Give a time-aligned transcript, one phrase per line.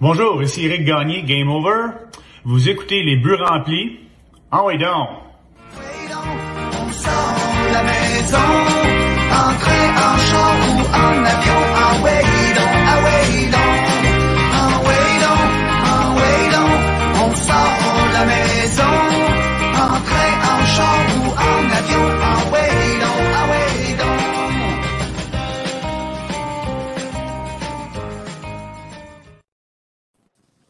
[0.00, 1.88] Bonjour, ici Eric Gagné, Game Over.
[2.44, 4.00] Vous écoutez les buts remplis.
[4.50, 4.62] Ah.
[4.62, 4.70] On
[11.76, 12.39] en way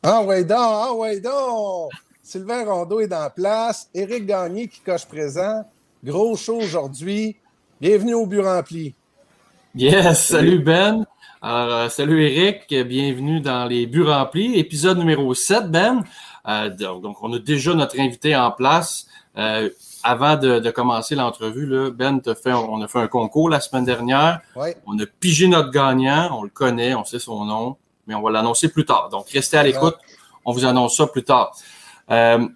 [0.03, 1.91] Ah ouais donc, ah ouais donc!
[2.23, 3.91] Sylvain Rondeau est dans la place.
[3.93, 5.63] Éric Gagné qui coche présent.
[6.03, 7.37] Gros show aujourd'hui.
[7.83, 8.95] Bienvenue au but rempli.
[9.75, 11.05] Yes, salut Ben.
[11.43, 16.03] Alors, euh, salut Eric, bienvenue dans les buts remplis, épisode numéro 7, Ben.
[16.49, 19.07] Euh, donc, on a déjà notre invité en place.
[19.37, 19.69] Euh,
[20.03, 23.85] avant de, de commencer l'entrevue, Ben, te fait, on a fait un concours la semaine
[23.85, 24.41] dernière.
[24.57, 24.79] Ouais.
[24.87, 27.77] On a pigé notre gagnant, on le connaît, on sait son nom,
[28.11, 29.09] mais on va l'annoncer plus tard.
[29.09, 29.97] Donc, restez à l'écoute,
[30.45, 31.53] on vous annonce ça plus tard.
[32.11, 32.47] Euh,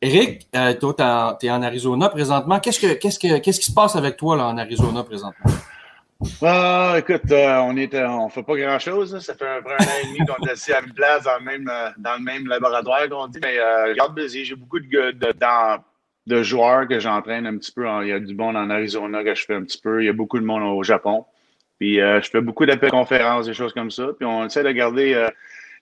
[0.00, 2.58] Eric, euh, toi, tu es en Arizona présentement.
[2.60, 5.50] Qu'est-ce, que, qu'est-ce, que, qu'est-ce qui se passe avec toi là, en Arizona présentement?
[6.42, 7.76] Ah, écoute, euh, on
[8.24, 9.18] on fait pas grand chose.
[9.18, 11.44] Ça fait un, un an et demi qu'on est assis à une place dans le
[11.44, 13.38] même, dans le même laboratoire qu'on dit.
[13.42, 14.46] Mais euh, je garde busy.
[14.46, 15.14] J'ai beaucoup de,
[16.26, 17.86] de joueurs que j'entraîne un petit peu.
[18.02, 20.02] Il y a du monde en Arizona que je fais un petit peu.
[20.02, 21.26] Il y a beaucoup de monde au Japon.
[21.78, 24.08] Puis euh, je fais beaucoup d'appels conférences, des choses comme ça.
[24.18, 25.28] Puis on essaie de garder, euh,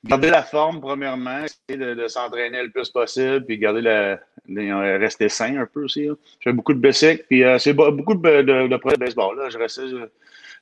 [0.04, 4.18] garder la forme, premièrement, essayer de, s'entraîner le plus possible, puis garder la,
[4.50, 6.06] euh, rester sain un peu aussi.
[6.06, 9.38] Je fais beaucoup de bicycle, puis c'est be- beaucoup de, de, de baseball.
[9.38, 9.50] Là.
[9.50, 9.80] Je, reste,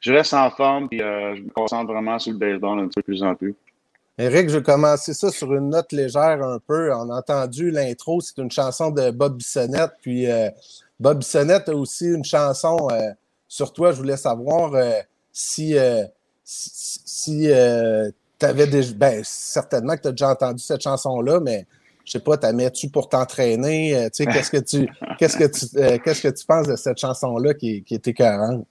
[0.00, 3.04] je, reste en forme, puis je me concentre vraiment sur le baseball un peu de
[3.04, 3.54] plus en plus.
[4.18, 6.92] Éric, je vais commencer ça sur une note légère un peu.
[6.92, 9.92] On a entendu l'intro, c'est une chanson de Bob Bissonnette.
[10.02, 10.26] Puis
[11.00, 12.76] Bob Bissonnette a aussi une chanson
[13.48, 13.92] sur toi.
[13.92, 14.74] Je voulais savoir
[15.32, 16.04] si, euh,
[16.44, 17.48] si, si
[18.38, 18.92] tu avais déjà.
[18.94, 21.66] Ben, certainement que tu as déjà entendu cette chanson-là, mais
[22.04, 23.96] je sais pas, t'as mets-tu pour t'entraîner?
[23.96, 24.88] Euh, tu sais, qu'est-ce que tu
[25.18, 28.66] qu'est-ce que tu euh, qu'est-ce que tu penses de cette chanson-là qui, qui est écœurante?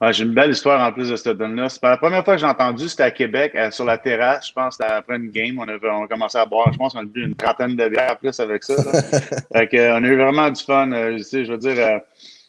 [0.00, 1.68] Ouais, j'ai une belle histoire en plus de cette donne-là.
[1.68, 4.46] C'est pas la première fois que j'ai entendu, c'était à Québec, euh, sur la terrasse.
[4.46, 5.58] Je pense après une game.
[5.58, 6.72] On, a commencé à boire.
[6.72, 8.76] Je pense qu'on a bu une trentaine de bières plus avec ça.
[9.52, 10.92] fait que, euh, on a eu vraiment du fun.
[10.92, 11.98] euh, tu sais, je veux dire, euh,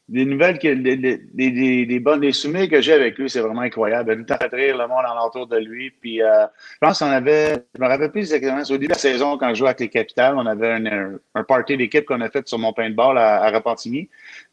[0.09, 3.61] des nouvelles, que, des, des, des, bonnes, des souvenirs que j'ai avec lui, c'est vraiment
[3.61, 4.25] incroyable.
[4.27, 5.91] Il a fait rire le monde alentour de lui.
[5.91, 8.97] Puis, euh, je pense qu'on avait, je me rappelle plus exactement, au début de la
[8.97, 12.21] saison, quand je jouais avec les Capitales, on avait un, un, un party d'équipe qu'on
[12.21, 14.09] a fait sur mon paintball à, à Repentigny.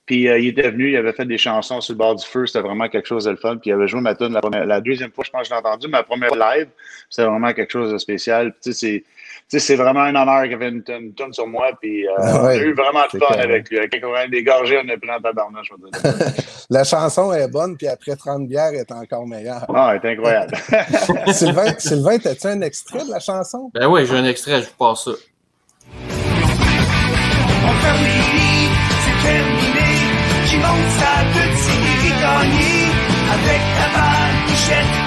[0.06, 2.46] Puis euh, il était venu, il avait fait des chansons sur le bord du feu,
[2.46, 3.56] c'était vraiment quelque chose de le fun.
[3.56, 5.58] Puis il avait joué ma tune la, la deuxième fois, je pense que je l'ai
[5.58, 6.68] entendu, ma première live,
[7.10, 8.52] c'était vraiment quelque chose de spécial.
[8.52, 9.04] Puis, Tu sais, c'est,
[9.48, 11.68] c'est vraiment un honneur qu'il avait une, une tune sur moi.
[11.80, 13.44] Puis euh, Ah on a ouais, eu vraiment de fun clair.
[13.44, 13.78] avec lui.
[13.90, 16.32] Quand on a des gorgées, on a pris en tabarnouche, je veux dire.
[16.70, 19.64] La chanson est bonne, puis après 30 bières, elle est encore meilleure.
[19.72, 20.52] Ah, c'est incroyable.
[21.32, 23.70] Sylvain, Sylvain, as-tu un extrait de la chanson?
[23.72, 25.12] Ben oui, j'ai un extrait, je vous passe ça.
[27.68, 28.70] On ferme les lits,
[29.04, 29.86] c'est terminé.
[30.48, 32.74] Qui monte sa petite Éric Gagné
[33.32, 35.05] avec ta balle.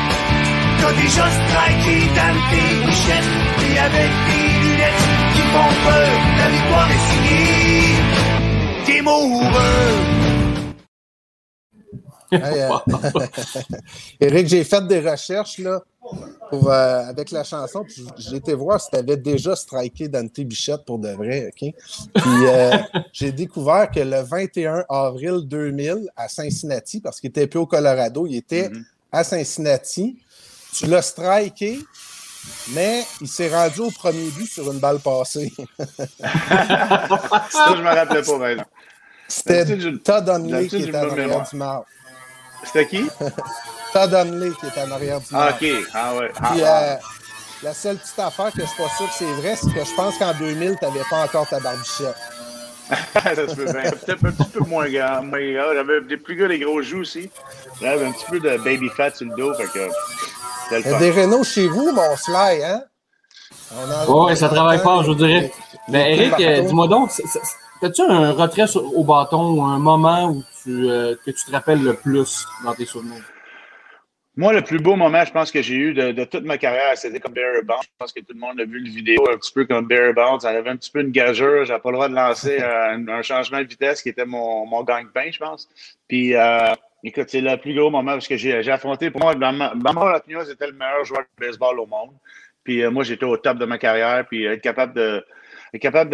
[0.81, 3.31] T'as déjà striké dans tes bouchettes.
[3.65, 7.95] Et avec tes lunettes qui font peur, la victoire est signée.
[8.87, 9.97] Game over.
[12.31, 12.69] Hey, euh,
[14.21, 15.81] Éric, j'ai fait des recherches là,
[16.51, 17.83] pour, euh, avec la chanson.
[17.83, 21.47] puis J'ai été voir si tu avais déjà striké Dante Bichette pour de vrai.
[21.47, 21.73] OK?
[22.13, 22.77] Puis euh,
[23.13, 28.27] j'ai découvert que le 21 avril 2000 à Cincinnati, parce qu'il était plus au Colorado,
[28.27, 28.85] il était Mhm.
[29.11, 30.19] à Cincinnati.
[30.73, 31.79] Tu l'as striké,
[32.69, 35.51] mais il s'est rendu au premier but sur une balle passée.
[36.19, 38.63] ça, je me rappelais pas, non.
[39.27, 39.65] C'était
[40.03, 41.85] Todd Hunley qui était en arrière du marbre.
[42.63, 43.07] C'était qui?
[43.93, 45.57] Todd Hunley qui était en arrière du Ah, marbre.
[45.61, 45.67] OK.
[45.93, 46.31] Ah, ouais.
[46.41, 46.67] Ah, Puis, ouais.
[46.67, 46.95] euh,
[47.63, 49.95] la seule petite affaire que je suis pas sûr que c'est vrai, c'est que je
[49.95, 52.15] pense qu'en 2000, tu n'avais pas encore ta barbichette.
[53.13, 53.91] ça se peut bien.
[53.91, 55.21] Peut-être un petit peu moins grand.
[55.23, 55.73] grand.
[55.75, 57.29] J'avais des plus gros, des gros joues aussi.
[57.79, 59.53] J'avais un petit peu de baby fat sur le dos.
[59.53, 59.89] Fait que
[60.71, 60.99] Il y a fun.
[60.99, 62.83] des Renault chez vous, mon Sly, hein?
[64.07, 65.51] Ouais, ça travaille fort, je vous dirais.
[65.87, 67.11] Mais Eric, euh, dis-moi donc,
[67.81, 71.51] as-tu un retrait sur- au bâton ou un moment où tu, euh, que tu te
[71.51, 73.23] rappelles le plus dans tes souvenirs?
[74.35, 76.95] Moi, le plus beau moment, je pense que j'ai eu de, de toute ma carrière,
[76.97, 77.81] c'était comme Barry Bonds.
[77.81, 80.13] Je pense que tout le monde a vu une vidéo un petit peu comme Barry
[80.13, 80.39] Bonds.
[80.47, 81.65] Elle avait un petit peu une gageure.
[81.65, 84.83] J'avais pas le droit de lancer un, un changement de vitesse qui était mon, mon
[84.83, 85.67] gagne-pain, je pense.
[86.07, 86.73] Puis, euh,
[87.03, 89.93] écoute, c'est le plus gros moment parce que j'ai affronté, pour moi, dans ma, dans
[89.93, 92.11] le meilleur joueur de baseball au monde.
[92.63, 94.25] Puis, euh, moi, j'étais au top de ma carrière.
[94.27, 95.25] Puis, être capable de,
[95.79, 96.11] capable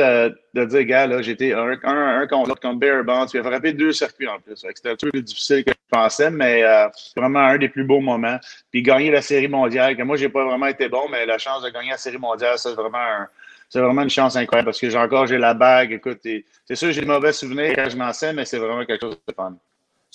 [0.54, 3.26] de, dire, gars, j'étais un, un, un contre l'autre, contre Barry Bonds.
[3.28, 4.56] Puis, il a frappé deux circuits en plus.
[4.56, 6.88] C'était un peu plus difficile que je pensais, mais euh,
[7.18, 8.38] vraiment un des plus beaux moments.
[8.72, 11.64] Puis, gagner la série mondiale, que moi, j'ai pas vraiment été bon, mais la chance
[11.64, 13.28] de gagner la série mondiale, c'est vraiment un-
[13.68, 15.92] c'est vraiment une chance incroyable parce que j'ai encore j'ai la bague.
[15.92, 19.02] Écoute, c'est sûr j'ai de mauvais souvenirs quand je m'en sais, mais c'est vraiment quelque
[19.02, 19.58] chose de fun.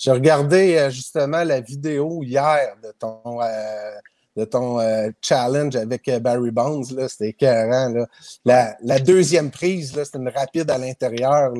[0.01, 3.91] J'ai regardé euh, justement la vidéo hier de ton, euh,
[4.35, 6.85] de ton euh, challenge avec Barry Bonds.
[7.07, 7.89] C'était écœurant.
[7.89, 8.07] Là.
[8.43, 11.51] La, la deuxième prise, c'était une rapide à l'intérieur.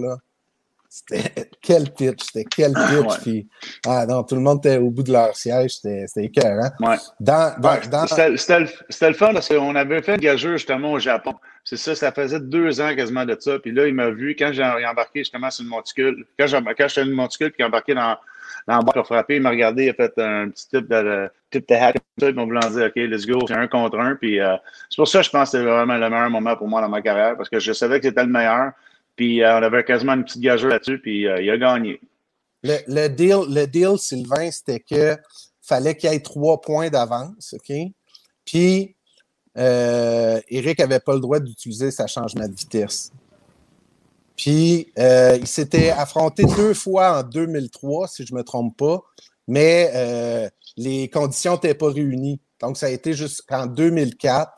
[0.90, 3.06] C'était quel pitch, c'était quel pitch.
[3.06, 3.18] Ouais.
[3.22, 3.48] Puis,
[3.86, 5.76] ah non, tout le monde était au bout de leur siège.
[5.76, 6.72] C'était écœurant.
[6.80, 6.98] Ouais.
[7.20, 11.00] Dans, dans, Ouais, dans- C'était le fun parce qu'on avait fait une gageure justement au
[11.00, 11.36] Japon.
[11.64, 13.60] C'est ça, ça faisait deux ans quasiment de ça.
[13.60, 16.26] Puis là, il m'a vu quand j'ai embarqué justement sur le monticule.
[16.40, 18.18] Quand j'ai quand j'étais sur le monticule puis embarqué dans,
[18.68, 21.30] dans la boîte pour frapper, il m'a regardé, il a fait un petit type de
[21.50, 24.16] type de hack comme ça, ils m'ont dire OK, let's go, c'est un contre un.
[24.16, 24.56] Puis euh,
[24.90, 26.90] c'est pour ça que je pense que c'était vraiment le meilleur moment pour moi dans
[26.90, 28.72] ma carrière parce que je savais que c'était le meilleur.
[29.16, 32.00] Puis euh, on avait quasiment une petite gageure là-dessus, puis euh, il a gagné.
[32.64, 35.18] le, deal, le deal, Sylvain, c'était que
[35.62, 37.76] fallait qu'il y ait trois points d'avance, OK?
[38.46, 38.96] Puis,
[39.56, 43.12] Eric n'avait pas le droit d'utiliser sa changement de vitesse.
[44.42, 49.04] Puis, euh, il s'était affronté deux fois en 2003, si je ne me trompe pas,
[49.48, 52.42] mais euh, les conditions n'étaient pas réunies.
[52.60, 54.52] Donc, ça a été jusqu'en 2004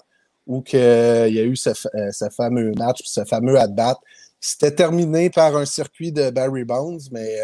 [0.47, 3.59] où que, euh, il y a eu ce, euh, ce fameux match, puis ce fameux
[3.59, 3.99] at-bat.
[4.39, 7.35] C'était terminé par un circuit de Barry Bonds, mais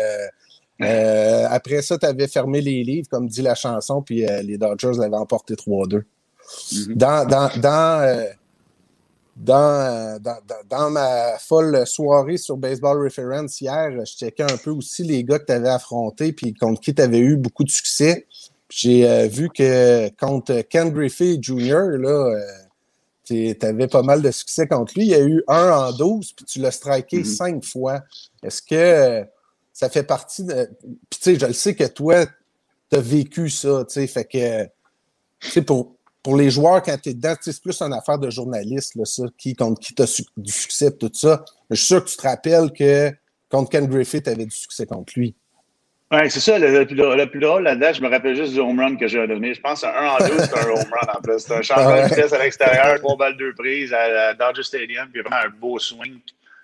[1.50, 5.18] après ça, tu avais fermé les livres, comme dit la chanson, puis les Dodgers l'avaient
[5.18, 6.06] emporté 3-2.
[6.71, 6.95] Mhm.
[6.95, 8.27] Dans, dans, dans, dans,
[9.39, 10.38] dans, dans-
[10.69, 15.39] dans ma folle soirée sur Baseball Reference hier, je checkais un peu aussi les gars
[15.39, 18.27] que tu avais affrontés puis contre qui tu avais eu beaucoup de succès.
[18.69, 22.36] J'ai euh, vu que contre Ken Griffey Jr., là,
[23.24, 25.06] tu avais pas mal de succès contre lui.
[25.06, 27.25] Il y a eu un en 12, puis tu l'as striké Mhm.
[27.25, 28.01] cinq fois.
[28.44, 29.24] Est-ce que euh,
[29.71, 30.69] ça fait partie de.
[31.09, 32.25] Puis tu sais, je le sais que toi,
[32.92, 34.65] tu as vécu ça, tu sais, fait que.
[35.42, 35.95] Tu sais, pour,
[36.29, 39.03] pour les joueurs, quand tu es dedans, tu c'est plus une affaire de journaliste, là,
[39.03, 41.43] ça, qui, contre qui tu as du succès, tout ça.
[41.67, 43.11] Mais je suis sûr que tu te rappelles que
[43.49, 45.33] contre Ken Griffith, tu avais du succès contre lui.
[46.11, 49.07] Ouais, c'est ça, le, plus, drôle- là-dedans, je me rappelle juste du home run que
[49.07, 49.55] j'ai donné.
[49.55, 51.39] Je pense qu'un 1 en 2, c'est un home run en plus.
[51.39, 52.03] C'est un ouais.
[52.03, 55.49] de vitesse à l'extérieur, trois balles deux prises à, à Dodger Stadium, puis vraiment un
[55.49, 56.19] beau swing,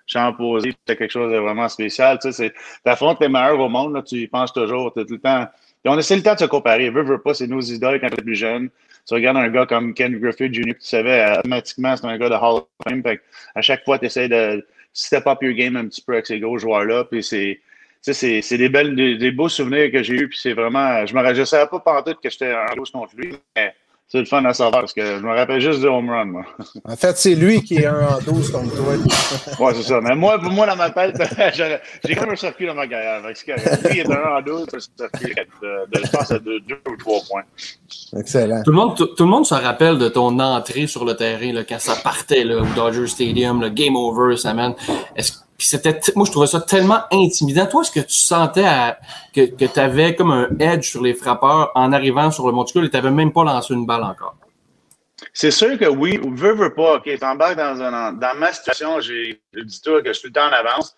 [0.06, 2.20] champ posé, c'était quelque chose de vraiment spécial.
[2.22, 2.54] Tu sais,
[2.84, 5.48] t'affrontes les meilleurs au monde, là, tu y penses toujours, t'as tout le temps.
[5.84, 6.90] Et on essaie le temps de se comparer.
[6.90, 8.70] Veux, veux pas, c'est nos idoles quand t'es plus jeune.
[9.06, 12.28] Tu regardes un gars comme Ken Griffith Jr., tu savais euh, automatiquement, c'est un gars
[12.28, 13.02] de Hall of Fame.
[13.02, 13.20] Fait
[13.54, 16.40] à chaque fois, tu essaies de step up your game un petit peu avec ces
[16.40, 17.60] gros joueurs-là, puis c'est
[18.06, 22.20] des des, beaux souvenirs que j'ai eus, puis c'est vraiment, je me savais pas pantoute
[22.20, 23.74] que j'étais en douce contre lui, mais
[24.08, 26.44] c'est le fun à savoir parce que je me rappelle juste du home run, moi.
[26.84, 28.94] En fait, c'est lui qui est un en 12 contre toi.
[29.66, 30.00] Ouais, c'est ça.
[30.00, 31.16] Mais moi, pour moi, dans ma tête,
[32.04, 33.20] j'ai quand même un circuit dans ma carrière.
[33.26, 33.34] Lui,
[33.90, 36.96] il est un en 12, un circuit de, de, je pense, à deux, deux ou
[36.96, 37.42] trois points.
[38.16, 38.62] Excellent.
[38.62, 41.52] Tout le, monde, tout, tout le monde se rappelle de ton entrée sur le terrain
[41.52, 44.74] là, quand ça partait là, au Dodger Stadium, le game over, ça man.
[45.16, 47.66] Est-ce, puis c'était, moi, je trouvais ça tellement intimidant.
[47.66, 48.98] Toi, est-ce que tu sentais à-
[49.34, 52.84] que, que tu avais comme un edge sur les frappeurs en arrivant sur le monticule
[52.84, 54.36] et tu n'avais même pas lancé une balle encore?
[55.32, 59.40] C'est sûr que oui, veux, veux pas, OK, t'embarques dans un, dans ma situation, j'ai,
[59.54, 60.94] dis toi que je suis tout le temps en avance,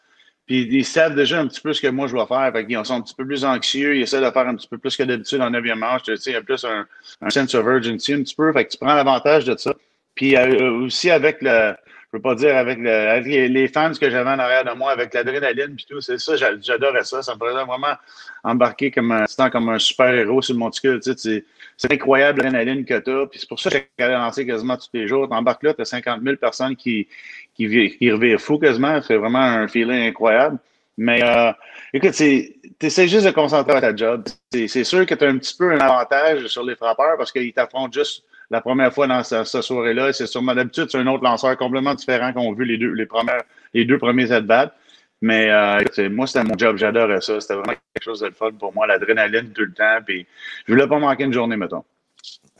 [0.46, 2.84] puis ils savent déjà un petit peu ce que moi je vais faire, fait qu'ils
[2.84, 5.04] sont un petit peu plus anxieux, ils essaient de faire un petit peu plus que
[5.04, 6.86] d'habitude en neuvième manche, tu sais, il y a plus un,
[7.20, 9.72] un sense of urgency un petit peu, fait que tu prends l'avantage de ça.
[10.16, 11.74] Puis euh, aussi avec le,
[12.10, 14.92] je veux pas dire avec, le, avec les, fans que j'avais en arrière de moi,
[14.92, 17.94] avec l'adrénaline puis tout, c'est ça, j'a- j'adorais ça, ça me faisait vraiment
[18.42, 21.44] embarquer comme un, comme un super-héros sur le monticule, tu sais,
[21.76, 23.26] c'est- incroyable l'adrénaline que tu as.
[23.34, 25.28] C'est pour ça que j'ai lancé quasiment tous les jours.
[25.28, 27.06] Tu embarques là, tu as 50 000 personnes qui,
[27.54, 29.00] qui, qui revirent fou quasiment.
[29.02, 30.58] C'est vraiment un feeling incroyable.
[30.96, 31.52] Mais euh,
[31.92, 34.24] écoute, tu juste de concentrer à ta job.
[34.52, 37.52] C'est sûr que tu as un petit peu un avantage sur les frappeurs parce qu'ils
[37.52, 40.12] t'affrontent juste la première fois dans ce- cette soirée-là.
[40.12, 43.06] C'est sûrement d'habitude, c'est un autre lanceur complètement différent qu'on a vu les deux, les
[43.06, 43.42] premières,
[43.74, 44.72] les deux premiers at-bats.
[45.20, 46.76] Mais euh, moi, c'était mon job.
[46.76, 47.40] J'adorais ça.
[47.40, 48.86] C'était vraiment quelque chose de fun pour moi.
[48.86, 49.98] L'adrénaline tout le temps.
[50.06, 50.26] Puis
[50.66, 51.82] je voulais pas manquer une journée, mettons.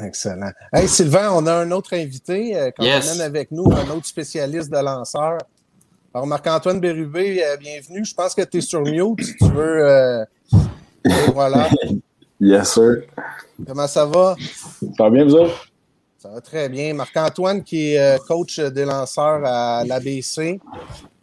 [0.00, 0.50] Excellent.
[0.72, 3.08] Hey, Sylvain, on a un autre invité euh, qu'on Yes.
[3.10, 5.38] amène avec nous, un autre spécialiste de lanceur.
[6.14, 8.04] Alors, Marc-Antoine Bérubé, euh, bienvenue.
[8.04, 9.84] Je pense que tu es sur mute si tu veux.
[9.88, 10.24] euh,
[11.32, 11.68] voilà.
[12.40, 13.02] Yes, sir.
[13.66, 14.36] Comment ça va?
[14.96, 15.67] Ça va bien, vous autres?
[16.18, 16.94] Ça va très bien.
[16.94, 20.58] Marc-Antoine, qui est euh, coach des lanceurs à l'ABC,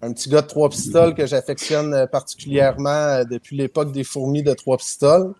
[0.02, 4.44] un petit gars de trois pistoles que j'affectionne euh, particulièrement euh, depuis l'époque des fourmis
[4.44, 5.34] de trois pistoles.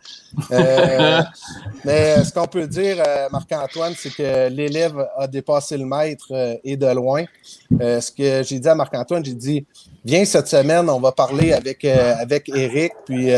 [0.52, 1.22] Euh,
[1.86, 2.98] mais ce qu'on peut dire,
[3.32, 7.24] Marc-Antoine, c'est que l'élève a dépassé le maître et de loin.
[7.80, 9.66] ce que j'ai dit à Marc-Antoine, j'ai dit,
[10.04, 13.30] viens cette semaine, on va parler avec, avec Eric, puis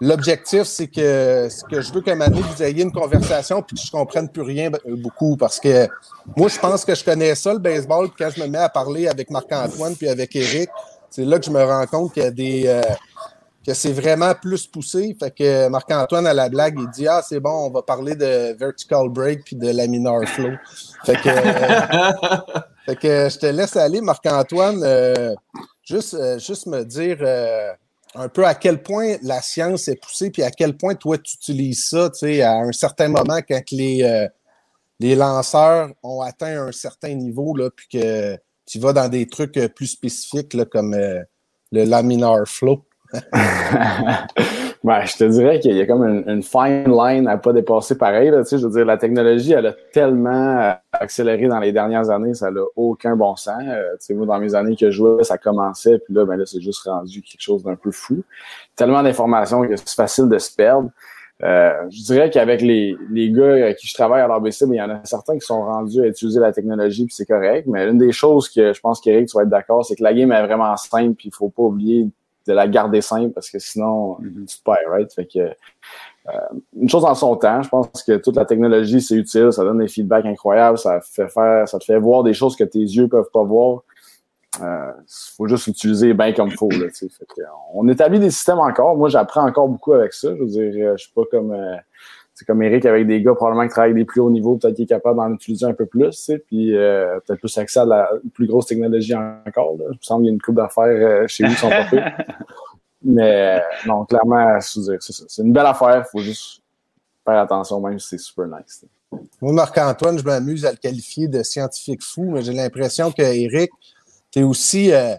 [0.00, 3.82] L'objectif, c'est que, que je veux qu'à un moment vous ayez une conversation puis que
[3.82, 5.86] je comprenne plus rien euh, beaucoup parce que
[6.36, 8.08] moi, je pense que je connais ça, le baseball.
[8.08, 10.68] Puis quand je me mets à parler avec Marc-Antoine puis avec Eric,
[11.10, 12.64] c'est là que je me rends compte qu'il y a des.
[12.66, 12.82] Euh,
[13.64, 15.16] que c'est vraiment plus poussé.
[15.18, 18.56] Fait que Marc-Antoine, à la blague, il dit Ah, c'est bon, on va parler de
[18.56, 20.52] vertical break puis de laminar flow.
[21.04, 21.28] Fait que,
[22.86, 24.80] fait que je te laisse aller, Marc-Antoine.
[24.82, 25.34] Euh,
[25.84, 27.18] juste, juste me dire
[28.18, 31.36] un peu à quel point la science est poussée, puis à quel point toi, tu
[31.36, 34.26] utilises ça, tu sais, à un certain moment quand les, euh,
[34.98, 39.56] les lanceurs ont atteint un certain niveau, là, puis que tu vas dans des trucs
[39.56, 41.22] euh, plus spécifiques, là, comme euh,
[41.70, 42.84] le laminar flow.
[44.84, 48.30] Ben, je te dirais qu'il y a comme une, fine line à pas dépasser pareil.
[48.30, 51.72] Là, tu sais, je veux dire, la technologie, elle a tellement euh, accéléré dans les
[51.72, 53.60] dernières années, ça n'a aucun bon sens.
[53.66, 56.36] Euh, tu sais, moi, dans mes années que je jouais, ça commençait, puis là, ben
[56.36, 58.22] là, c'est juste rendu quelque chose d'un peu fou.
[58.76, 60.90] Tellement d'informations que c'est facile de se perdre.
[61.42, 64.78] Euh, je dirais qu'avec les, les gars avec qui je travaille à l'ABC, ben, il
[64.78, 67.66] y en a certains qui sont rendus à utiliser la technologie, puis c'est correct.
[67.66, 70.30] Mais une des choses que je pense qu'Eric, tu être d'accord, c'est que la game
[70.30, 72.08] est vraiment simple, puis il faut pas oublier
[72.48, 74.46] de la garder simple parce que sinon, mm-hmm.
[74.46, 75.12] tu te perds, right?
[75.12, 76.32] Fait que, euh,
[76.76, 79.78] une chose en son temps, je pense que toute la technologie, c'est utile, ça donne
[79.78, 83.08] des feedbacks incroyables, ça fait faire, ça te fait voir des choses que tes yeux
[83.08, 83.82] peuvent pas voir.
[84.58, 84.92] Il euh,
[85.36, 86.70] faut juste l'utiliser bien comme il faut.
[86.70, 87.42] Là, fait que,
[87.74, 88.96] on établit des systèmes encore.
[88.96, 90.34] Moi, j'apprends encore beaucoup avec ça.
[90.34, 91.76] Je veux dire, je suis pas comme euh,
[92.38, 94.84] c'est comme Eric avec des gars probablement qui travaillent des plus hauts niveaux, peut-être qu'il
[94.84, 97.84] est capable d'en utiliser un peu plus, tu sais, puis euh, peut-être plus accès à
[97.84, 99.76] la plus grosse technologie encore.
[99.76, 99.86] Là.
[99.88, 101.88] Il me semble qu'il y a une coupe d'affaires euh, chez vous qui sont pas
[103.02, 106.62] Mais non, clairement, c'est C'est une belle affaire, il faut juste
[107.24, 108.84] faire attention, même si c'est super nice.
[109.40, 113.72] Moi, Marc-Antoine, je m'amuse à le qualifier de scientifique fou, mais j'ai l'impression que Eric,
[114.30, 115.16] tu es aussi euh,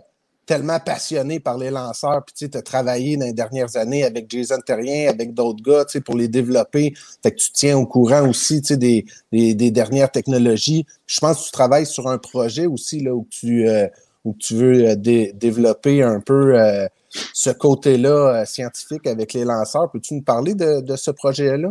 [0.49, 4.57] tellement passionné par les lanceurs, puis tu as travaillé dans les dernières années avec Jason
[4.65, 6.95] Terrien, avec d'autres gars, pour les développer.
[7.23, 10.87] Que tu tiens au courant aussi des, des, des, dernières technologies.
[11.05, 13.85] Je pense que tu travailles sur un projet aussi là, où, tu, euh,
[14.25, 16.87] où tu veux euh, développer un peu euh,
[17.31, 19.91] ce côté-là scientifique avec les lanceurs.
[19.91, 21.69] Peux-tu nous parler de, de ce projet-là?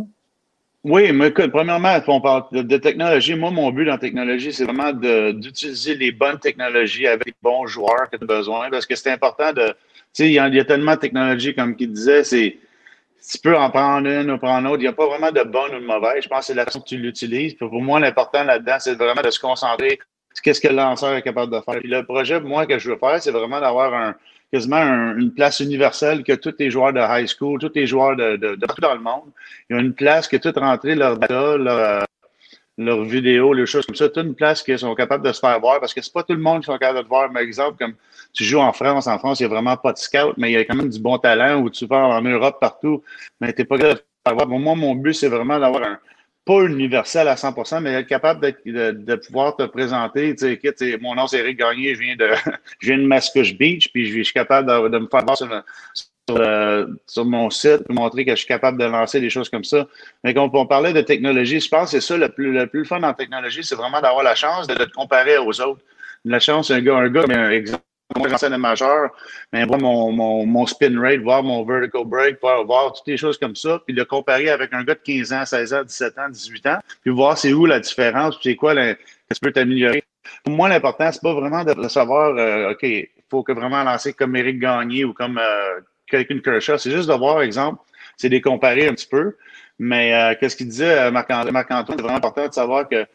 [0.85, 3.35] Oui, mais écoute, premièrement, on parle de, technologie.
[3.35, 7.67] Moi, mon but dans la technologie, c'est vraiment d'utiliser les bonnes technologies avec les bons
[7.67, 8.69] joueurs que tu as besoin.
[8.69, 9.67] Parce que c'est important de.
[9.67, 12.57] Tu sais, il y, a tellement de technologies, comme qu'il disait, c'est.
[13.29, 14.79] Tu peux en prendre une ou prendre une autre.
[14.79, 16.23] Il n'y a pas vraiment de bonne ou de mauvaise.
[16.23, 17.55] Je pense que c'est la façon que tu l'utilises.
[17.55, 19.99] Pour moi, l'important là-dedans, c'est vraiment de se concentrer
[20.33, 21.79] sur qu'est-ce que le lanceur est capable de faire.
[21.81, 24.15] Puis le projet, moi, que je veux faire, c'est vraiment d'avoir un,
[24.51, 28.35] quasiment une place universelle que tous les joueurs de high school, tous les joueurs de,
[28.35, 29.29] de, de partout dans le monde,
[29.69, 32.05] ils ont une place que tout rentrer leur data, leur,
[32.79, 35.59] leurs vidéos, les choses comme ça, toute une place qu'ils sont capables de se faire
[35.59, 37.31] voir parce que c'est pas tout le monde qui sont capables de te voir.
[37.31, 37.93] Par exemple, comme
[38.33, 40.53] tu joues en France, en France, il n'y a vraiment pas de scout, mais il
[40.53, 43.03] y a quand même du bon talent ou tu vas en Europe partout,
[43.41, 44.47] mais tu n'es pas capable de te faire voir.
[44.47, 45.99] moi, mon but, c'est vraiment d'avoir un,
[46.49, 50.35] pas universel à 100%, mais être capable de, de, pouvoir te présenter.
[50.35, 52.27] Tu sais, mon nom, c'est Eric Gagné, je viens de,
[52.79, 55.47] je viens de Mascouche Beach, puis je, suis capable de, me faire voir sur,
[57.05, 59.87] sur, mon site, montrer que je suis capable de lancer des choses comme ça.
[60.23, 62.83] Mais quand on parlait de technologie, je pense que c'est ça le plus, le plus
[62.83, 65.83] fun en technologie, c'est vraiment d'avoir la chance de, te comparer aux autres.
[66.25, 67.83] La chance, un gars, un gars, mais un exemple
[68.15, 69.11] j'enseigne majeur,
[69.53, 73.17] mais voir mon, mon, mon, spin rate, voir mon vertical break, voir, voir, toutes les
[73.17, 76.17] choses comme ça, puis le comparer avec un gars de 15 ans, 16 ans, 17
[76.17, 79.39] ans, 18 ans, puis voir c'est où la différence, puis c'est quoi, qu'est-ce que tu
[79.41, 80.03] peux t'améliorer.
[80.43, 84.13] Pour moi, l'important, c'est pas vraiment de, savoir, euh, OK, il faut que vraiment lancer
[84.13, 86.77] comme Eric Gagné ou comme euh, quelqu'un Kershaw.
[86.77, 87.81] C'est juste de voir, exemple,
[88.17, 89.35] c'est de les comparer un petit peu.
[89.79, 93.05] Mais euh, qu'est-ce qu'il disait, Marc-Antoine, c'est vraiment important de savoir que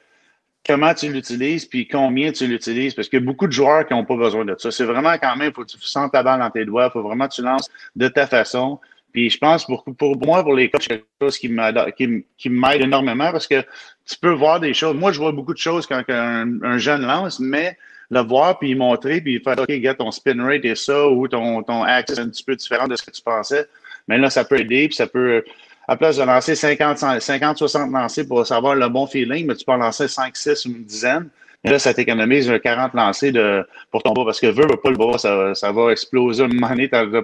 [0.66, 3.92] comment tu l'utilises, puis combien tu l'utilises, parce qu'il y a beaucoup de joueurs qui
[3.92, 4.71] n'ont pas besoin de ça.
[4.71, 6.92] C'est vraiment quand même, il faut que tu sentes ta balle dans tes doigts, il
[6.92, 8.80] faut vraiment que tu lances de ta façon.
[9.12, 12.50] Puis je pense pour, pour moi, pour les coachs, c'est quelque chose qui m'aide qui,
[12.50, 13.62] m'aide énormément parce que
[14.04, 14.97] tu peux voir des choses.
[14.97, 17.78] Moi, je vois beaucoup de choses quand un, jeune lance, mais
[18.11, 21.62] le voir, puis montrer, puis faire OK, gars, ton spin rate est ça, ou ton,
[21.62, 23.66] ton axe est un petit peu différent de ce que tu pensais.
[24.09, 25.44] Mais là, ça peut aider, puis ça peut
[25.87, 29.64] à place de lancer 50, 50 60 lancers pour savoir le bon feeling, mais tu
[29.64, 31.29] peux en lancer 5, 6 ou une dizaine.
[31.64, 34.97] Là, ça t'économise 40 lancers de, pour ton bas parce que veux, veux pas le
[34.97, 36.91] bas, ça, va exploser un moment donné.
[36.91, 37.21] Tu ne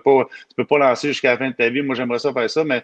[0.57, 1.83] peux pas lancer jusqu'à la fin de ta vie.
[1.83, 2.83] Moi, j'aimerais ça faire ça, mais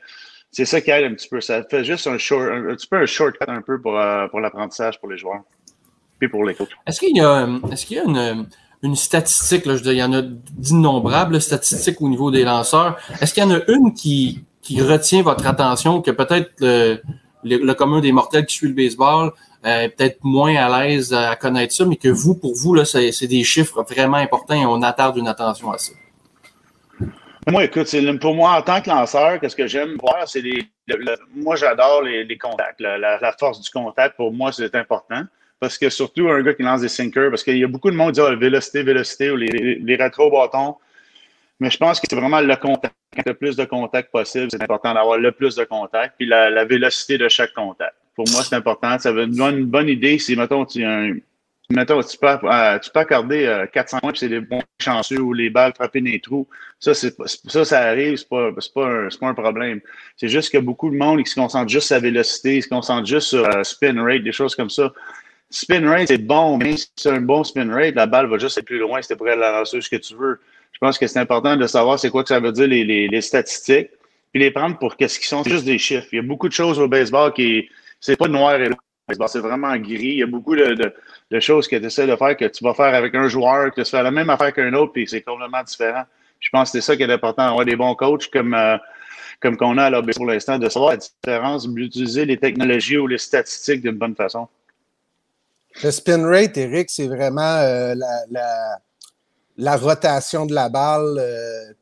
[0.50, 1.40] c'est ça qui aide un petit peu.
[1.40, 4.40] Ça fait juste un, short, un, petit peu un shortcut un peu pour, euh, pour
[4.40, 5.42] l'apprentissage pour les joueurs.
[6.18, 6.68] Puis pour les coachs.
[6.87, 8.47] Est-ce qu'il y a, est-ce qu'il y a une,
[8.83, 12.99] une statistique, là, je il y en a d'innombrables statistiques au niveau des lanceurs.
[13.21, 17.00] Est-ce qu'il y en a une qui, qui retient votre attention, que peut-être le,
[17.44, 19.30] le, commun des mortels qui suit le baseball
[19.64, 22.85] euh, est peut-être moins à l'aise à connaître ça, mais que vous, pour vous, là,
[22.85, 25.92] c'est, c'est des chiffres vraiment importants et on attarde une attention à ça?
[27.49, 30.66] Moi, écoute, c'est, pour moi, en tant que lanceur, qu'est-ce que j'aime voir, c'est les.
[30.88, 32.80] le- le- moi, j'adore les, contacts.
[32.80, 35.23] La, force du contact, pour moi, c'est important.
[35.61, 37.96] Parce que surtout un gars qui lance des sinkers, parce qu'il y a beaucoup de
[37.96, 40.75] monde qui dit ah, vélocité, vélocité ou les, les rétro-bâtons.
[41.60, 42.94] Mais je pense que c'est vraiment le contact.
[43.25, 46.16] Le plus de contact possible, c'est important d'avoir le plus de contact.
[46.18, 47.94] Puis la, la vélocité de chaque contact.
[48.14, 48.98] Pour moi, c'est important.
[48.98, 51.14] Ça veut donne une bonne idée si, mettons, tu, un-
[51.70, 55.20] mettons, tu, peux, euh, tu peux accorder euh, 400 points, puis c'est des bons chanceux
[55.20, 56.46] ou les balles frappées dans les trous.
[56.78, 59.80] Ça, c'est, ça, ça arrive, c'est pas, c'est pas, un, problème.
[60.16, 62.68] C'est juste que beaucoup de monde qui se concentre juste sur la vélocité, ils se
[62.68, 64.92] concentre juste sur euh, spin rate, des choses comme ça.
[65.50, 68.58] Spin rate, c'est bon, mais si c'est un bon spin rate, la balle va juste
[68.58, 70.40] être plus loin si tu prêt à la lancer ce que tu veux.
[70.76, 73.09] Je pense que c'est important de savoir c'est quoi que ça veut dire les, les,
[73.09, 73.88] les statistiques,
[74.30, 75.42] puis les prendre pour qu'est-ce qu'ils sont.
[75.42, 76.06] C'est juste des chiffres.
[76.12, 77.66] Il y a beaucoup de choses au baseball qui
[77.99, 79.26] c'est pas noir et blanc.
[79.26, 80.00] C'est vraiment gris.
[80.02, 80.92] Il y a beaucoup de, de,
[81.30, 83.80] de choses que tu essaies de faire que tu vas faire avec un joueur, que
[83.80, 86.04] tu fais la même affaire qu'un autre, puis c'est complètement différent.
[86.40, 88.76] Je pense que c'est ça qui est important, avoir des bons coachs comme, euh,
[89.40, 93.16] comme qu'on a à pour l'instant, de savoir la différence, d'utiliser les technologies ou les
[93.16, 94.47] statistiques d'une bonne façon.
[95.83, 98.78] Le spin rate, Eric, c'est vraiment euh, la, la,
[99.56, 101.72] la rotation de la balle, euh,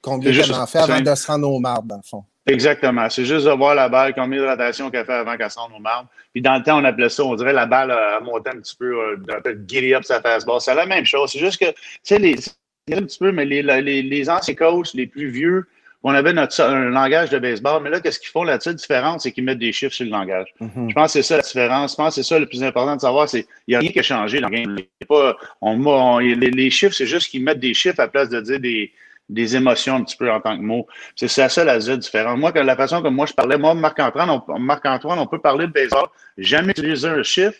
[0.00, 1.10] combien qu'elle en fait avant simple.
[1.10, 2.24] de se rendre au marbre, dans le fond.
[2.46, 3.08] Exactement.
[3.08, 5.80] C'est juste de voir la balle, combien de rotation qu'elle fait avant qu'elle s'en au
[5.80, 6.08] marbre.
[6.32, 8.76] Puis dans le temps, on appelait ça, on dirait la balle a monté un petit
[8.76, 10.60] peu, un peu giddy up sa fastball.
[10.60, 11.30] C'est la même chose.
[11.32, 14.54] C'est juste que, tu sais, les, c'est un petit peu, mais les, les, les anciens
[14.54, 15.66] coachs, les plus vieux,
[16.06, 18.44] on avait notre, un langage de baseball, mais là, qu'est-ce qu'ils font?
[18.44, 20.48] La seule différence, c'est qu'ils mettent des chiffres sur le langage.
[20.60, 20.90] Mhm.
[20.90, 21.92] Je pense que c'est ça la différence.
[21.92, 23.26] Je pense que c'est ça le plus important de savoir.
[23.28, 24.76] C'est il n'y a rien qui a changé dans le game.
[25.08, 28.28] Pas, on, on- les, les chiffres, c'est juste qu'ils mettent des chiffres à la place
[28.28, 28.92] de dire des,
[29.30, 30.86] des émotions un petit peu en tant que mot.
[31.16, 32.38] C'est ça, ça la seule différence.
[32.38, 35.72] Moi, la façon comme moi je parlais, moi, Marc-Antoine, on, Marc-Antoine, on peut parler de
[35.72, 37.56] baseball, jamais utiliser un chiffre,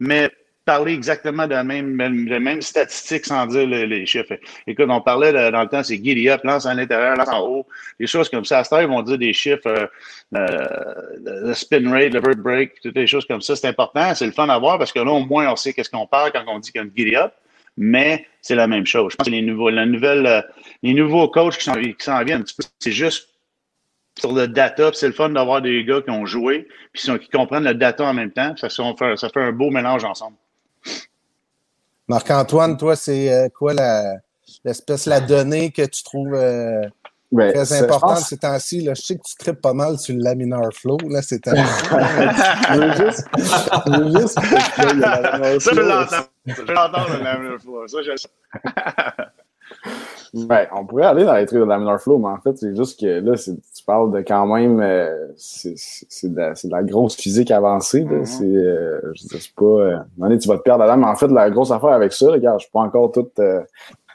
[0.00, 0.30] mais
[0.64, 4.38] parler exactement de la même, même, de même statistique sans dire le- les chiffres.
[4.66, 7.40] Écoute, on parlait de- dans le temps, c'est giddy up, lance à l'intérieur, lance en
[7.40, 7.66] haut,
[7.98, 8.58] des choses comme ça.
[8.58, 9.86] À cette ils vont dire des chiffres, euh,
[10.36, 13.56] euh, le spin rate, le bird break, toutes les choses comme ça.
[13.56, 15.90] C'est important, c'est le fun à voir parce que là, au moins, on sait qu'est-ce
[15.90, 17.32] qu'on parle quand on dit qu'il giddy up,
[17.76, 19.12] mais c'est la même chose.
[19.12, 20.42] Je pense que les nouveaux, la nouvelle, euh,
[20.82, 21.64] les nouveaux coachs qui
[21.98, 23.28] s'en viennent un petit peu, c'est juste
[24.18, 27.64] sur le data, c'est le fun d'avoir des gars qui ont joué, puis qui comprennent
[27.64, 28.54] le data en même temps.
[28.56, 30.36] Ça fait un beau mélange ensemble.
[32.12, 34.16] Marc-Antoine, toi, c'est euh, quoi la,
[34.64, 36.82] l'espèce, la donnée que tu trouves euh,
[37.32, 38.82] Ben, très importante pense- ces temps-ci?
[38.82, 41.62] Là, je sais que tu tripes pas mal sur le laminar flow, là, ces temps-ci.
[42.70, 43.26] je veux juste,
[43.86, 44.38] je veux juste
[45.64, 46.26] Ça, je l'entends.
[46.44, 47.88] Je l'entends, le laminar flow.
[47.88, 48.12] Ça, je
[50.40, 50.46] sais.
[50.46, 52.98] Ben, on pourrait aller dans les trucs de Laminar Flow, mais en fait, c'est juste
[53.00, 54.80] que là, tu parles de quand même.
[54.80, 55.74] euh, c'est
[56.24, 58.04] de, la- de la grosse physique avancée.
[58.04, 58.18] là.
[58.18, 58.24] Mhm.
[58.24, 59.64] C'est, euh, je c'est pas.
[59.64, 62.30] euh, donné, tu vas te perdre là mais en fait, la grosse affaire avec ça,
[62.30, 63.60] regarde, je suis pas encore tout euh,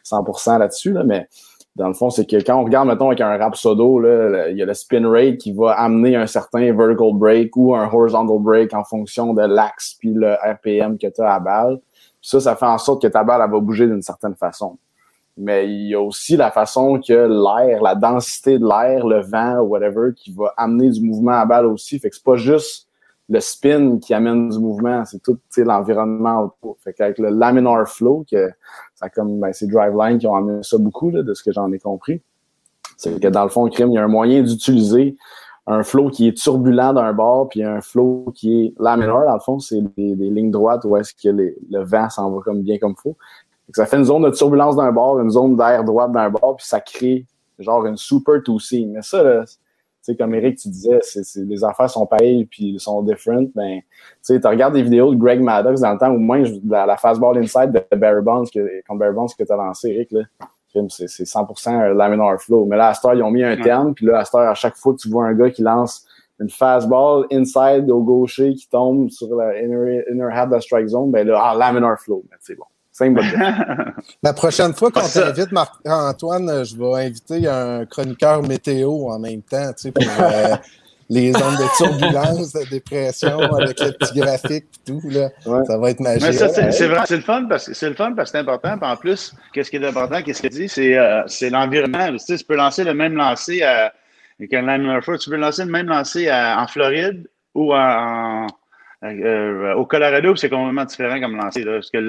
[0.04, 1.28] 100% là-dessus, là, mais
[1.76, 4.64] dans le fond, c'est que quand on regarde, mettons, avec un là, le- il y
[4.64, 8.74] a le spin rate qui va amener un certain vertical break ou un horizontal break
[8.74, 11.78] en fonction de l'axe puis le RPM que tu as à balle.
[12.20, 14.78] Puis ça, ça fait en sorte que ta balle, elle va bouger d'une certaine façon
[15.38, 19.60] mais il y a aussi la façon que l'air, la densité de l'air, le vent,
[19.60, 22.00] whatever, qui va amener du mouvement à balle aussi.
[22.00, 22.88] Fait que c'est pas juste
[23.30, 26.78] le spin qui amène du mouvement, c'est tout l'environnement autour.
[26.84, 28.50] Fait qu'avec le laminar flow, que
[29.13, 32.21] comme ben, c'est Driveline qui ont amené ça beaucoup, de ce que j'en ai compris.
[32.95, 35.17] C'est que dans le fond, crime, il y a un moyen d'utiliser
[35.69, 39.39] un flow qui est turbulent d'un bord, puis un flow qui est laminar, dans le
[39.41, 42.95] fond, c'est des, lignes droites où est-ce que le vent s'en va comme bien comme
[42.95, 43.17] faut.
[43.74, 46.66] Ça fait une zone de turbulence d'un bord, une zone d'air droite d'un bord, puis
[46.66, 47.26] ça crée
[47.60, 48.92] genre une super two-seam.
[48.92, 49.54] Mais ça, là, tu
[50.02, 53.48] sais, comme Eric, tu disais, c'est, c'est- les affaires sont pareilles puis sont different.
[53.56, 53.80] Ben,
[54.26, 56.96] tu regardes des vidéos de Greg Maddox dans le temps, ou moins je- la, la
[56.98, 60.22] fastball inside de Barry Bonds, que, contre Barry Bonds que tu as lancé, Eric, là.
[60.90, 62.66] C'est, c'est 100% laminar flow.
[62.68, 63.64] Mais là, à Star, ils ont mis un Ouais.
[63.64, 66.06] terme, puis là, à Star, à chaque fois que tu vois un gars qui lance
[66.40, 70.88] une fastball inside au gaucher qui tombe sur la inner, inner half de la strike
[70.88, 72.24] zone, ben là, ah, laminar flow.
[72.30, 72.66] Ben, c'est bon.
[72.98, 73.22] Simple.
[74.24, 79.44] La prochaine fois qu'on Ah, t'invite, Marc-Antoine, je vais inviter un chroniqueur météo en même
[79.44, 80.56] temps, tu sais, pour euh,
[81.10, 85.30] les zones de turbulence, de dépression, avec le petit graphique et tout, là.
[85.46, 85.64] Ouais.
[85.66, 86.34] Ça va être Mais magique.
[86.40, 88.42] ça, c'est c'est vrai, c'est le fun parce que c'est le fun parce que c'est
[88.42, 88.76] important.
[88.80, 92.12] Puis en plus, qu'est-ce qui est important, qu'est-ce qu'il dit, c'est euh, c'est l'environnement.
[92.14, 93.94] Tu sais, tu peux lancer le même lancer à,
[94.40, 98.48] Murphy, tu veux lancer le même lancer à- en Floride ou en,
[99.04, 101.64] euh, au Colorado, c'est complètement différent comme lancer.
[101.64, 102.00] Là, parce que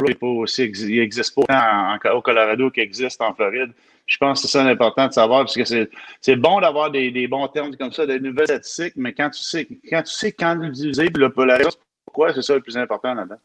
[0.00, 3.72] il existe pas au Colorado qu'il existe en Floride.
[4.06, 7.46] Je pense que c'est ça l'important de savoir, parce que c'est, bon d'avoir des, bons
[7.48, 11.08] termes comme ça, des nouvelles statistiques, mais quand tu sais quand, tu sais quand l'utiliser,
[11.14, 11.70] la raison
[12.04, 13.38] pourquoi, c'est ça le plus important là-dedans.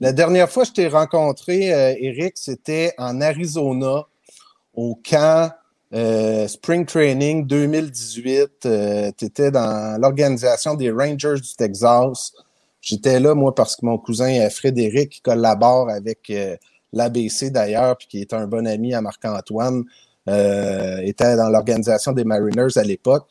[0.00, 4.06] La dernière fois que je t'ai rencontré, euh, Eric, c'était en Arizona,
[4.74, 5.52] au camp
[5.92, 8.50] euh, Spring Training 2018.
[9.16, 12.32] tu étais dans l'organisation des Rangers du Texas.
[12.80, 16.56] J'étais là, moi, parce que mon cousin euh, Frédéric, qui collabore avec euh,
[16.92, 19.84] l'ABC d'ailleurs, puis qui est un bon ami à Marc-Antoine,
[20.28, 23.26] euh, était dans l'organisation des Mariners à l'époque.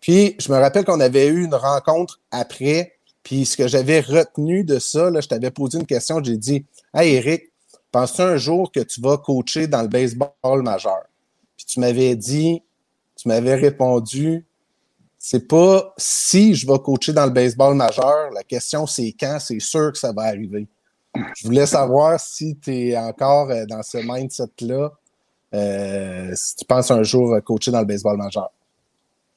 [0.00, 4.64] Puis, je me rappelle qu'on avait eu une rencontre après, puis ce que j'avais retenu
[4.64, 7.52] de ça, là, je t'avais posé une question, j'ai dit Hey Eric,
[7.92, 11.04] penses-tu un jour que tu vas coacher dans le baseball majeur?
[11.56, 12.62] Puis tu m'avais dit,
[13.16, 14.44] tu m'avais répondu
[15.24, 19.60] c'est pas si je vais coacher dans le baseball majeur, la question c'est quand, c'est
[19.60, 20.66] sûr que ça va arriver.
[21.14, 24.90] Je voulais savoir si tu es encore euh, dans ce mindset-là,
[25.54, 28.50] euh, si tu penses un jour euh, coacher dans le baseball majeur.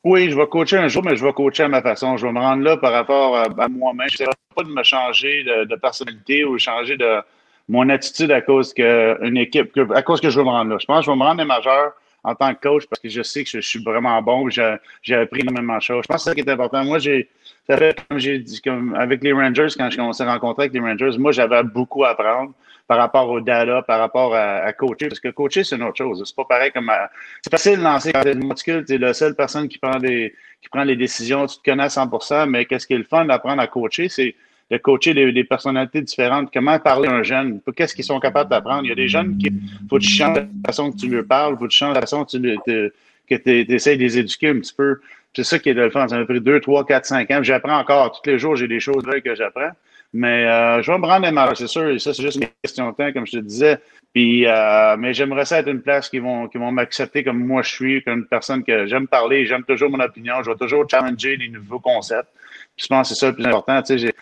[0.04, 2.18] Oui, je vais coacher un jour, mais je vais coacher à ma façon.
[2.18, 4.08] Je vais me rendre là par rapport à, moi-même.
[4.10, 7.22] Je ne pas de me changer de, personnalité ou changer de
[7.70, 10.78] mon attitude à cause qu'une équipe, que, à cause que je veux me rendre là.
[10.80, 11.94] Je pense que je vais me rendre des majeurs
[12.26, 14.50] en tant que coach parce que je sais que je, je suis vraiment bon.
[14.50, 16.04] J'ai appris énormément de choses.
[16.04, 16.84] Je pense que c'est ça qui est important.
[16.84, 17.30] Moi, j'ai,
[17.68, 20.80] ça fait, comme j'ai dit, comme avec les Rangers, quand on s'est rencontré avec les
[20.80, 22.54] Rangers, moi, j'avais beaucoup à apprendre
[22.88, 25.08] par rapport au data, par rapport à, à coacher.
[25.08, 26.22] Parce que coacher, c'est une autre chose.
[26.26, 26.90] C'est pas pareil comme.
[26.90, 27.10] À,
[27.42, 30.70] c'est facile de lancer quand t'es monticule, t'es la seule personne qui prend des, qui
[30.70, 33.62] prend les décisions, tu te connais à 100 mais qu'est-ce qui est le fun d'apprendre
[33.62, 34.36] à coacher, c'est
[34.72, 36.50] de coacher des, des, personnalités différentes.
[36.52, 37.62] Comment parler à un jeune?
[37.76, 38.84] Qu'est-ce qu'ils sont capables d'apprendre?
[38.84, 39.52] Il y a des jeunes qui,
[39.90, 42.02] faut que tu changes la façon que tu leur parles, faut que tu changes la
[42.02, 42.92] façon que tu te,
[43.30, 45.00] que tu essaies de les éduquer un petit peu.
[45.36, 46.08] C'est ça qui est de le fun.
[46.08, 47.44] Ça m'a pris 2, 3, 4, 5 ans.
[47.44, 48.12] J'apprends encore.
[48.12, 49.72] Tous les jours, j'ai des choses là que j'apprends.
[50.14, 51.90] Mais euh, je vais me rendre des c'est sûr.
[51.90, 53.78] Et ça, c'est juste une question de temps, comme je te disais.
[54.14, 57.64] Puis, euh, mais j'aimerais ça être une place qui vont, qui vont m'accepter comme moi
[57.64, 60.90] je suis, comme une personne que j'aime parler, j'aime toujours mon opinion, je vais toujours
[60.90, 62.30] challenger les nouveaux concepts.
[62.78, 63.82] Je pense que c'est ça le plus important.
[63.82, 64.14] Tu sais,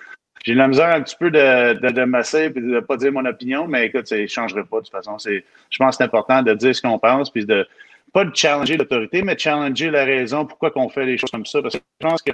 [0.44, 3.12] j'ai, la misère un petit peu de, de, de masser et de ne pas dire
[3.12, 5.18] mon opinion, mais écoute, ça ne changerait pas de toute façon.
[5.18, 7.68] C'est, je pense que c'est important de dire ce qu'on pense, puis de
[8.14, 11.46] pas de challenger l'autorité, mais de challenger la raison pourquoi qu'on fait les choses comme
[11.46, 11.62] ça.
[11.62, 12.32] Parce que je pense que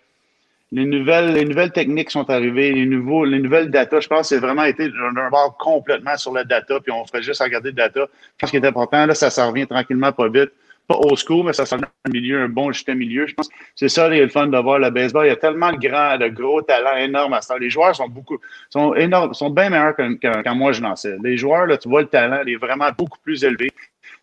[0.71, 4.27] les nouvelles, les nouvelles techniques sont arrivées, les nouveaux, les nouvelles data, je pense que
[4.27, 7.75] c'est vraiment été d'un bord complètement sur la data, puis on ferait juste regarder le
[7.75, 8.01] data.
[8.01, 10.51] Je pense qu'il est important, là, ça s'en revient tranquillement, pas vite.
[10.89, 13.27] Pas au school, mais ça vient un milieu, un bon juste milieu.
[13.27, 15.27] Je pense c'est ça, le fun de voir le baseball.
[15.27, 17.59] Il y a tellement de grands, de gros talents énormes à ça.
[17.59, 18.39] Les joueurs sont beaucoup,
[18.71, 21.15] sont énormes, sont bien meilleurs que moi je lançais.
[21.23, 23.71] Les joueurs, là, tu vois, le talent, il est vraiment beaucoup plus élevé.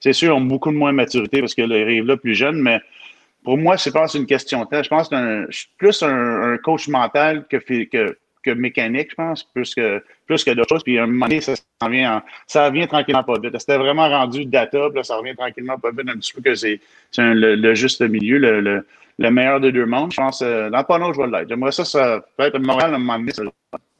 [0.01, 2.61] C'est sûr, ils ont beaucoup de moins de maturité parce qu'ils arrivent là plus jeunes,
[2.61, 2.81] mais
[3.45, 4.83] pour moi, je pense une question de temps.
[4.83, 10.03] Je pense que je suis plus un, coach mental que mécanique, je pense, plus que,
[10.27, 10.83] plus que d'autres choses.
[10.83, 13.59] Puis à un moment donné, ça, ça vient, en, ça vient tranquillement pas vite.
[13.59, 16.55] C'était vraiment rendu data, puis là, ça revient tranquillement pas vite, un petit peu que
[16.55, 16.81] c'est
[17.19, 18.87] le, le, juste milieu, le, le,
[19.19, 20.13] le, meilleur des deux mondes.
[20.13, 21.49] Je pense, euh, dans pas long, je vais l'être.
[21.49, 23.33] J'aimerais ça, ça peut-être à Montréal, à un moment donné,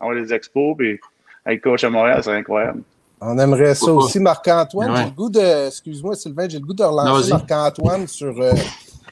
[0.01, 0.99] avoir des expos, puis
[1.47, 2.83] être coach à Montréal, c'est incroyable.
[3.21, 4.91] On aimerait ça aussi, Marc-Antoine.
[4.91, 4.97] Ouais.
[4.99, 8.53] J'ai le goût de, excuse-moi, Sylvain, j'ai le goût de relancer Marc-Antoine sur, euh,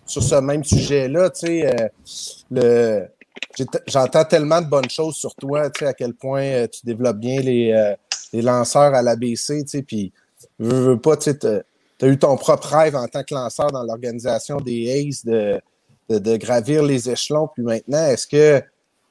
[0.06, 1.30] sur ce même sujet-là.
[1.30, 1.88] Tu sais, euh,
[2.50, 3.06] le,
[3.86, 7.18] j'entends tellement de bonnes choses sur toi, tu sais, à quel point euh, tu développes
[7.18, 7.94] bien les, euh,
[8.34, 10.12] les lanceurs à l'ABC, tu sais, puis
[10.58, 11.64] veux, veux pas, tu sais,
[12.02, 15.60] as eu ton propre rêve en tant que lanceur dans l'organisation des Aces de,
[16.10, 18.62] de, gravir les échelons, puis maintenant, est-ce que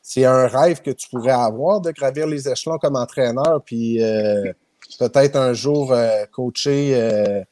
[0.02, 4.52] c'est un rêve que tu pourrais avoir de gravir les échelons comme entraîneur, puis euh,
[5.00, 5.96] peut-être un jour
[6.32, 7.46] coacher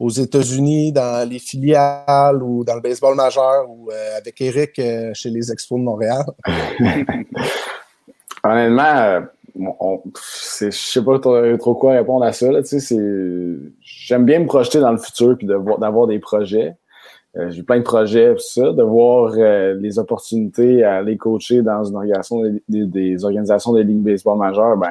[0.00, 5.12] aux États-Unis, dans les filiales ou dans le baseball majeur ou euh, avec Eric euh,
[5.12, 6.24] chez les Expos de Montréal?
[8.42, 10.02] Honnêtement, euh, on,
[10.60, 12.48] je sais pas trop, quoi répondre à ça.
[13.80, 16.74] J'aime bien me projeter dans le futur et d'avoir des projets.
[17.50, 19.32] J'ai plein de projets, ça, de voir
[19.76, 24.90] les opportunités à aller coacher dans une organisation des, des organisations de baseball majeure, ben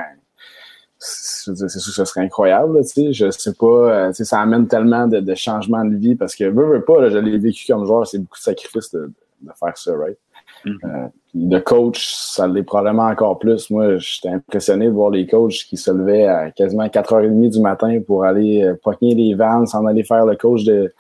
[0.99, 3.13] c'est sûr que ce serait incroyable, sais.
[3.13, 6.73] Je sais pas, euh, ça amène tellement de, de changements de vie parce que, veux,
[6.73, 9.77] veux pas, là, je l'ai vécu comme joueur, c'est beaucoup de sacrifices de, de faire
[9.77, 10.17] ça, right?
[10.65, 11.53] Mm -hmm.
[11.53, 11.99] euh, coach,
[12.35, 13.69] ça l'est probablement encore plus.
[13.69, 17.99] Moi, j'étais impressionné de voir les coachs qui se levaient à quasiment 4h30 du matin
[18.05, 20.91] pour aller euh, pogner les vannes, s'en aller faire le coach de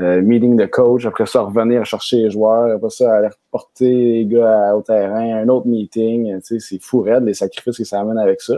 [0.00, 4.26] euh, meeting de coach, après ça revenir chercher les joueurs, après ça aller reporter les
[4.26, 8.40] gars au terrain, un autre meeting, c'est fou raide les sacrifices que ça amène avec
[8.48, 8.56] ça.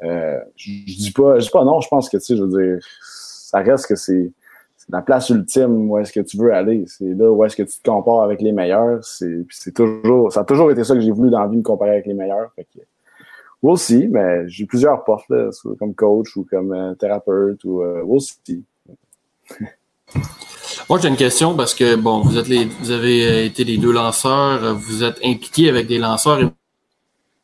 [0.00, 0.70] Je,
[1.02, 3.96] dis pas, je dis pas non, je pense que je veux dire, ça reste que
[3.96, 4.30] c'est
[4.88, 6.84] la place ultime où est-ce que tu veux aller.
[6.86, 9.04] C'est là où est-ce que tu te compares avec les meilleurs.
[9.04, 11.92] C'est, toujours, ça a toujours été ça que j'ai voulu dans la vie, me comparer
[11.92, 12.52] avec les meilleurs.
[12.54, 12.80] Fait que,
[13.62, 17.82] we'll see, mais j'ai plusieurs portes, là, soit comme coach ou comme euh, thérapeute ou
[17.82, 18.64] euh, we'll see.
[20.88, 23.76] Moi, j'ai une question parce que, bon, vous, êtes les, vous avez euh, été les
[23.76, 26.40] deux lanceurs, vous êtes impliqués avec des lanceurs.
[26.40, 26.44] Et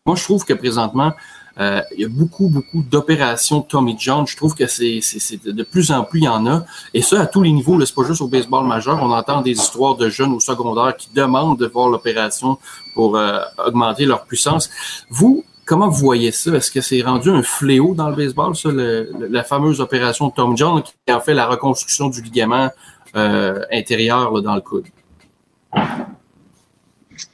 [0.07, 1.13] moi, je trouve que présentement,
[1.61, 4.27] euh, il y a beaucoup, beaucoup d'opérations Tommy John.
[4.27, 5.01] Je trouve que c'est,
[5.45, 6.65] de plus en plus, il y en a.
[6.95, 7.79] Et ça, à tous les niveaux.
[7.85, 9.03] C'est pas juste au baseball majeur.
[9.03, 12.59] On entend des histoires de jeunes au secondaire qui demandent de voir l'opération
[12.95, 14.71] pour euh, augmenter leur puissance.
[15.11, 16.53] Vous, comment vous voyez ça?
[16.53, 20.57] Est-ce que c'est rendu un fléau dans le baseball, ça, le- la fameuse opération Tom
[20.57, 22.71] John qui a fait la reconstruction du ligament
[23.15, 24.87] euh, intérieur là, dans le coude?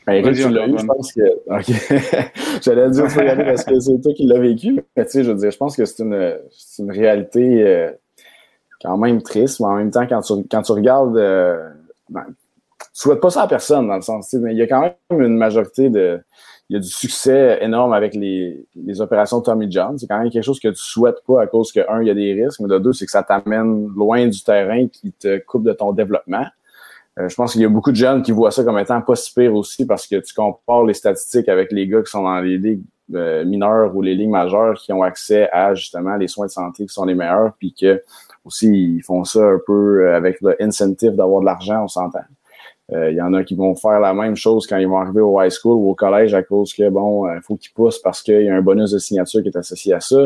[0.08, 1.20] Ben, Eric, tu l'as eu, je pense que.
[1.48, 2.62] OK.
[2.62, 4.82] J'allais dire faut y aller parce que c'est toi qui l'as vécu.
[4.96, 6.38] Mais tu sais, je veux dire, je pense que c'est une,
[6.78, 7.90] une réalité euh,
[8.80, 11.18] quand même triste, mais en même temps, quand tu, quand tu regardes.
[11.18, 11.68] Euh,
[12.08, 12.24] ben,
[12.80, 15.20] tu souhaites pas ça à personne, dans le sens, mais il y a quand même
[15.20, 16.20] une majorité de.
[16.70, 19.98] Il y a du succès énorme avec les, les opérations Tommy John.
[19.98, 22.10] C'est quand même quelque chose que tu souhaites pas à cause que, un, il y
[22.10, 25.38] a des risques, mais de deux, c'est que ça t'amène loin du terrain qui te
[25.38, 26.46] coupe de ton développement.
[27.18, 29.16] Euh, je pense qu'il y a beaucoup de jeunes qui voient ça comme étant pas
[29.16, 32.40] si pire aussi parce que tu compares les statistiques avec les gars qui sont dans
[32.40, 32.82] les ligues
[33.14, 36.86] euh, mineures ou les ligues majeures qui ont accès à justement les soins de santé
[36.86, 38.02] qui sont les meilleurs, puis que
[38.44, 42.24] aussi ils font ça un peu euh, avec le incentive d'avoir de l'argent, on s'entend.
[42.90, 45.42] Il y en a qui vont faire la même chose quand ils vont arriver au
[45.42, 48.40] high school ou au collège à cause que bon, il faut qu'ils poussent parce qu'il
[48.40, 50.16] y a un bonus de signature qui est associé à ça.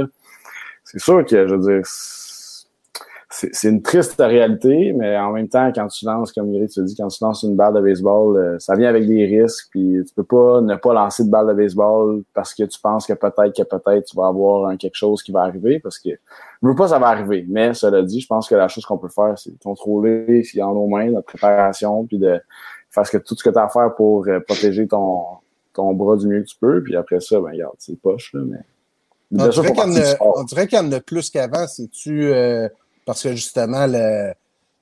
[0.85, 1.85] C'est sûr que je veux dire
[3.33, 6.81] c'est c'est une triste réalité, mais en même temps, quand tu lances, comme Eric te
[6.83, 10.03] dit, quand tu lances une balle de baseball, euh, ça vient avec des risques, puis
[10.07, 13.15] tu peux pas ne pas lancer de balle de baseball parce que tu penses que
[13.15, 16.75] peut-être que peut-être tu vas avoir quelque chose qui va arriver, parce que je veux
[16.75, 19.35] pas ça va arriver, mais cela dit, je pense que la chose qu'on peut faire,
[19.37, 22.39] c'est contrôler ce qu'il y a en nos mains, notre préparation, puis de
[22.91, 25.23] faire ce que, tout ce que tu as à faire pour euh, protéger ton,
[25.73, 28.41] ton bras du mieux que tu peux, puis après ça, ben regarde, c'est poche, là,
[28.45, 28.59] mais...
[29.35, 30.35] On dirait qu'il y en a- sport.
[30.37, 31.67] on dirait qu'il y en a plus qu'avant.
[31.67, 32.69] C'est-tu euh,
[33.05, 34.33] parce que justement, le-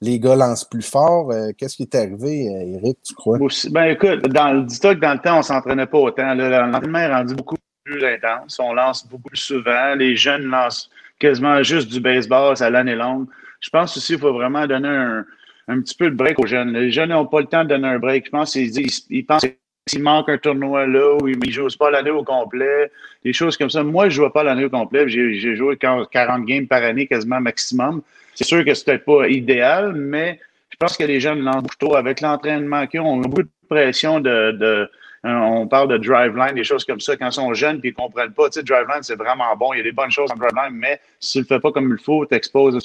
[0.02, 1.30] les gars lancent plus fort?
[1.30, 3.38] Euh, Qu'est-ce qui est arrivé, euh, Eric, tu crois?
[3.70, 6.34] Ben écoute, dans dis-toi que dans le temps, on s'entraînait pas autant.
[6.34, 8.58] L'entraînement est rendu beaucoup plus intense.
[8.60, 9.94] On lance beaucoup plus souvent.
[9.96, 13.26] Les jeunes lancent quasiment juste du baseball à l'année longue.
[13.60, 15.24] Je pense aussi qu'il faut vraiment donner un,
[15.68, 16.72] un petit peu de break aux jeunes.
[16.72, 18.24] Les jeunes n'ont pas le temps de donner un break.
[18.26, 18.72] Je pense qu'ils
[19.10, 19.44] ils pensent
[19.86, 22.90] s'il manque un tournoi là ou ils ne jouent pas l'année au complet,
[23.24, 23.82] des choses comme ça.
[23.82, 25.08] Moi, je ne jouais pas l'année au complet.
[25.08, 28.02] J'ai j'ai joué 40 games par année quasiment maximum.
[28.34, 30.38] C'est sûr que c'était pas idéal, mais
[30.70, 33.14] je pense que les jeunes beaucoup trop avec l'entraînement qu'ils ont.
[33.18, 34.90] On a beaucoup de pression de, de-
[35.26, 37.14] euh, on parle de driveline, des choses comme ça.
[37.14, 39.74] Quand ils sont jeunes et ils ne comprennent pas, tu sais, driveline, c'est vraiment bon.
[39.74, 41.72] Il y a des bonnes choses en driveline, mais si tu ne le fais pas
[41.72, 42.78] comme il faut, tu exposes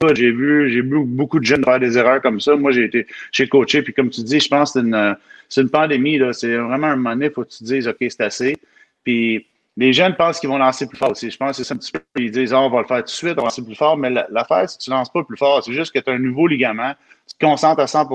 [0.00, 0.16] code.
[0.16, 2.56] J'ai vu, j'ai vu beaucoup de jeunes faire des erreurs comme ça.
[2.56, 5.16] Moi, j'ai été chez coaché, puis comme tu dis, je pense que c'est une,
[5.48, 6.20] c'est une pandémie.
[6.32, 8.56] C'est vraiment un moment donné, faut que tu te dises, OK, c'est assez.
[9.04, 11.30] Puis les jeunes pensent qu'ils vont lancer plus fort aussi.
[11.30, 12.00] Je pense que c'est un petit peu.
[12.16, 13.96] Ils disent, Ah, on va le faire tout de suite, on va lancer plus fort.
[13.96, 15.62] Mais la- l'affaire, c'est que tu ne lances pas plus fort.
[15.64, 16.94] C'est juste que tu as un nouveau ligament.
[17.28, 18.06] Tu te concentres à 100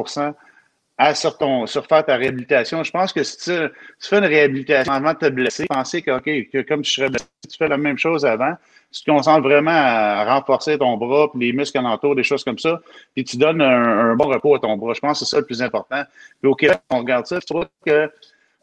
[1.00, 2.84] à, sur, ton, ta réhabilitation.
[2.84, 3.52] Je pense que si tu,
[4.00, 7.58] fais une réhabilitation avant de te blesser, penser que, que comme tu serais blessé, tu
[7.58, 8.54] fais la même chose avant,
[8.92, 12.58] tu te concentres vraiment à renforcer ton bras, puis les muscles alentours, des choses comme
[12.58, 12.82] ça,
[13.14, 14.94] puis tu donnes un, bon repos à ton bras.
[14.94, 16.04] Je pense que c'est ça le plus important.
[16.42, 18.10] Puis au Québec, on regarde ça, je trouve que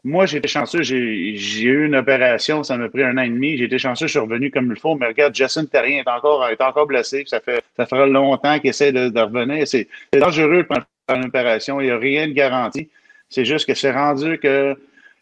[0.03, 3.57] moi, j'ai été chanceux, j'ai eu une opération, ça m'a pris un an et demi,
[3.57, 6.47] j'ai été chanceux, je suis revenu comme il faut, mais regarde, Jason Terrien est encore,
[6.47, 9.67] est encore blessé, ça fait ça fera longtemps qu'il essaie de, revenir.
[9.67, 12.89] C'est dangereux de prendre une opération, il n'y a rien de garanti.
[13.29, 14.77] C'est juste que c'est rendu que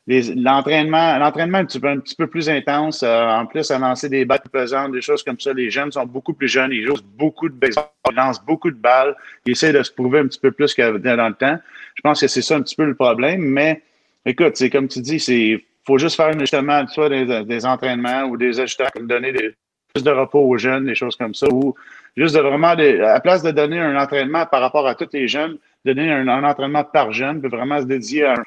[0.08, 4.08] l'entraînement l'entraînement un petit, peu, un petit peu plus intense, euh, en plus à lancer
[4.08, 5.52] des plus pesantes, des choses comme ça.
[5.54, 8.78] Les jeunes sont beaucoup plus jeunes, ils jouent beaucoup de baseball, ils lancent beaucoup de
[8.78, 9.16] balles,
[9.46, 11.58] ils essaient de se prouver un petit peu plus que dans le temps.
[11.96, 13.82] Je pense que c'est ça un petit peu le problème, mais
[14.28, 18.24] Écoute, c'est comme tu dis, c'est faut juste faire un ajustement, soit des, des entraînements
[18.24, 19.54] ou des ajustements, donner des,
[19.94, 21.76] plus de repos aux jeunes, des choses comme ça, ou
[22.18, 25.10] juste de vraiment, des- à la place de donner un entraînement par rapport à tous
[25.14, 28.44] les jeunes, donner un, un entraînement par jeune, puis vraiment se dédier à un,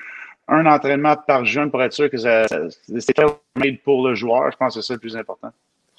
[0.48, 3.18] un entraînement par jeune pour être sûr que c'est
[3.56, 4.50] made pour le joueur.
[4.50, 5.48] Je pense que c'est ça le plus important.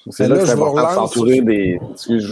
[0.08, 1.78] C'est là, là, que c'est je vous important de relance s'entourer des.
[1.92, 2.24] excuse,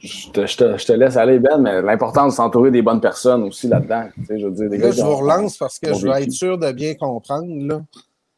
[0.00, 2.82] je, je te, je te- je te laisse aller, Ben, mais l'important de s'entourer des
[2.82, 4.08] bonnes personnes aussi là-dedans.
[4.16, 6.12] Tu sais, je veux dire, des Là, gars je vous relance parce que je veux
[6.12, 6.24] vécu.
[6.24, 7.46] être sûr de bien comprendre.
[7.48, 7.80] Là,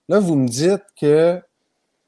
[0.09, 1.41] là vous me dites que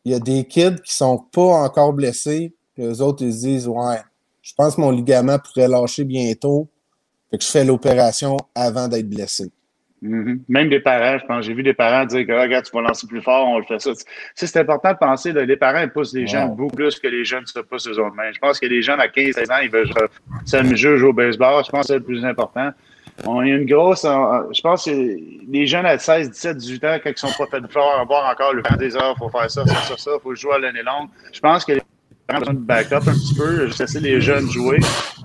[0.05, 3.41] il y a des kids qui sont pas encore blessés, que les autres ils se
[3.41, 3.97] disent Ouais,
[4.43, 6.69] je pense que mon ligament pourrait lâcher bientôt.
[7.31, 9.51] Fait que je fais l'opération avant d'être blessé.
[10.03, 10.43] Mhm.
[10.49, 12.83] Même des parents, je pense, j'ai vu des parents dire que ah, regarde, tu vas
[12.83, 13.95] lancer plus fort, on le fait ça.
[13.95, 14.03] Tu
[14.35, 17.25] sais, c'est important de penser, là, les parents poussent les jeunes beaucoup plus que les
[17.25, 19.91] jeunes se poussent eux autres Je pense que les jeunes à 15-16 ans, ils veulent
[20.45, 21.65] s'amuser, jouer au baseball.
[21.65, 22.73] Je pense que c'est le plus important.
[23.25, 24.03] On a une grosse.
[24.03, 24.91] Je pense que
[25.51, 28.31] les jeunes à 16, 17, 18 ans, quand ils sont pas fait de fleurs, avoir
[28.31, 30.55] encore le temps des heures, il faut faire ça, ça, ça, ça, il faut jouer
[30.57, 31.09] à l'année longue.
[31.33, 31.81] Je pense que les
[32.29, 34.79] besoin de backup un petit peu, laisser les jeunes jouer.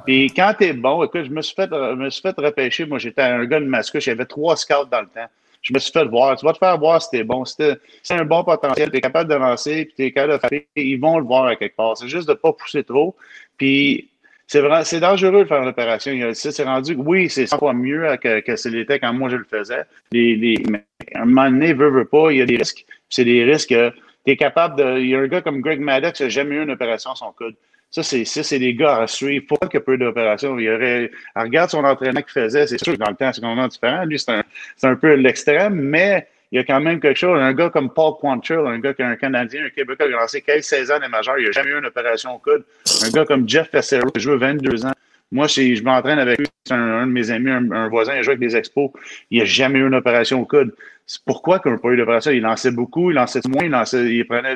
[0.05, 2.85] Puis quand t'es bon, écoute, je me suis fait, me suis fait repêcher.
[2.85, 5.27] Moi, j'étais un gars de mascouche, j'avais trois scouts dans le temps.
[5.61, 6.35] Je me suis fait voir.
[6.37, 7.45] Tu vas te faire voir si t'es bon.
[7.45, 7.55] Si
[8.01, 10.99] c'est un bon potentiel, tu es capable d'avancer, puis tu es capable de faire, ils
[10.99, 11.95] vont le voir à quelque part.
[11.97, 13.15] C'est juste de pas pousser trop.
[13.57, 14.09] Puis
[14.47, 16.11] c'est vrai, c'est dangereux de faire l'opération.
[16.33, 19.83] C'est rendu, oui, c'est 100 fois mieux que, que l'était quand moi je le faisais.
[20.11, 20.83] Les, les, mais
[21.13, 22.85] à un moment donné, veut, veut pas, il y a des risques.
[23.09, 23.93] C'est des risques que
[24.25, 24.99] tu es capable de.
[24.99, 27.15] Il y a un gars comme Greg Maddox qui n'a jamais eu une opération à
[27.15, 27.55] son coude.
[27.89, 29.45] Ça, c'est ça, c'est des gars à suivre.
[29.47, 30.57] Pas qu'il y peu d'opérations.
[30.57, 31.11] Il aurait.
[31.35, 32.67] Regarde son entraînement qu'il faisait.
[32.67, 34.05] C'est sûr que dans le temps, c'est complètement différent.
[34.05, 34.43] Lui, c'est un,
[34.83, 37.39] un peu l'extrême, mais il y a quand même quelque chose.
[37.39, 40.17] Un gars comme Paul Quantrill, un gars qui est un Canadien, un Québécois qui a
[40.17, 42.63] lancé 15-16 ans des majeurs, il n'a jamais eu une opération au coude.
[43.05, 44.91] Un gars comme Jeff Fessero, qui joue 22 ans.
[45.31, 48.41] Moi, je m'entraîne avec lui, c'est un, de mes amis, un, voisin, il joue avec
[48.41, 48.91] des expos.
[49.29, 50.75] Il n'a jamais eu une opération au coude.
[51.11, 52.31] C'est pourquoi qu'il n'a pas eu d'opération?
[52.31, 54.55] Il lançait beaucoup, il lançait moins, il, lançait, il prenait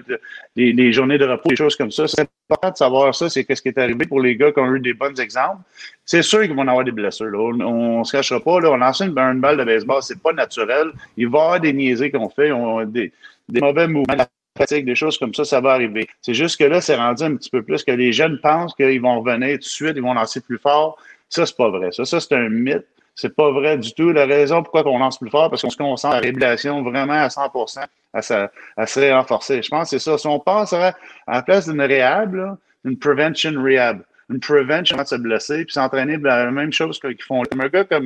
[0.56, 2.08] des, journées de repos, des choses comme ça.
[2.08, 4.74] C'est important de savoir ça, c'est qu'est-ce qui est arrivé pour les gars qui ont
[4.74, 5.64] eu des bons exemples.
[6.06, 7.30] C'est sûr qu'ils vont avoir des blessures.
[7.34, 8.62] On ne se cachera pas.
[8.62, 8.72] Là.
[8.72, 10.92] On lance une, une, balle de baseball, c'est pas naturel.
[11.18, 12.50] Il va y avoir des niaiseries qu'on fait,
[12.86, 13.12] des,
[13.50, 16.08] mauvais mouvements pratique, des choses comme ça, ça va arriver.
[16.22, 19.02] C'est juste que là, c'est rendu un petit peu plus que les jeunes pensent qu'ils
[19.02, 20.98] vont revenir tout de suite, ils vont lancer plus fort.
[21.28, 21.92] Ça, c'est pas vrai.
[21.92, 22.86] Ça, ça c'est un mythe.
[23.16, 24.12] C'est pas vrai du tout.
[24.12, 27.14] La raison pourquoi on lance plus fort, parce qu'on se concentre à la réhabilitation vraiment
[27.14, 28.48] à 100% à, se,
[28.78, 29.62] à se renforcer.
[29.62, 30.18] Je pense que c'est ça.
[30.18, 30.94] Si on passerait
[31.28, 36.18] à la place d'une réhab, une prevention rehab, une prevention de se blesser, puis s'entraîner
[36.18, 37.44] la même chose qu'ils font.
[37.58, 38.06] Un gars comme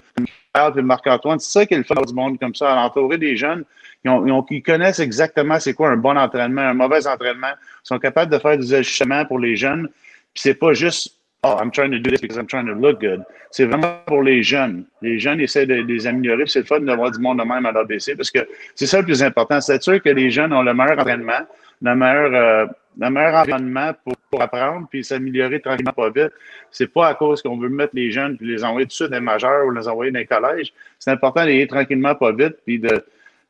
[0.54, 3.36] Carl et Marc-Antoine, c'est ça qui le fun du monde comme ça, à l'entourer des
[3.36, 3.66] jeunes
[4.04, 7.52] ils, connaissent exactement c'est quoi un bon entraînement, un mauvais entraînement.
[7.84, 9.90] Sont capables de faire des ajustements pour les jeunes.
[10.34, 13.00] Puis c'est pas juste Oh, I'm trying to do this because I'm trying to look
[13.00, 13.24] good.
[13.50, 14.84] C'est vraiment pour les jeunes.
[15.02, 16.44] Les jeunes essaient de, les améliorer.
[16.48, 18.40] C'est le fun d'avoir du monde de même à l'ABC parce que
[18.76, 19.62] c'est ça le plus important.
[19.62, 21.40] C'est sûr que les jeunes ont le meilleur entraînement,
[21.82, 22.66] le meilleur, euh,
[23.00, 26.34] le meilleur environnement pour, apprendre puis s'améliorer tranquillement pas vite.
[26.72, 29.16] C'est pas à cause qu'on veut mettre les jeunes puis les envoyer tout de dans
[29.16, 30.74] les majeurs ou les envoyer dans les collèges.
[31.00, 33.04] C'est important d'aller tranquillement pas vite puis de,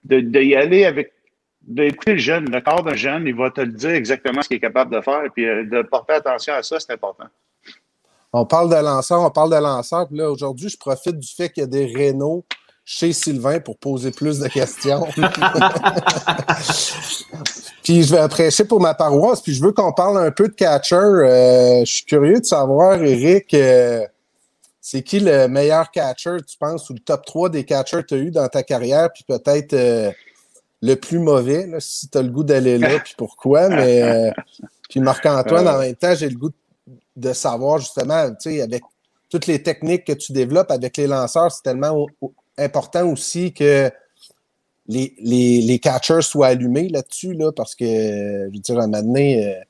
[0.06, 1.12] de, y aller avec
[1.64, 4.58] d'écouter le jeune, le corps d'un jeune, il va te le dire exactement ce qu'il
[4.58, 7.26] est capable de faire, puis euh, de porter attention à ça, c'est important.
[8.32, 11.50] On parle de lanceur, on parle de lanceur, puis là, aujourd'hui, je profite du fait
[11.50, 12.46] qu'il y a des Renault
[12.86, 15.06] chez Sylvain pour poser plus de questions.
[17.84, 20.54] puis je vais prêcher pour ma paroisse, puis je veux qu'on parle un peu de
[20.54, 20.96] catcher.
[20.96, 24.06] Euh, je suis curieux de savoir, Eric, euh,
[24.82, 28.14] c'est qui le meilleur catcher, tu penses, ou le top 3 des catchers que tu
[28.16, 30.12] as eu dans ta carrière, puis peut-être euh,
[30.82, 33.70] le plus mauvais, si tu as le goût d'aller là, puis pourquoi.
[33.70, 34.32] Mais euh,
[34.90, 36.56] puis Marc-Antoine, en même temps, j'ai le goût de
[37.34, 38.84] savoir justement, tu sais, avec
[39.30, 42.08] toutes les techniques que tu développes avec les lanceurs, c'est tellement
[42.58, 43.92] important aussi que
[44.88, 49.04] les, les, catchers soient allumés là-dessus, là, parce que, je veux dire, à un moment
[49.04, 49.62] donné, euh,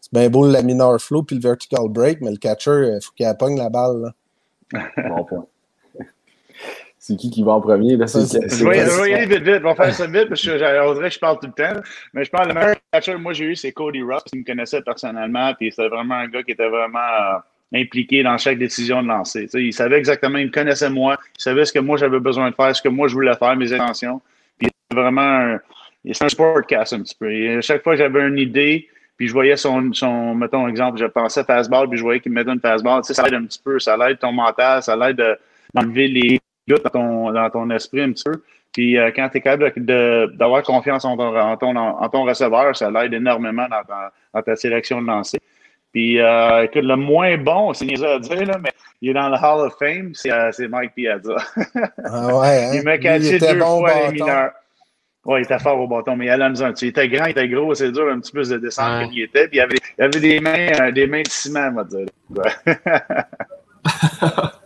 [0.00, 3.12] c'est bien beau le laminar flow puis le vertical break, mais le catcher, il faut
[3.16, 4.12] qu'il appogne la balle.
[4.72, 5.46] Bon point.
[7.08, 7.96] C'est qui qui va en premier?
[7.96, 9.62] Là, je, vais, y aller vite, vite.
[9.64, 11.80] On va faire ça vite parce que dirait que je parle tout le temps.
[12.12, 14.44] Mais je parle, le meilleur catcher que moi j'ai eu, c'est Cody Ross, qui me
[14.44, 15.54] connaissait personnellement.
[15.54, 17.38] Puis c'était vraiment un gars qui était vraiment euh,
[17.80, 19.48] impliqué dans chaque décision de lancer.
[19.54, 21.16] il savait exactement, il me connaissait moi.
[21.38, 23.56] Il savait ce que moi j'avais besoin de faire, ce que moi je voulais faire,
[23.56, 24.20] mes intentions.
[24.58, 25.60] Puis vraiment un,
[26.12, 27.32] c'est un sportcast un petit peu.
[27.32, 30.98] Et à chaque fois que j'avais une idée, puis je voyais son, son mettons, exemple,
[30.98, 33.00] je pensais fastball, puis je voyais qu'il me mettait une fastball.
[33.00, 35.38] Tu sais, ça aide un petit peu, ça aide ton mental, ça aide
[35.72, 36.40] d'enlever les
[36.76, 38.42] dans ton, dans ton esprit un petit peu.
[38.72, 39.72] Puis euh, quand tu es capable
[40.36, 44.42] d'avoir confiance en ton, en, ton, en ton receveur, ça l'aide énormément dans ta, dans
[44.42, 45.38] ta, sélection de lancer.
[45.92, 49.28] Puis euh, écoute, le moins bon, c'est niaiseux à dire, là, mais il est dans
[49.28, 51.36] le Hall of Fame, c'est euh, Mike Piazza.
[52.04, 52.70] ah ouais, hein?
[52.74, 54.50] Il m'a catché deux bon fois les mineurs.
[55.24, 57.74] Oui, il était fort au bâton, mais il allait Il était grand, il était gros,
[57.74, 59.46] c'est dur un petit peu de descendre comme il était.
[59.48, 62.06] Puis il avait, il avait des mains, euh, des mains de ciment, on va dire.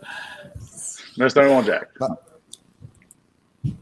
[1.17, 1.89] mais c'est un bon Jack.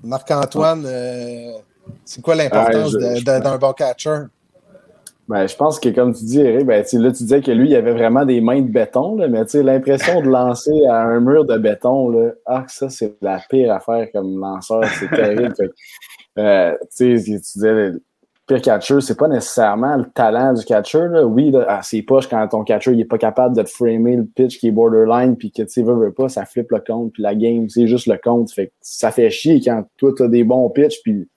[0.04, 1.54] Marc-Antoine, euh,
[2.06, 4.24] c'est quoi l'importance d'un bon catcher?
[5.28, 7.76] Ben, je pense que, comme tu dis, Eric, ben, là, tu disais que lui, il
[7.76, 11.58] avait vraiment des mains de béton, là, mais l'impression de lancer à un mur de
[11.58, 14.84] béton, là, ah, ça, c'est la pire affaire comme lanceur.
[15.00, 15.54] C'est terrible.
[16.38, 17.92] Euh, tu sais, tu disais,
[18.52, 21.08] pire catcher, c'est pas nécessairement le talent du catcher.
[21.10, 21.26] Là.
[21.26, 24.26] Oui, là, ses poches, quand ton catcher il est pas capable de te framer le
[24.26, 27.14] pitch qui est borderline, puis que tu sais, veut, veut pas, ça flippe le compte,
[27.14, 28.52] puis la game, c'est juste le compte.
[28.52, 31.28] Fait que ça fait chier quand toi, tu as des bons pitchs, puis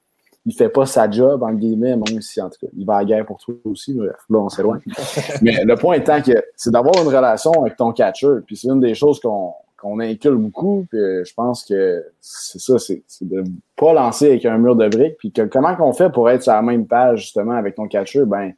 [0.46, 2.98] il fait pas sa job, en guillemets, même si, en tout cas, il va à
[2.98, 3.94] la guerre pour toi aussi.
[3.94, 4.82] Bref, là, on s'éloigne.
[5.42, 8.80] Mais le point étant que c'est d'avoir une relation avec ton catcher, puis c'est une
[8.80, 9.54] des choses qu'on
[9.84, 10.86] qu'on inculque beaucoup.
[10.88, 13.44] Puis euh, je pense que c'est ça, c'est de
[13.76, 15.16] pas lancer avec un mur de briques.
[15.18, 18.24] Puis que, comment qu'on fait pour être sur la même page justement avec ton catcher?
[18.24, 18.52] Ben,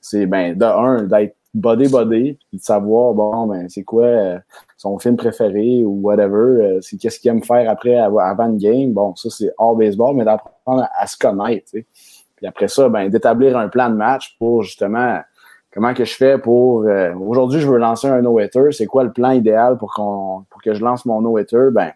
[0.00, 4.38] c'est ben de un, d'être body body, puis de savoir bon ben c'est quoi euh,
[4.76, 8.92] son film préféré ou whatever, euh, c'est qu'est-ce qu'il aime faire après avant une game.
[8.92, 11.70] Bon, ça c'est hors baseball, mais d'apprendre à, se connaître.
[11.70, 11.86] Tu sais.
[12.36, 15.20] Puis après ça, ben d'établir un plan de match pour justement
[15.72, 19.12] comment que je fais pour euh, aujourd'hui je veux lancer un no-hitter, c'est quoi le
[19.12, 21.68] plan idéal pour qu'on pour que je lance mon no-hitter?
[21.72, 21.92] Ben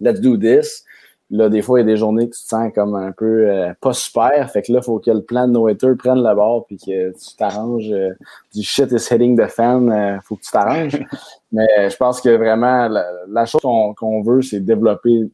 [0.00, 0.84] let's do this.
[1.32, 3.48] Là, des fois, il y a des journées que tu te sens comme un peu
[3.48, 4.50] euh, pas super.
[4.50, 7.10] Fait que là, il faut que le plan de no-hitter prenne le bord puis que
[7.10, 8.10] tu t'arranges euh,
[8.52, 10.20] du shit is hitting the fan.
[10.24, 10.98] faut que tu t'arranges.
[11.52, 12.88] Mais je pense que vraiment,
[13.28, 15.30] la, chose qu'on veut, c'est développer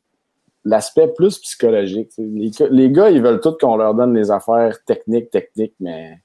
[0.66, 2.10] l'aspect plus psychologique.
[2.18, 6.18] Les, les, gars, ils veulent tout qu'on leur donne les affaires techniques, techniques, mais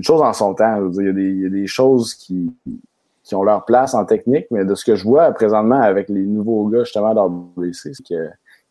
[0.00, 0.90] une chose en son temps.
[0.98, 2.50] il, y a des, des, choses qui,
[3.32, 6.66] ont leur place en technique, mais de ce que je vois présentement avec les nouveaux
[6.68, 8.30] gars justement d'RWC, c'est que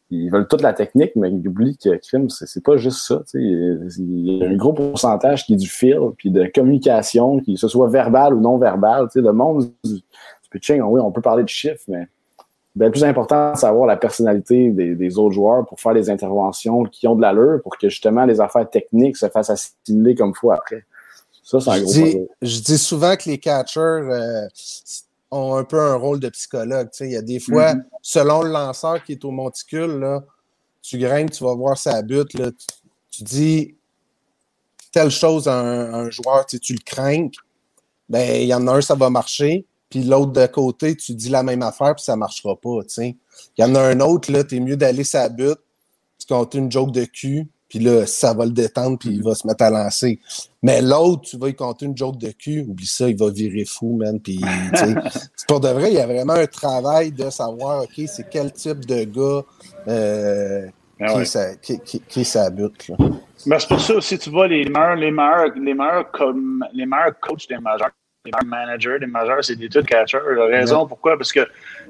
[0.09, 3.21] ils veulent toute la technique, mais ils oublient que crime, c'est pas juste ça.
[3.35, 7.67] Il y a un gros pourcentage qui est du fil, puis de communication, que ce
[7.67, 9.07] soit verbal ou non verbal.
[9.13, 10.01] Le monde du,
[10.49, 12.07] pitching, oui, on peut parler de chiffres, mais
[12.75, 16.85] le plus important, c'est savoir la personnalité des, des, autres joueurs pour faire les interventions
[16.85, 20.51] qui ont de l'allure pour que justement les affaires techniques se fassent assimiler comme faut
[20.51, 20.85] après
[21.51, 24.47] je dis, souvent que les catchers euh,
[25.31, 26.89] ont un peu un rôle de psychologue.
[26.99, 27.83] Il y a des fois, mm-hmm.
[28.01, 30.23] selon le lanceur qui est au monticule, là,
[30.81, 32.51] tu grimpes, tu vas voir sa butte, là,
[33.11, 33.75] tu, dis
[34.91, 37.29] telle chose à un, joueur, tu le crains,
[38.07, 41.29] ben il y en a un, ça va marcher, puis l'autre de côté, tu dis
[41.29, 42.79] la même affaire, puis ça ne marchera pas.
[42.97, 43.15] Il
[43.57, 45.59] y en a un autre, là, tu es mieux d'aller sa butte,
[46.17, 49.35] tu comptes une joke de cul, puis là, ça va le détendre, puis il va
[49.35, 50.19] se mettre à lancer.
[50.63, 53.63] Mais l'autre, tu vas y compter une joke de cul, oublie ça, il va virer
[53.63, 54.19] fou, man.
[54.19, 54.41] Puis,
[55.47, 58.85] pour de vrai, il y a vraiment un travail de savoir, OK, c'est quel type
[58.85, 59.45] de gars
[59.87, 60.67] euh,
[60.99, 61.79] ah qui, sa, qui.
[63.45, 66.85] Ben, c'est pour ça aussi, tu vois, les meilleurs, les meilleurs, les meilleurs, comme, les
[66.85, 67.91] meilleurs coachs des majeurs,
[68.25, 70.19] meilleurs managers des majeurs, c'est des tout catchers.
[70.35, 71.17] La raison, pourquoi?
[71.17, 71.47] Parce que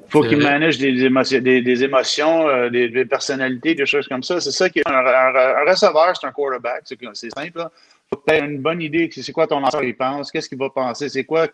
[0.08, 4.40] faut qu'ils managent des, émotions, des, des, émotions euh, des, personnalités, des choses comme ça.
[4.40, 6.82] C'est ça qui est un, un, receveur, c'est un quarterback.
[7.14, 7.58] C'est simple.
[7.58, 7.70] Là.
[8.12, 10.58] Faut que tu aies une bonne idée c'est quoi ton lanceur il pense, qu'est-ce qu'il
[10.58, 11.46] va penser, c'est quoi?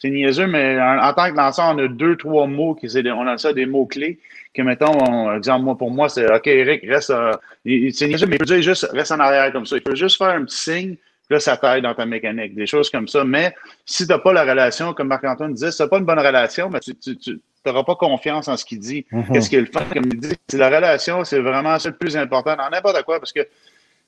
[0.00, 3.38] C'est niaiseux, mais en, tant que lanceur, on a deux, trois mots qui on a
[3.38, 4.18] ça des mots clés
[4.52, 7.32] que mettons, exemple, moi pour moi, c'est OK, Eric, reste euh,
[7.64, 9.76] c'est niaiseux, mais il peut dire juste reste en arrière comme ça.
[9.76, 10.96] Il peut juste faire un petit signe
[11.30, 13.24] Là, ça t'aide dans ta mécanique, des choses comme ça.
[13.24, 13.54] Mais
[13.86, 16.18] si tu n'as pas la relation, comme Marc-Antoine disait, si tu n'as pas une bonne
[16.18, 19.06] relation, ben, tu n'auras pas confiance en ce qu'il dit.
[19.12, 19.32] Mm-hmm.
[19.32, 20.36] Qu'est-ce qu'il fait, comme il dit.
[20.54, 23.46] La relation, c'est vraiment ça le plus important dans n'importe quoi, parce que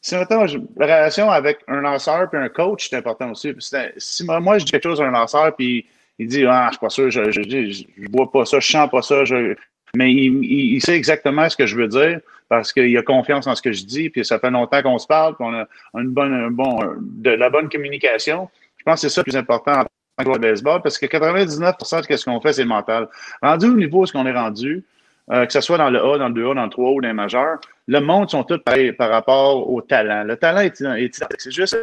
[0.01, 0.45] si maintenant,
[0.77, 3.55] la relation avec un lanceur et un coach, c'est important aussi.
[3.97, 5.87] Si moi, je dis quelque chose à un lanceur, puis
[6.19, 9.01] il dit Ah, je suis pas sûr, je, je, vois pas ça, je sens pas
[9.01, 9.55] ça, je,
[9.95, 13.63] mais il, sait exactement ce que je veux dire parce qu'il a confiance en ce
[13.63, 16.81] que je dis, puis ça fait longtemps qu'on se parle, qu'on a une bonne, bon,
[17.01, 18.49] de la bonne communication.
[18.79, 19.81] Je pense que c'est ça le plus important
[20.19, 23.09] en tant que baseball parce que 99% de ce qu'on fait, c'est mental.
[23.43, 24.85] Rendu au niveau où ce qu'on est rendu,
[25.31, 27.09] euh, que ce soit dans le A, dans le 2A, dans le 3A ou dans
[27.09, 30.25] le majeur, le monde sont tous pareils par rapport au talent.
[30.25, 31.77] Le talent est, est c'est juste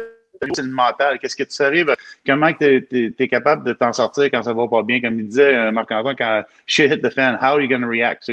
[0.54, 1.18] c'est le mental.
[1.18, 1.94] Qu'est-ce que tu arrives,
[2.26, 5.54] comment tu es, capable de t'en sortir quand ça va pas bien, comme il disait
[5.54, 8.30] euh, Marc-Antoine, quand shit hit the fan, how are you going to react?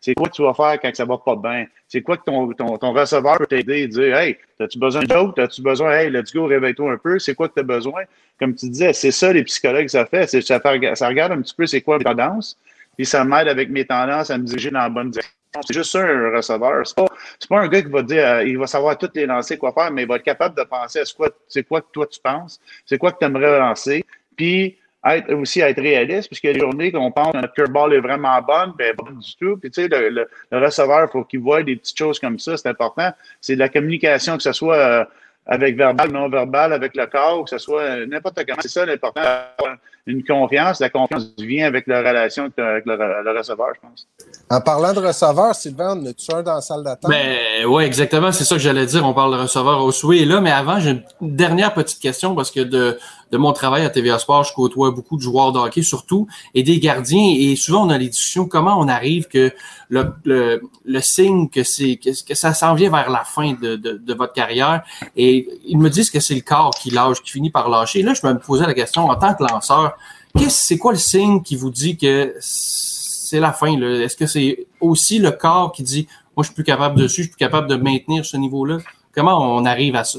[0.00, 1.66] C'est quoi que tu vas faire quand ça va pas bien?
[1.88, 5.42] C'est quoi que ton, ton, ton receveur peut t'aider et dire, hey, as-tu besoin d'autre?
[5.42, 7.18] As-tu besoin, hey, let's go, réveille-toi un peu?
[7.18, 8.02] C'est quoi que tu as besoin?
[8.38, 10.26] Comme tu disais, c'est ça les psychologues, ça fait.
[10.26, 10.60] Ça,
[10.94, 12.58] ça regarde un petit peu c'est quoi mes tendances,
[12.96, 15.32] puis ça m'aide avec mes tendances à me diriger dans la bonne direction.
[15.62, 16.86] C'est juste ça, un receveur.
[16.86, 17.06] C'est pas,
[17.48, 19.90] pas un gars qui va dire, euh, il va savoir toutes les lancers, quoi faire,
[19.90, 22.20] mais il va être capable de penser à ce quoi, c'est quoi que toi tu
[22.20, 24.04] penses, c'est quoi que tu aimerais lancer,
[24.36, 24.76] puis
[25.06, 28.00] être, aussi être réaliste, puisqu'il y a des journées qu'on pense que notre curveball est
[28.00, 29.56] vraiment bonne, ben pas du tout.
[29.58, 32.68] Puis tu sais, le, receveur, il faut qu'il voit des petites choses comme ça, c'est
[32.68, 33.12] important.
[33.40, 35.04] C'est de la communication, que ce soit euh,
[35.46, 38.60] avec verbal, non verbal, avec le corps, que ce soit euh, n'importe comment.
[38.60, 39.20] C'est ça l'important
[40.06, 40.80] une confiance.
[40.80, 44.06] La confiance vient avec la relation avec le, receveur, je pense.
[44.50, 47.10] En parlant de receveur, Sylvain, on a-tu un dans la salle d'attente?
[47.10, 48.30] Ben, ouais, exactement.
[48.30, 49.04] C'est ça que j'allais dire.
[49.06, 52.50] On parle de receveur au souhait là, mais avant, j'ai une dernière petite question parce
[52.50, 52.98] que de,
[53.32, 56.62] de mon travail à TVA Sport, je côtoie beaucoup de joueurs de hockey surtout et
[56.62, 57.34] des gardiens.
[57.36, 59.52] Et souvent, on a les discussions comment on arrive que
[59.88, 63.76] le, le, le signe que c'est que, que ça s'en vient vers la fin de,
[63.76, 64.82] de, de, votre carrière.
[65.16, 68.00] Et ils me disent que c'est le corps qui lâche, qui finit par lâcher.
[68.00, 69.93] Et là, je me posais la question en tant que lanceur,
[70.36, 73.80] qu'est-ce c'est quoi le signe qui vous dit que c'est la fin?
[73.80, 76.06] Est-ce que c'est aussi le corps qui dit
[76.36, 78.78] moi, je suis plus capable dessus, je suis plus capable de maintenir ce niveau-là?
[79.14, 80.18] Comment on arrive à ça?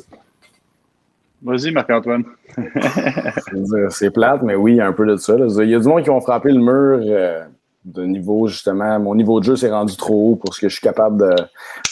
[1.41, 2.23] Vas-y, Marc-Antoine.
[3.89, 5.35] c'est plate, mais oui, il y a un peu de ça.
[5.35, 7.43] Il y a du monde qui ont frappé le mur euh,
[7.83, 8.97] de niveau, justement.
[8.99, 11.17] Mon niveau de jeu s'est rendu trop haut pour ce que je suis capable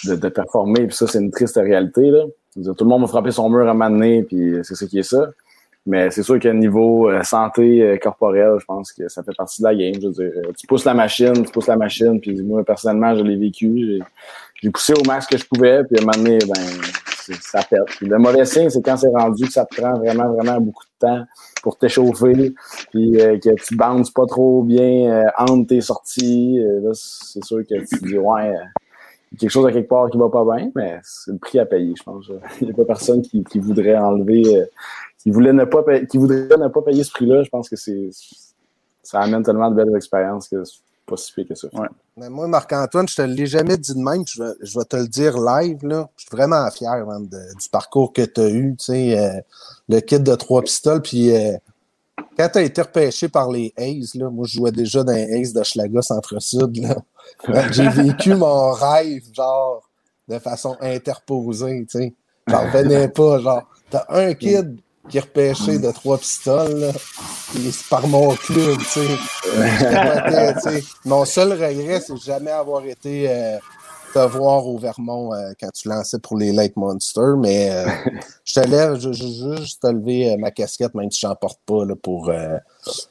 [0.05, 0.87] de, de, performer.
[0.87, 2.09] Puis ça, c'est une triste réalité.
[2.09, 2.23] Là.
[2.55, 5.31] Tout le monde m'a frappé son mur à m'amener, puis c'est ce qui est ça.
[5.85, 9.61] Mais c'est sûr qu'à niveau euh, santé euh, corporelle, je pense que ça fait partie
[9.61, 9.95] de la game.
[10.01, 13.13] Je veux dire, euh, tu pousses la machine, tu pousses la machine, puis moi, personnellement,
[13.15, 14.01] je l'ai vécu.
[14.61, 17.83] J'ai poussé au max que je pouvais, puis à un moment donné, ben, ça pète.
[17.97, 20.85] Puis le mauvais signe, c'est quand c'est rendu que ça te prend vraiment, vraiment beaucoup
[20.85, 21.25] de temps
[21.61, 22.53] pour t'échauffer,
[22.91, 26.59] puis que tu bounces pas trop bien entre tes sorties.
[26.59, 28.53] là, c'est sûr que tu dis, ouais,
[29.37, 31.93] quelque chose à quelque part qui va pas bien, mais c'est le prix à payer,
[31.97, 32.31] je pense.
[32.61, 34.43] Il n'y a pas personne qui, qui voudrait enlever
[35.23, 38.09] qui voulait ne pas qui voudrait ne pas payer ce prix-là, je pense que c'est
[39.01, 41.67] ça amène tellement de belles expériences que c'est pas si pire que ça.
[42.15, 44.95] Mais moi, Marc-Antoine, je te l'ai jamais dit de même, je vais, je vais, te
[44.95, 45.85] le dire live.
[45.85, 46.09] Là.
[46.15, 48.75] Je suis vraiment fier du parcours que tu as eu.
[48.77, 49.41] Tu sais, euh,
[49.89, 51.01] le kit de trois pistoles.
[51.01, 51.57] Puis euh,
[52.37, 55.41] quand tu as été repêché par les Aces, là, moi je jouais déjà dans les
[55.41, 56.85] Aces de Schlaga Centre-Sud.
[57.71, 59.89] J'ai vécu mon rêve, genre,
[60.27, 61.85] de façon interposée.
[61.89, 62.13] Tu sais.
[62.47, 63.39] J'en revenais pas.
[63.39, 64.79] Genre, t'as un kid
[65.09, 66.91] qui est repêché de trois pistoles,
[67.53, 70.83] c'est par mon club, tu sais.
[71.05, 73.57] Mon seul regret, c'est jamais avoir été euh,
[74.13, 77.85] te voir au Vermont euh, quand tu lançais pour les Lake Monsters, mais euh,
[78.45, 81.59] je te lève, je, je, juste te lever ma casquette, même si je n'en porte
[81.65, 82.31] pas là, pour,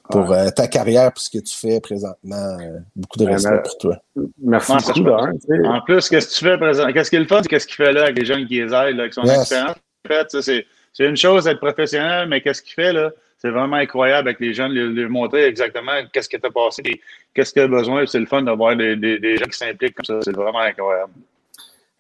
[0.09, 2.57] pour ta carrière, pour ce que tu fais présentement.
[2.97, 3.99] beaucoup de respect pour toi.
[4.43, 6.93] Merci beaucoup, En plus, qu'est-ce que tu fais présentement?
[6.95, 7.43] Qu'est-ce qu'il le fun?
[7.43, 9.77] Qu'est-ce qu'il fait là avec les jeunes qui les aident, avec son expérience?
[10.05, 13.11] En fait, c'est c'est une chose d'être professionnel, mais qu'est-ce qu'il fait là?
[13.39, 17.01] C'est vraiment incroyable avec les jeunes, lui, montrer exactement qu'est-ce que tu as passé,
[17.35, 18.07] qu'est-ce qu'il a besoin.
[18.07, 20.19] C'est le fun d'avoir des, gens qui s'impliquent comme ça.
[20.23, 21.13] C'est vraiment incroyable.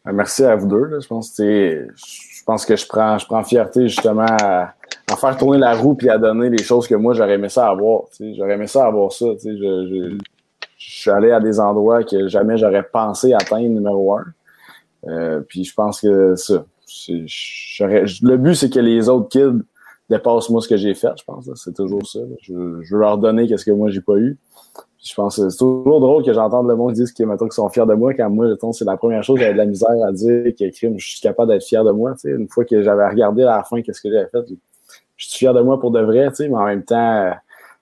[0.05, 1.01] Ben, merci à vous deux.
[1.01, 4.74] Je pense que je pense que je prends, je prends fierté justement à,
[5.20, 8.03] faire tourner la roue puis à donner les choses que moi j'aurais aimé ça avoir.
[8.20, 9.26] J'aurais aimé ça avoir ça.
[9.45, 10.16] Je, je,
[10.78, 14.24] je, suis allé à des endroits que jamais j'aurais pensé atteindre numéro un.
[15.09, 16.64] Euh, puis je pense que ça,
[17.09, 19.64] le but, c'est que les autres kids
[20.11, 21.49] dépassent moi ce que j'ai fait, je pense.
[21.55, 22.20] C'est toujours ça.
[22.40, 24.38] Je, veux leur donner ce que moi, j'ai pas eu.
[25.03, 28.14] je pense c'est toujours drôle que j'entende le monde dire qu'ils sont fiers de moi
[28.14, 31.20] quand moi, c'est la première chose, j'avais de la misère à dire que je suis
[31.20, 32.14] capable d'être fier de moi.
[32.24, 34.45] Une fois que j'avais regardé à la fin qu'est-ce que j'avais fait,
[35.16, 37.32] je suis fier de moi pour de vrai, mais en même temps.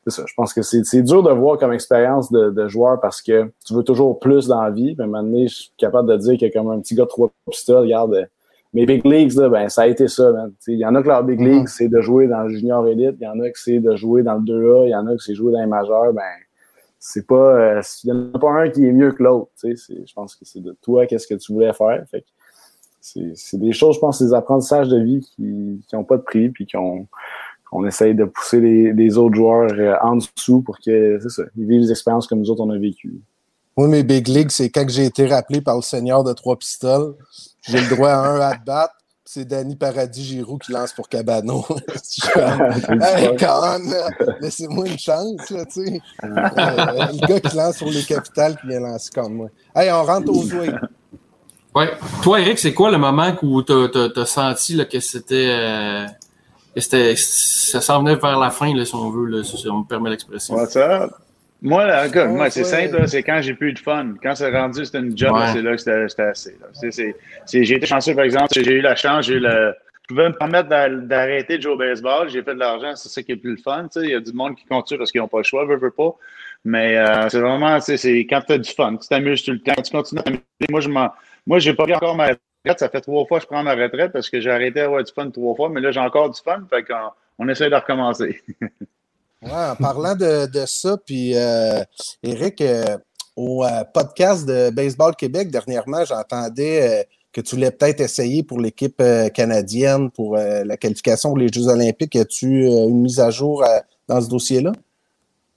[0.07, 3.83] Je pense que c'est dur de voir comme expérience de, joueur parce que tu veux
[3.83, 4.95] toujours plus dans la vie.
[4.99, 7.83] Mais maintenant, je suis capable de dire que comme un petit gars de trois pistoles,
[7.83, 8.29] regarde,
[8.73, 10.33] mais Big Leagues, là, ben, ça a été ça,
[10.69, 11.77] Il y en a que leur Big League, mm-hmm.
[11.77, 13.17] c'est de jouer dans le Junior Elite.
[13.21, 14.87] Il y en a que c'est de jouer dans le 2A.
[14.87, 16.13] Il y en a que c'est jouer dans les majeurs.
[16.13, 16.23] Ben,
[17.01, 20.13] c'est pas, euh, il n'y en a pas un qui est mieux que l'autre, Je
[20.15, 22.05] pense que c'est de toi, qu'est-ce que tu voulais faire.
[22.11, 22.25] Fait
[23.01, 26.67] c'est des choses, je pense, des apprentissages de vie qui n'ont pas de prix, puis
[26.67, 27.07] qu'on
[27.73, 31.43] on essaye de pousser les, les autres joueurs euh, en dessous pour que, c'est ça,
[31.57, 33.21] ils vivent des expériences comme nous autres, on a vécu.
[33.77, 37.15] Oui, mes big leagues, c'est quand j'ai été rappelé par le seigneur de trois pistoles.
[37.69, 38.93] J'ai le droit à un at-bat.
[39.25, 41.65] C'est Danny Paradis Giroux qui lance pour Cabano.
[42.37, 43.37] hey,
[44.41, 46.01] laissez-moi une chance, là, tu sais.
[46.25, 49.49] Euh, le gars qui lance pour les capitales qui vient lancer comme moi.
[49.77, 50.75] Hey, on rentre aux jouets.
[51.77, 51.93] Ouais.
[52.23, 55.47] Toi, Eric, c'est quoi le moment où tu as, senti là, que c'était.
[55.49, 56.07] Euh,
[56.75, 59.81] que c'était ça s'en venait vers la fin, là, si on veut, là, si on
[59.81, 60.57] me permet l'expression?
[60.57, 61.13] What's up?
[61.63, 64.15] Moi, là, moi c'est simple, c'est quand j'ai plus de fun.
[64.23, 67.15] Quand c'est rendu, c'était une job, c'est là que c'était assez.
[67.53, 69.75] J'ai été chanceux, par exemple, j'ai eu la chance, j'ai eu le.
[70.03, 70.69] Je pouvais me permettre
[71.07, 73.63] d'arrêter de jouer au baseball, j'ai fait de l'argent, c'est ça qui est plus le
[73.63, 73.87] fun.
[73.97, 75.93] Il y a du monde qui continue parce qu'ils n'ont pas le choix, veut, veut
[75.93, 76.17] pas.
[76.65, 79.81] Mais euh, c'est vraiment, c'est quand tu as du fun, tu t'amuses tout le temps,
[79.81, 80.43] tu continues à t'amuser.
[80.69, 82.79] Moi, je moi, j'ai pas vu encore ma retraite.
[82.79, 85.13] Ça fait trois fois que je prends ma retraite parce que j'ai arrêté d'avoir du
[85.13, 86.65] fun trois fois, mais là, j'ai encore du fun.
[86.69, 88.41] Fait qu'on on essaie de recommencer.
[89.43, 91.83] En parlant de, ça, puis euh,
[92.23, 92.99] Eric, euh,
[93.37, 99.03] au euh, podcast de Baseball Québec, dernièrement, j'entendais que tu voulais peut-être essayer pour l'équipe
[99.33, 102.17] canadienne pour la qualification pour les Jeux olympiques.
[102.17, 103.65] As-tu une mise à jour
[104.09, 104.73] dans ce dossier-là?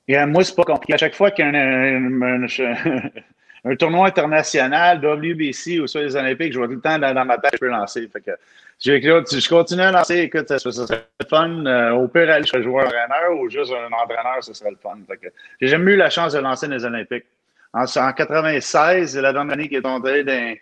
[0.07, 0.93] Yeah, moi, c'est pas compliqué.
[0.93, 1.43] À chaque fois a
[3.65, 7.37] un, tournoi international, WBC ou soit les Olympiques, je vois tout le temps dans, ma
[7.37, 8.07] tête, je peux lancer.
[8.07, 8.31] Que,
[8.79, 11.65] je continue à lancer, écoute, ça, serait le fun.
[11.65, 14.97] Euh, au pire, je serais joueur entraîneur ou juste un entraîneur, ce serait le fun.
[15.61, 17.25] J'ai jamais eu la chance de lancer les Olympiques.
[17.73, 20.55] En, en 96, c'est la dernière année qui est tombée dans-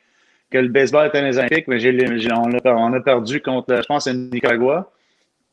[0.51, 1.97] que le baseball était dans les Olympiques, mais j'ai,
[2.34, 4.91] on, a, on a perdu contre, je pense, Nicaragua.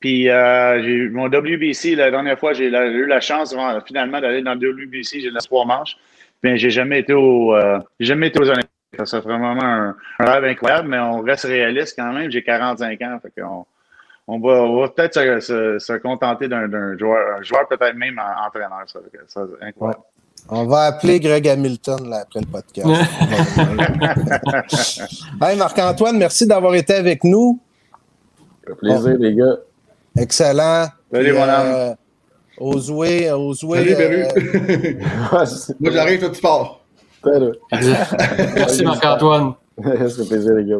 [0.00, 4.20] Puis euh, j'ai eu mon WBC, la dernière fois, j'ai, eu la chance euh, finalement
[4.20, 5.96] d'aller dans le WBC, j'ai laissé trois manches.
[6.40, 8.70] Puis j'ai jamais été euh, jamais été aux Olympiques.
[8.96, 12.30] Ça serait vraiment un, un rêve incroyable, mais on reste réaliste quand même.
[12.30, 13.18] J'ai 45 ans.
[13.22, 13.66] Fait qu'on
[14.26, 18.18] on va, on va peut-être se, se- se contenter d'un, joueur, un joueur peut-être même
[18.18, 18.84] en- entraîneur.
[19.26, 20.00] Ça, incroyable.
[20.48, 22.86] On va appeler Greg Hamilton là, après le podcast.
[25.42, 27.60] hey, Marc-Antoine, merci d'avoir été avec nous.
[28.66, 29.56] Ça fait plaisir, les gars.
[30.16, 30.86] Excellent.
[31.12, 31.96] Salut, mon âme.
[32.58, 33.94] Osoué, Osoué.
[33.94, 34.24] Salut, Beru.
[34.24, 34.92] euh,
[35.80, 36.77] Moi, j'arrive, toi, tu pars.
[37.24, 37.52] Salut.
[37.72, 39.54] Merci Marc-Antoine.
[39.82, 40.76] Ça fait plaisir, les gars.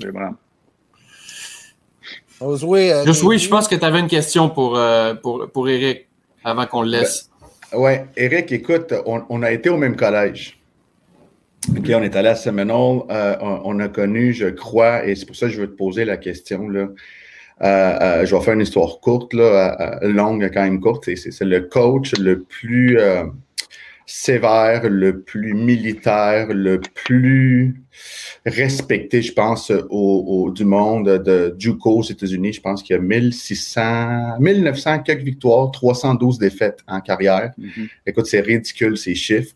[0.00, 0.34] C'est bon.
[2.40, 6.06] Euh, Juste oui, je pense que tu avais une question pour, euh, pour, pour Eric
[6.44, 7.30] avant qu'on le laisse.
[7.74, 10.58] Ouais, Eric, écoute, on, on a été au même collège.
[11.76, 13.02] OK, on est allé à Seminole.
[13.10, 15.76] euh, on, on a connu, je crois, et c'est pour ça que je veux te
[15.76, 16.68] poser la question.
[16.68, 16.88] Là.
[17.60, 21.04] Euh, euh, je vais faire une histoire courte, là, longue quand même courte.
[21.16, 23.24] C'est- le coach le plus euh,
[24.10, 27.82] sévère, le plus militaire, le plus
[28.46, 32.54] respecté, je pense, au, au- du monde de JUCO aux États-Unis.
[32.54, 37.52] Je pense qu'il y a 1600, 1900 quelques victoires, 312 défaites en carrière.
[37.58, 37.88] Mhm.
[38.06, 39.54] Écoute, c'est ridicule ces chiffres.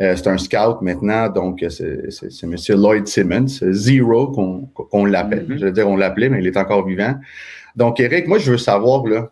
[0.00, 2.56] Euh, c'est un scout maintenant, donc euh, c'est M.
[2.70, 5.46] Lloyd Simmons, Zero qu'on qu'on l'appelle.
[5.48, 5.58] Mhm.
[5.58, 7.14] Je veux dire, on l'appelait, mais il est encore vivant.
[7.76, 9.30] Donc, Eric, moi, je veux savoir là,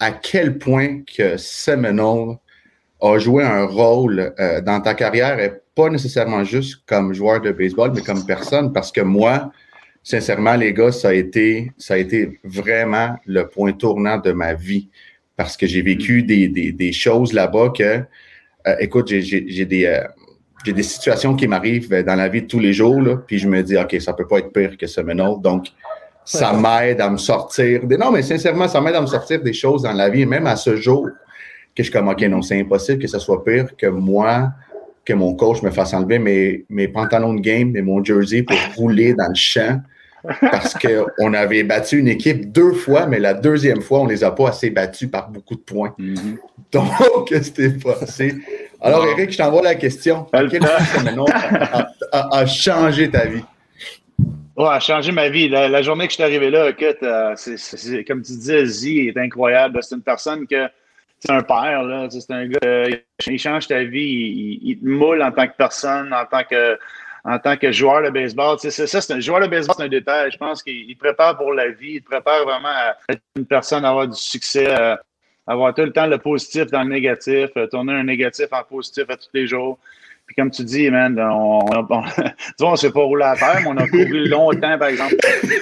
[0.00, 2.36] à quel point que Seminole
[3.00, 7.50] a joué un rôle euh, dans ta carrière, et pas nécessairement juste comme joueur de
[7.50, 9.50] baseball, mais comme personne, parce que moi,
[10.02, 14.54] sincèrement, les gars, ça a été, ça a été vraiment le point tournant de ma
[14.54, 14.88] vie,
[15.36, 17.82] parce que j'ai vécu des, des, des choses là-bas que,
[18.66, 20.00] euh, écoute, j'ai- des, euh,
[20.64, 23.48] j'ai des situations qui m'arrivent dans la vie de tous les jours, là, puis je
[23.48, 25.66] me dis, OK, ça peut pas être pire que Seminole, donc
[26.24, 27.84] ça m'aide à me sortir.
[27.84, 27.98] Des...
[27.98, 30.46] Non, mais sincèrement, ça m'aide à me sortir des choses dans la vie, et même
[30.46, 31.08] à ce jour,
[31.74, 34.50] que je suis comme, OK, non, c'est impossible que ça soit pire que moi,
[35.04, 38.56] que mon coach me fasse enlever mes, mes pantalons de game et mon jersey pour
[38.76, 39.80] rouler dans le champ
[40.40, 44.30] parce qu'on avait battu une équipe deux fois, mais la deuxième fois, on les a
[44.30, 45.94] pas assez battus par beaucoup de points.
[45.98, 46.38] Mhm.
[46.72, 46.86] Donc,
[47.42, 48.34] c'était passé.
[48.80, 50.26] Alors, Eric, je t'envoie la question.
[50.32, 53.42] À quel maintenant a, a- a changé ta vie?
[54.56, 55.48] Ouais, a changé ma vie.
[55.48, 57.34] La, la journée que je suis arrivé là, écoute, euh,
[58.06, 59.80] comme tu disais, Z est incroyable.
[59.82, 60.68] C'est une personne que
[61.20, 62.08] c'est un père, là.
[62.10, 62.96] C'est un gars, euh,
[63.26, 66.78] il change ta vie, il, te moule en tant que personne, en tant que,
[67.24, 68.58] en tant que joueur de baseball.
[68.60, 70.30] Tu sais, ça, c'est un joueur de baseball, c'est un détail.
[70.30, 73.46] Je pense qu'il il prépare pour la vie, il te prépare vraiment à être une
[73.46, 75.00] personne, à avoir du succès, à
[75.46, 79.04] avoir tout le temps le positif dans le négatif, euh, tourner un négatif en positif
[79.08, 79.78] à tous les jours.
[80.26, 81.60] Puis comme tu dis, man, on,
[81.90, 82.04] on,
[82.60, 85.16] on, s'est pas roulé à terre, mais on a couru longtemps, par exemple.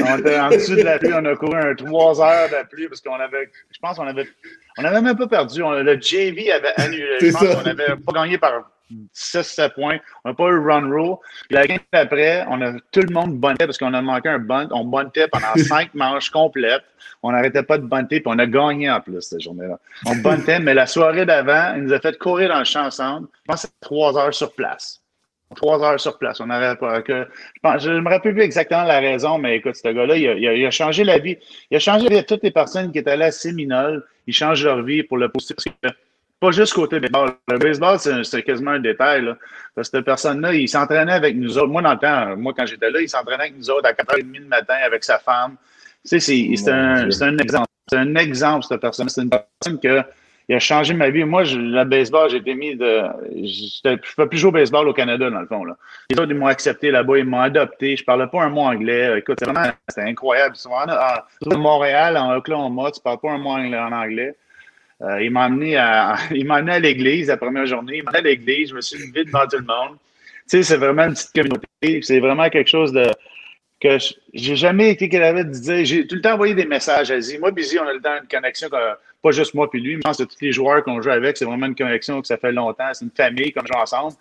[0.07, 2.86] On était en dessous de la pluie, on a couru un trois heures de pluie
[2.88, 4.28] parce qu'on avait, je pense qu'on avait,
[4.79, 5.62] on avait même pas perdu.
[5.62, 7.07] On- le JV avait annulé.
[7.20, 8.70] Je pense qu'on avait pas gagné par
[9.14, 9.99] 6-7 points.
[10.25, 11.16] On n'a pas eu run rule.
[11.49, 14.39] Puis la game d'après, on a tout le monde buntait parce qu'on a manqué un
[14.39, 14.68] bunt.
[14.70, 16.85] On buntait pendant cinq manches complètes.
[17.23, 19.79] On n'arrêtait pas de bunter, puis on a gagné en plus cette journée-là.
[20.07, 23.29] On buntait, mais la soirée d'avant, il nous a fait courir dans le champ ensemble.
[23.33, 25.01] Je pense que c'est trois heures sur place.
[25.55, 26.41] Trois heures sur place.
[26.41, 27.29] On avait pas que.
[27.79, 30.59] Je ne me rappelle plus exactement la raison, mais écoute, ce gars-là, il a, il
[30.59, 31.37] il a changé la vie.
[31.70, 34.03] Il a changé la vie de toutes les personnes qui étaient là à Séminole.
[34.27, 35.57] Ils changent leur vie pour le positif.
[36.41, 37.31] Pas juste côté baseball.
[37.49, 39.25] Le baseball, c'est quasiment un détail.
[39.25, 39.37] Là.
[39.75, 41.68] Parce que cette personne-là, il s'entraînait avec nous autres.
[41.68, 44.39] Moi, dans le temps, moi, quand j'étais là, il s'entraînait avec nous autres à 4h30
[44.39, 45.57] le matin avec sa femme.
[46.05, 47.68] Tu sais, c'est c'est un, un exemple.
[47.89, 49.09] C'est un exemple, cette personne.
[49.09, 50.03] C'est une personne que
[50.49, 51.24] il a changé ma vie.
[51.24, 53.03] Moi, je, le baseball, j'ai été mis de.
[53.34, 55.64] Je ne peux plus jouer au baseball au Canada, dans le fond.
[56.11, 57.97] Les autres, ils m'ont accepté là-bas, ils m'ont adopté.
[57.97, 59.18] Je ne parlais pas un mot anglais.
[59.18, 60.57] Écoute, c'est vraiment c'était incroyable.
[60.57, 61.26] Souvent, à,
[61.57, 64.34] Montréal, en Oklahoma, tu ne parles pas un mot anglais- en anglais.
[65.03, 67.99] Euh, il m'a amené à, il m'a amené à l'église la première journée.
[67.99, 68.70] Il m'a amené à l'église.
[68.70, 69.97] Je me suis levé devant tout le monde.
[70.51, 72.03] Tu sais, c'est vraiment une petite communauté.
[72.03, 73.07] C'est vraiment quelque chose de
[73.80, 73.99] que
[74.32, 75.84] j'ai jamais été capable de dire.
[75.84, 77.38] J'ai tout le temps envoyé des messages à Z.
[77.40, 78.76] Moi, Busy, on a le temps une connexion, que-
[79.23, 81.37] pas juste moi puis lui, mais je pense que tous les joueurs qu'on joue avec,
[81.37, 82.93] c'est vraiment une connexion que ça fait longtemps.
[82.93, 84.14] C'est une famille comme joue ensemble.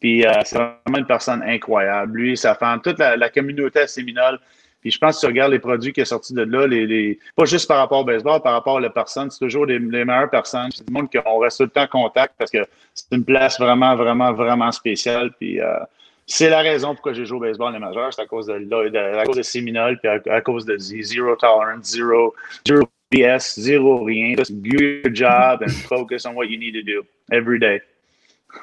[0.00, 2.18] Puis euh, c'est vraiment une personne incroyable.
[2.18, 4.40] Lui, sa femme, toute la, la communauté à Séminole,
[4.80, 7.18] Puis je pense que tu regardes les produits qui sont sortis de là, les, les,
[7.36, 10.70] pas juste par rapport au baseball, par rapport aux personnes, c'est toujours les, meilleures personnes.
[10.74, 13.60] C'est du monde qu'on reste tout le temps en contact parce que c'est une place
[13.60, 15.32] vraiment, vraiment, vraiment spéciale.
[15.38, 15.78] Puis euh,
[16.26, 18.14] c'est la raison pourquoi j'ai joué au baseball les majeurs.
[18.14, 21.36] C'est à cause de, de, à cause de Séminole, puis à, à, cause de Zero
[21.36, 22.34] Tolerance, Zero,
[22.66, 24.36] zero BS, zéro rien.
[24.36, 27.80] Just do your job and focus on what you need to do every day.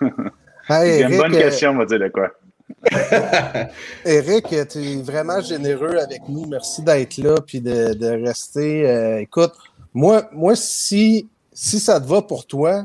[0.70, 2.30] Hey, c'est une Eric, bonne euh, question, on va dire de quoi.
[4.06, 6.46] Eric, tu es vraiment généreux avec nous.
[6.46, 8.86] Merci d'être là puis de, de rester.
[8.86, 9.54] Euh, écoute,
[9.94, 12.84] moi, moi si, si ça te va pour toi,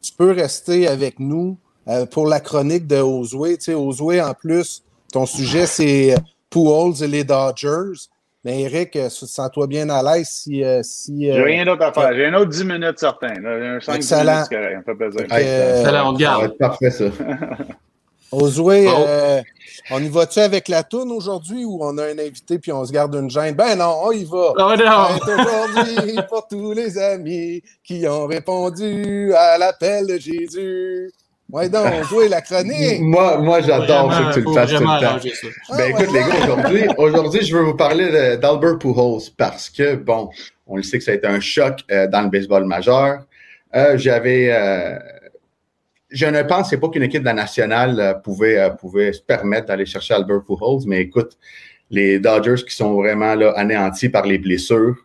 [0.00, 3.56] tu peux rester avec nous euh, pour la chronique de Osway.
[3.56, 6.14] Tu sais, Osway, en plus, ton sujet, c'est
[6.48, 8.08] Pujols et les Dodgers.
[8.44, 10.64] Mais Eric, euh, sens-toi bien à l'aise si.
[10.64, 12.14] euh, si euh, J'ai rien d'autre à faire.
[12.14, 13.34] J'ai un autre 10 minutes certain.
[13.44, 14.32] Un 5 Excellent.
[14.34, 14.72] minutes, correct.
[14.72, 15.26] Ça me fait plaisir.
[15.30, 16.44] Euh, Excellent, on te Ça va garde.
[16.52, 17.04] être parfait, ça.
[18.32, 19.42] Euh,
[19.90, 22.92] on y va-tu avec la toune aujourd'hui ou on a un invité puis on se
[22.92, 23.56] garde une gêne?
[23.56, 24.52] Ben non, on y va.
[24.56, 25.18] Oh non!
[25.24, 31.10] C'est aujourd'hui pour tous les amis qui ont répondu à l'appel de Jésus.
[31.52, 33.00] Ouais, donc, jouer la chronique.
[33.00, 35.18] Moi, moi j'adore que tu le fasses tout le temps.
[35.70, 39.94] Ah, Ben écoute, les gars, aujourd'hui, aujourd'hui, je veux vous parler d'Albert Pujols parce que,
[39.96, 40.30] bon,
[40.66, 43.24] on le sait que ça a été un choc euh, dans le baseball majeur.
[43.74, 44.48] Euh, J'avais.
[44.52, 44.98] euh,
[46.10, 49.66] je ne pensais pas qu'une équipe de la nationale euh, pouvait, euh, pouvait se permettre
[49.66, 51.38] d'aller chercher Albert Pujols, mais écoute,
[51.88, 54.96] les Dodgers qui sont vraiment là, anéantis par les blessures,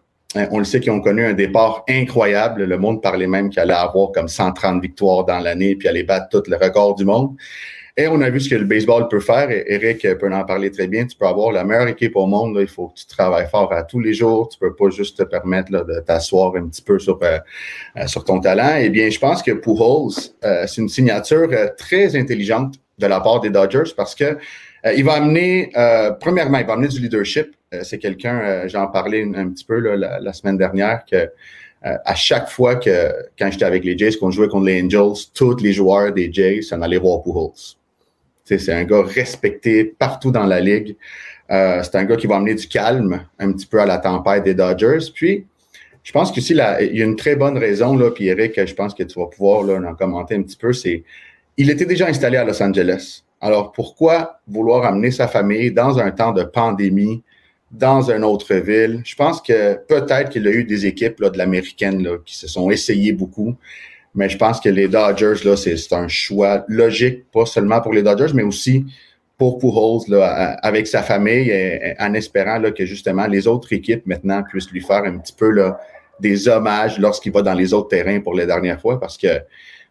[0.51, 2.65] on le sait qu'ils ont connu un départ incroyable.
[2.65, 6.29] Le monde parlait même qu'il allait avoir comme 130 victoires dans l'année puis aller battre
[6.29, 7.35] tout le record du monde.
[7.97, 9.49] Et on a vu ce que le baseball peut faire.
[9.49, 11.05] Et Eric peut en parler très bien.
[11.05, 12.57] Tu peux avoir la meilleure équipe au monde.
[12.59, 14.49] Il faut que tu travailles fort à tous les jours.
[14.49, 17.39] Tu peux pas juste te permettre de t'asseoir un petit peu sur, euh,
[17.95, 18.75] euh, sur ton talent.
[18.79, 20.11] Eh bien, je pense que Pujols,
[20.43, 24.37] euh, c'est une signature euh, très intelligente de la part des Dodgers parce que
[24.95, 25.71] il va amener,
[26.19, 27.55] premièrement, il va amener du leadership.
[27.75, 31.27] Euh, c'est quelqu'un, euh, j'en parlais un, petit peu la, semaine dernière, que euh,
[32.03, 35.57] à chaque fois que, quand j'étais avec les Jays, qu'on jouait contre les Angels, tous
[35.57, 37.51] les joueurs des Jays s'en allaient voir Pujols.
[38.45, 40.95] C'est un gars respecté partout dans la ligue.
[41.49, 44.53] C'est un gars qui va amener du calme un petit peu à la tempête des
[44.53, 45.11] Dodgers.
[45.13, 45.45] Puis,
[46.03, 48.93] je pense que il y a une très bonne raison, là, puis Eric, je pense
[48.93, 51.03] que tu vas pouvoir en commenter un petit peu, c'est
[51.57, 53.23] il était déjà installé à Los Angeles.
[53.41, 57.23] Alors, pourquoi vouloir amener sa famille dans un temps de pandémie,
[57.71, 59.01] dans une autre ville?
[59.03, 62.69] Je pense que peut-être qu'il a eu des équipes là, de l'américaine qui se sont
[62.71, 63.55] essayées beaucoup.
[64.13, 68.33] Mais je pense que les Dodgers, c'est un choix logique, pas seulement pour les Dodgers,
[68.33, 68.85] mais aussi
[69.37, 71.51] pour Pujols, là, avec sa famille,
[71.99, 75.49] en espérant là, que justement les autres équipes maintenant puissent lui faire un petit peu
[75.49, 75.77] là,
[76.21, 79.27] des hommages lorsqu'il va dans les autres terrains pour les dernières fois, parce que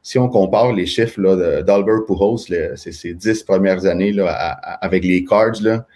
[0.01, 1.21] si on compare les chiffres
[1.63, 4.33] d'Albert Pujols, là, ses dix premières années là,
[4.81, 5.87] avec les Cards, là,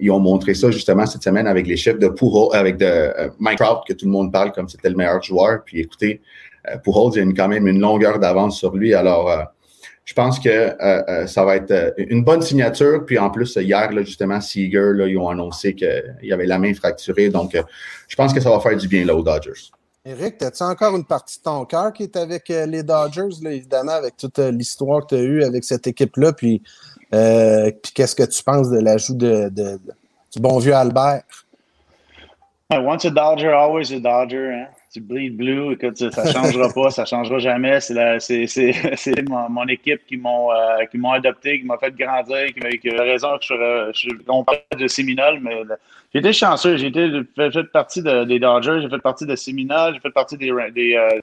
[0.00, 3.28] ils ont montré ça justement cette semaine avec les chiffres de Pujols, avec de euh,
[3.38, 5.62] Mike Trout, que tout le monde parle comme c'était le meilleur joueur.
[5.64, 6.20] Puis écoutez,
[6.68, 8.94] euh, Pujols, il y a une- quand même une longueur d'avance sur lui.
[8.94, 9.42] Alors, euh,
[10.04, 13.04] je pense que euh, euh, ça va être euh, une bonne signature.
[13.04, 17.28] Puis en plus, hier, justement, Seager, ils ont annoncé qu'il y avait la main fracturée.
[17.28, 17.62] Donc, euh,
[18.06, 19.70] je pense que ça va faire du bien là, aux Dodgers.
[20.08, 23.90] Eric, as-tu encore une partie de ton cœur qui est avec euh, les Dodgers, évidemment,
[23.90, 26.32] avec toute euh, l'histoire que tu as eue avec cette équipe-là?
[26.32, 26.62] Puis,
[27.14, 31.22] euh, qu'est-ce que tu penses de l'ajout de, du bon vieux Albert?
[32.70, 34.52] Once a Dodger, always a Dodger.
[34.52, 34.66] Hein?
[34.92, 37.80] Tu bleed blue, écoute, ça ne changera pas, ça ne changera jamais.
[37.80, 37.94] C'est
[39.28, 43.92] mon, équipe euh, qui m'ont adopté, qui m'a fait grandir, qui m'a a raison que
[43.94, 44.44] je, on
[44.76, 45.62] de Séminole, mais
[46.12, 46.76] j'ai été chanceux.
[46.76, 50.36] J'ai fait, fait partie de- des Dodgers, j'ai fait partie de Séminole, j'ai fait partie
[50.36, 51.20] des, des, euh,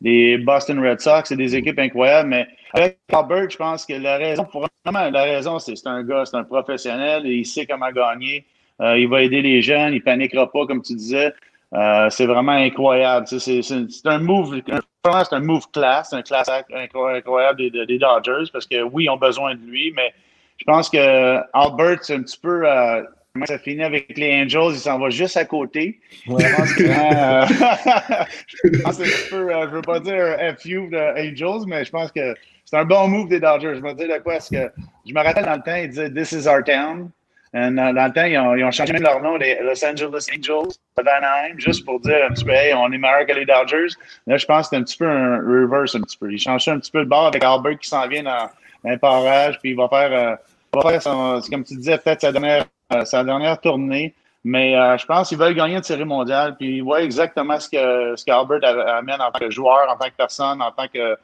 [0.00, 1.28] des Boston Red Sox.
[1.28, 5.22] C'est des équipes incroyables, mais avec Albert, je pense que la raison, pour vraiment, la
[5.22, 8.44] raison, c'est c'est un gars, c'est un professionnel il sait comment gagner.
[8.80, 11.32] Euh, il va aider les jeunes, il paniquera pas, comme tu disais.
[11.74, 13.26] Euh, c'est vraiment incroyable.
[13.26, 13.60] C'est
[14.06, 18.66] un move, c'est un move class, un class act incro- incroyable des, des Dodgers parce
[18.66, 20.14] que oui, ils ont besoin de lui, mais
[20.58, 22.62] je pense que Albert, c'est un petit peu.
[22.64, 23.02] Euh,
[23.46, 26.00] ça finit avec les Angels, il s'en va juste à côté.
[26.26, 26.44] Ouais.
[26.44, 27.46] Je pense que, euh,
[28.64, 31.66] je pense que c'est un peu, euh, je veux pas dire un FU de Angels,
[31.66, 32.34] mais je pense que
[32.64, 33.74] c'est un bon move des Dodgers.
[33.76, 34.70] Je te dire de quoi, parce que
[35.06, 37.10] je me rappelle dans le temps, ils disaient This is our town.
[37.54, 39.82] And, euh, dans le temps, ils ont, ils ont changé même leur nom, les Los
[39.82, 43.46] Angeles Angels Anaheim, juste pour dire un petit peu, hey, on est meilleur que les
[43.46, 43.94] Dodgers.
[44.26, 46.30] Là, je pense que c'est un petit peu un reverse, un petit peu.
[46.30, 48.50] Ils changent un petit peu de bord avec Albert qui s'en vient dans,
[48.84, 50.36] dans le parage, puis il va faire, euh,
[50.74, 52.66] il va faire son- comme tu disais, peut-être sa dernière,
[53.04, 54.14] sa dernière tournée.
[54.44, 56.56] Mais euh, je pense qu'ils veulent gagner une série mondiale.
[56.56, 60.06] Puis ils voient exactement ce que ce qu'Albert amène en tant que joueur, en tant
[60.06, 61.16] que personne, en tant que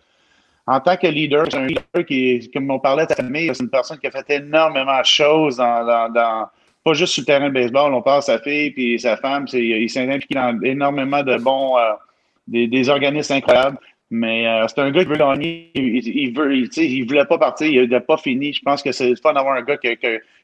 [0.67, 1.47] en tant que leader.
[1.51, 4.29] C'est un leader qui, comme on parlait de famille, c'est une personne qui a fait
[4.31, 6.49] énormément de choses dans, dans, dans,
[6.85, 7.95] pas juste sur le terrain de baseball.
[7.95, 9.47] On parle de sa fille puis sa femme.
[9.53, 11.93] il s'est impliqué dans énormément de bons, euh,
[12.47, 13.79] des, des organismes incroyables.
[14.17, 15.73] Mais euh, c'est un gars qui veut gagner.
[15.75, 17.67] Il, il il, voulait pas partir.
[17.67, 18.53] Il n'a pas fini.
[18.53, 19.97] Je pense que c'est fun d'avoir un gars qui a,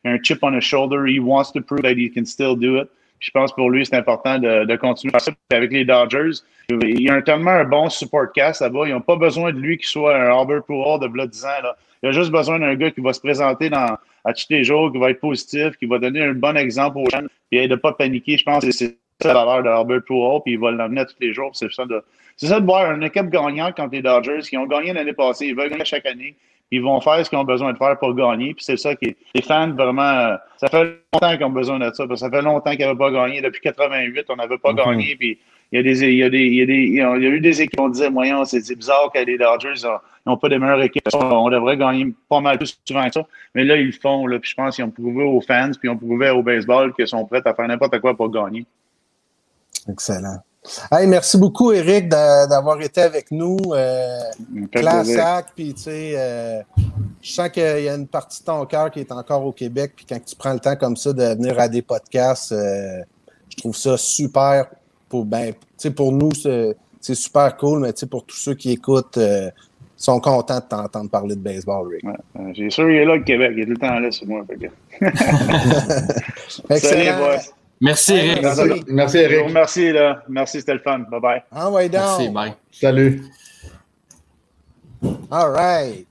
[0.05, 1.07] un chip on his shoulder.
[1.07, 2.89] He wants to prove that he can still do it.
[3.21, 5.31] Je pense pour lui, c'est important de, de continuer ça.
[5.53, 6.41] Avec les Dodgers,
[6.71, 8.89] il y a un, tellement un bon support cast là-bas.
[8.89, 11.49] Ils n'ont pas besoin de lui qui soit un Albert Pujols de v'là 10 ans.
[12.03, 14.91] Il a juste besoin d'un gars qui va se présenter dans, à tous les jours,
[14.91, 17.77] qui va être positif, qui va donner un bon exemple aux jeunes, puis de ne
[17.77, 18.37] pas paniquer.
[18.37, 21.05] Je pense que c'est ça la valeur de Albert Pujols, puis il va l'amener à
[21.05, 21.51] tous les jours.
[21.53, 21.85] C'est ça
[22.41, 25.49] c'est ça de voir une équipe gagnante quand les Dodgers, qui ont gagné l'année passée,
[25.49, 26.35] ils veulent gagner chaque année.
[26.71, 28.55] Ils vont faire ce qu'ils ont besoin de faire pour gagner.
[28.55, 29.17] Puis c'est ça qui est.
[29.35, 32.07] Les fans, vraiment, ça fait longtemps qu'ils ont besoin de ça.
[32.07, 33.43] Parce que ça fait longtemps qu'ils n'avaient pas gagné.
[33.43, 35.17] Depuis 88, on n'avait pas gagné.
[35.17, 35.39] Puis
[35.71, 37.15] il y a des, il y a des, il y a des, il y a
[37.15, 39.37] il y a eu des équipes qui ont dit, moyen, c'est c'est bizarre que les
[39.37, 39.87] Dodgers
[40.25, 41.03] n'ont pas des meilleures équipes.
[41.13, 43.27] On devrait gagner pas mal plus souvent que ça.
[43.55, 44.27] Mais là, ils le font.
[44.27, 46.95] Là, puis je pense qu'ils ont prouvé aux fans, puis ils ont prouvé au baseball
[46.95, 48.65] qu'ils sont prêts à faire n'importe quoi pour gagner.
[49.91, 50.39] Excellent.
[50.93, 53.57] Hey, merci beaucoup, Eric, d'a- d'avoir été avec nous.
[53.73, 54.19] Euh,
[54.71, 56.61] classe sac, puis tu sais, euh,
[57.23, 59.93] je sens qu'il y a une partie de ton cœur qui est encore au Québec,
[59.97, 63.01] puis quand tu prends le temps comme ça de venir à des podcasts, euh,
[63.49, 64.67] je trouve ça super
[65.09, 68.55] pour, ben, tu sais, pour nous, c'est super cool, mais tu sais, pour tous ceux
[68.55, 69.51] qui écoutent, euh,
[69.97, 72.05] sont contents de t'entendre parler de baseball, Rick.
[72.05, 72.13] Ouais.
[72.39, 73.53] Euh, J'ai sûr qu'il est là, le Québec.
[73.55, 74.45] Il est tout le temps là, c'est moi.
[76.49, 77.19] Salut, Excellent.
[77.19, 77.37] boys.
[77.81, 78.43] Merci, Eric.
[78.43, 78.61] Merci.
[78.67, 79.47] Merci, merci, Eric.
[79.47, 80.23] remercie, là.
[80.29, 80.99] Merci, c'était le fun.
[81.11, 81.43] Bye bye.
[81.51, 82.53] Ah ouais, Merci, bye.
[82.71, 83.23] Salut.
[85.31, 86.07] All right.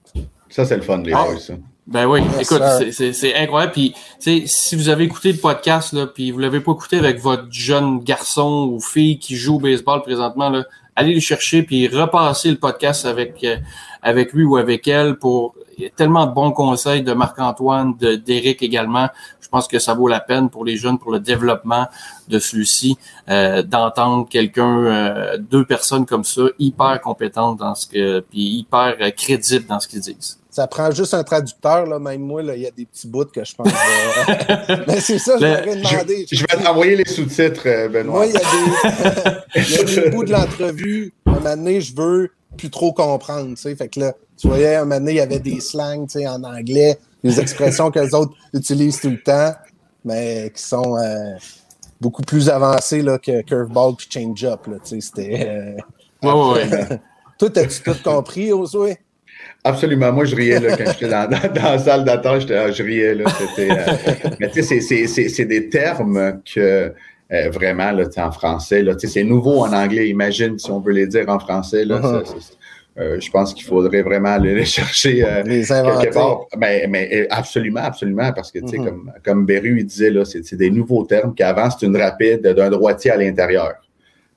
[0.50, 1.26] Ça, c'est le fun, les Ah.
[1.26, 1.40] boys.
[1.40, 1.54] ça.
[1.86, 3.72] Ben oui, Yes, écoute, c'est- c'est c'est incroyable.
[3.74, 7.00] Puis, tu sais, si vous avez écouté le podcast, là, puis vous l'avez pas écouté
[7.00, 10.66] avec votre jeune garçon ou fille qui joue au baseball présentement, là,
[11.00, 13.56] allez le chercher puis repassez le podcast avec euh,
[14.02, 15.56] avec lui ou avec elle pour
[15.96, 19.08] tellement de bons conseils de Marc-Antoine, de d'Éric également.
[19.40, 21.88] Je pense que ça vaut la peine pour les jeunes, pour le développement
[22.28, 22.98] de celui-ci,
[23.30, 28.98] euh, d'entendre quelqu'un, euh, deux personnes comme ça, hyper compétentes dans ce que, puis hyper
[29.16, 30.39] crédibles dans ce qu'ils disent.
[30.52, 32.00] Ça prend juste un traducteur, là.
[32.00, 33.68] Même moi, il y a des petits bouts que je pense.
[33.68, 36.26] euh, Mais c'est ça, je m'aurais demandé.
[36.32, 38.26] Je vais t'envoyer les sous-titres, euh, Benoît.
[38.26, 41.14] Moi, il y a des, y a des bouts de l'entrevue.
[41.28, 43.76] Un moment donné, je veux plus trop comprendre, tu sais.
[43.76, 46.28] Fait que là, tu voyais, un moment donné, il y avait des slangs, tu sais,
[46.28, 49.54] en anglais, des expressions que les autres utilisent tout le temps,
[50.04, 51.36] mais qui sont euh,
[52.02, 55.02] beaucoup plus avancées, là, que curveball puis change-up, là, tu sais.
[55.02, 55.48] C'était...
[55.48, 55.82] euh,
[56.28, 57.00] Ouais, ouais, ouais.
[57.38, 58.98] Toi, as-tu tout compris, Josué?
[59.64, 60.12] Absolument.
[60.14, 62.50] Moi, je riais là, quand j'étais dans, dans, dans la salle d'attente.
[62.52, 63.14] ah, Je riais.
[63.16, 63.26] Là,
[63.60, 63.76] euh,
[64.40, 66.94] mais tu sais, c'est- des termes que
[67.32, 70.08] euh, vraiment, là, en français, là, tu sais, c'est nouveau en anglais.
[70.10, 71.86] Imagine si on veut les dire en français.
[71.86, 72.24] Là, Uh-huh.
[73.00, 76.06] euh, je pense qu'il faudrait vraiment aller les chercher euh, Les inventer.
[76.06, 76.40] quelque part.
[76.58, 78.86] Mais euh, absolument, absolument, parce que, tu sais, Mhm.
[78.86, 82.70] comme, comme Beru, il disait, là, c'est des nouveaux termes qu'avant, c'est une rapide d'un
[82.70, 83.74] droitier à l'intérieur.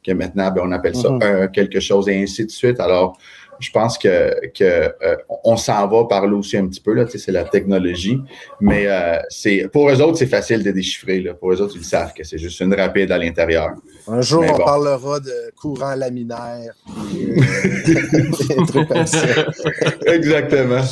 [0.05, 2.81] Que maintenant, ben, on appelle ça un quelque chose et ainsi de suite.
[2.81, 3.17] Alors,
[3.63, 4.65] je pense que, que
[5.03, 6.93] euh, on s'en va par là aussi un petit peu.
[6.93, 8.21] Là, tu sais, c'est la technologie.
[8.61, 11.21] Mais euh, c'est pour eux autres, c'est facile de déchiffrer.
[11.21, 11.35] Là.
[11.35, 13.71] Pour eux autres, ils savent que c'est juste une rapide à l'intérieur.
[14.09, 14.65] Un jour, Mais on bon.
[14.65, 16.75] parlera de courant laminaire.
[17.13, 19.27] des trucs comme ça.
[20.07, 20.83] Exactement.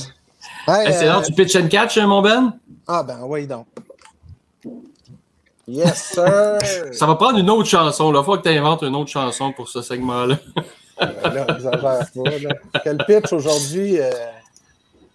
[0.69, 2.53] Hey, Hey, c'est euh, l'heure du pitch and catch, hein, mon Ben?
[2.87, 3.67] Ah ben oui donc.
[5.67, 6.59] Yes, sir!
[6.93, 8.13] Ça va prendre une autre chanson.
[8.13, 10.39] Il faut que tu inventes une autre chanson pour ce segment-là.
[11.01, 12.81] là, exagère pas, là.
[12.85, 14.01] Quel pitch aujourd'hui?
[14.01, 14.11] euh,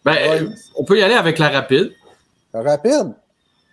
[0.04, 0.50] Ben, Ouais.
[0.76, 1.92] on peut y aller avec la rapide.
[2.54, 3.14] rapide?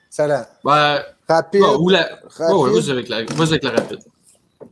[0.09, 0.45] Excellent.
[0.65, 1.61] Ben, Rapide.
[1.63, 2.03] bon, ou la...
[2.37, 2.57] rapide.
[2.57, 3.17] Ouais, ouais, avec, la...
[3.19, 3.99] avec la rapide.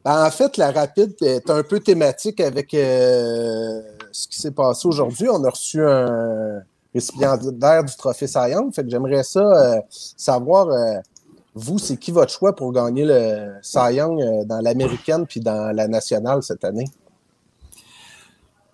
[0.05, 3.81] Ben, en fait, la rapide est un peu thématique avec euh,
[4.13, 5.29] ce qui s'est passé aujourd'hui.
[5.31, 6.63] On a reçu un
[6.95, 8.39] récipiendaire du trophée Cy
[8.75, 10.99] Fait que j'aimerais ça euh, savoir, euh,
[11.55, 15.75] vous, c'est qui votre choix pour gagner le Cy Young, euh, dans l'américaine puis dans
[15.75, 16.87] la nationale cette année?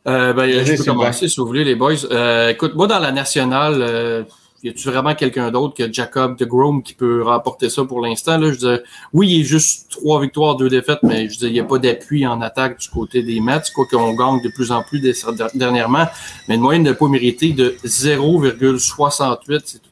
[0.06, 1.94] Euh, ben, je peux commencer si vous voulez, les boys.
[2.10, 4.22] Euh, écoute, moi, dans la nationale, euh,
[4.62, 8.38] y a-tu vraiment quelqu'un d'autre que Jacob de Grome qui peut remporter ça pour l'instant?
[8.38, 8.46] Là?
[8.52, 8.80] Je veux dire,
[9.12, 11.64] oui, il est juste trois victoires, deux défaites, mais je veux dire, il n'y a
[11.64, 15.00] pas d'appui en attaque du côté des Mets, quoi qu'on gagne de plus en plus
[15.00, 15.12] des-
[15.54, 16.06] dernièrement.
[16.48, 19.88] Mais une moyenne de pas mérité de 0,68, c'est tout,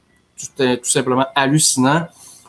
[0.56, 2.06] tout- tout simplement hallucinant.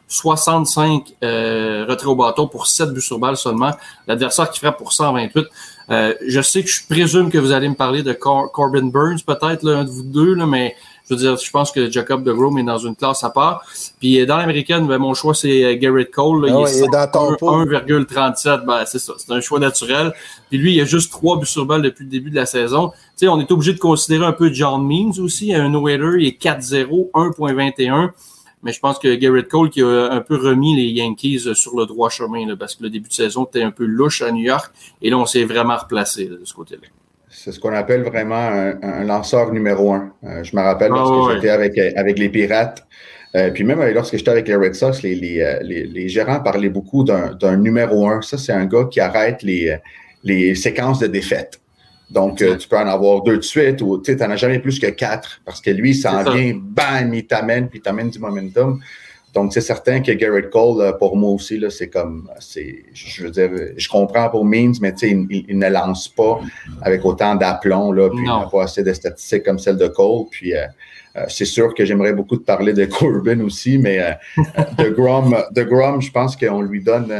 [0.08, 3.72] 65 euh, retraits au bâton pour 7 buts sur balle seulement.
[4.08, 5.46] L'adversaire qui frappe pour 128.
[5.92, 9.20] Euh, je sais que je présume que vous allez me parler de Cor- Corbin Burns,
[9.26, 10.76] peut-être, un de vous deux, là, mais
[11.08, 13.64] je veux dire, je pense que Jacob de Grome est dans une classe à part.
[14.00, 16.48] Puis euh, dans l'américaine, ben, mon choix, c'est euh, Garrett Cole.
[16.48, 17.52] là, Ah il est dans ton un- pot.
[17.66, 18.66] 1,37.
[18.66, 19.14] Ben, c'est ça.
[19.18, 20.14] C'est un choix naturel.
[20.50, 22.90] Puis lui, il a juste trois buts sur balle depuis le début de la saison.
[22.90, 25.54] Tu sais, on est obligé de considérer un peu John Means aussi.
[25.54, 28.10] Un no-hitter, il est 4-0, 1.21.
[28.66, 31.86] mais je pense que Garrett Cole qui a un peu remis les Yankees sur le
[31.86, 34.44] droit chemin, là, parce que le début de saison était un peu louche à New
[34.44, 36.82] York, et là, on s'est vraiment replacé là, de ce côté-là.
[37.30, 40.12] C'est ce qu'on appelle vraiment un, un lanceur numéro un.
[40.24, 41.36] Euh, je me rappelle Ah, lorsque ouais.
[41.36, 42.86] j'étais avec, avec les Pirates,
[43.36, 46.08] euh, puis même euh, lorsque j'étais avec les Red Sox, les, les, euh, les, les
[46.08, 48.22] gérants parlaient beaucoup d'un numéro un.
[48.22, 49.78] Ça, c'est un gars qui arrête les, euh,
[50.24, 51.60] les séquences de défaites.
[52.10, 54.80] Donc, euh, tu peux en avoir deux de suite ou tu n'en as jamais plus
[54.80, 58.20] que quatre parce que lui, il s'en vient, bam, il t'amène, puis il t'amène du
[58.20, 58.80] momentum.
[59.34, 63.32] Donc, c'est certain que Garrett Cole, euh, pour moi aussi, c'est comme, c'est, je veux
[63.32, 66.40] dire, je comprends pour Means, mais tu sais, il, il- il ne lance pas
[66.82, 70.28] avec autant d'aplomb, là, puis il n'a pas assez de statistiques comme celle de Cole.
[70.32, 70.62] Puis, euh,
[71.18, 74.12] euh, c'est sûr que j'aimerais beaucoup te parler de Corbin aussi, mais euh,
[74.78, 77.12] de, Grom, de Grom, je pense qu'on lui donne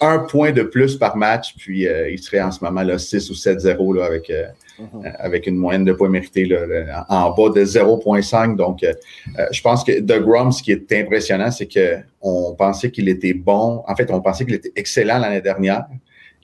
[0.00, 3.30] un point de plus par match, puis euh, il serait en ce moment là 6
[3.30, 4.44] ou 7-0 là, avec, euh,
[4.80, 4.84] euh,
[5.18, 8.56] avec une moyenne de points mérités là, là, en bas de 0.5.
[8.56, 8.92] Donc, euh,
[9.38, 13.34] euh, je pense que de Grom, ce qui est impressionnant, c'est qu'on pensait qu'il était
[13.34, 13.82] bon.
[13.86, 15.86] En fait, on pensait qu'il était excellent l'année dernière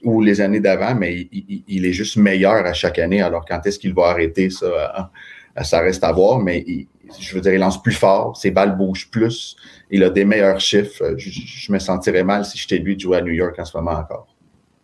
[0.04, 3.20] ou les années d'avant, mais il, il- il est juste meilleur à chaque année.
[3.20, 4.66] Alors, quand est-ce qu'il va arrêter ça?
[4.66, 6.86] euh, ça reste à voir, mais il-
[7.18, 9.56] je veux dire, il lance plus fort, ses balles bougent plus,
[9.90, 11.02] il a des meilleurs chiffres.
[11.02, 13.76] Euh, Je, me sentirais mal si j'étais lui de jouer à New York en ce
[13.76, 14.26] moment encore.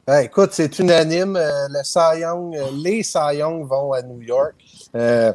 [0.06, 1.36] Ouais, écoute, c'est unanime.
[1.36, 4.54] euh, le Young, euh, les Cy Young vont à New York.
[4.94, 5.32] Euh,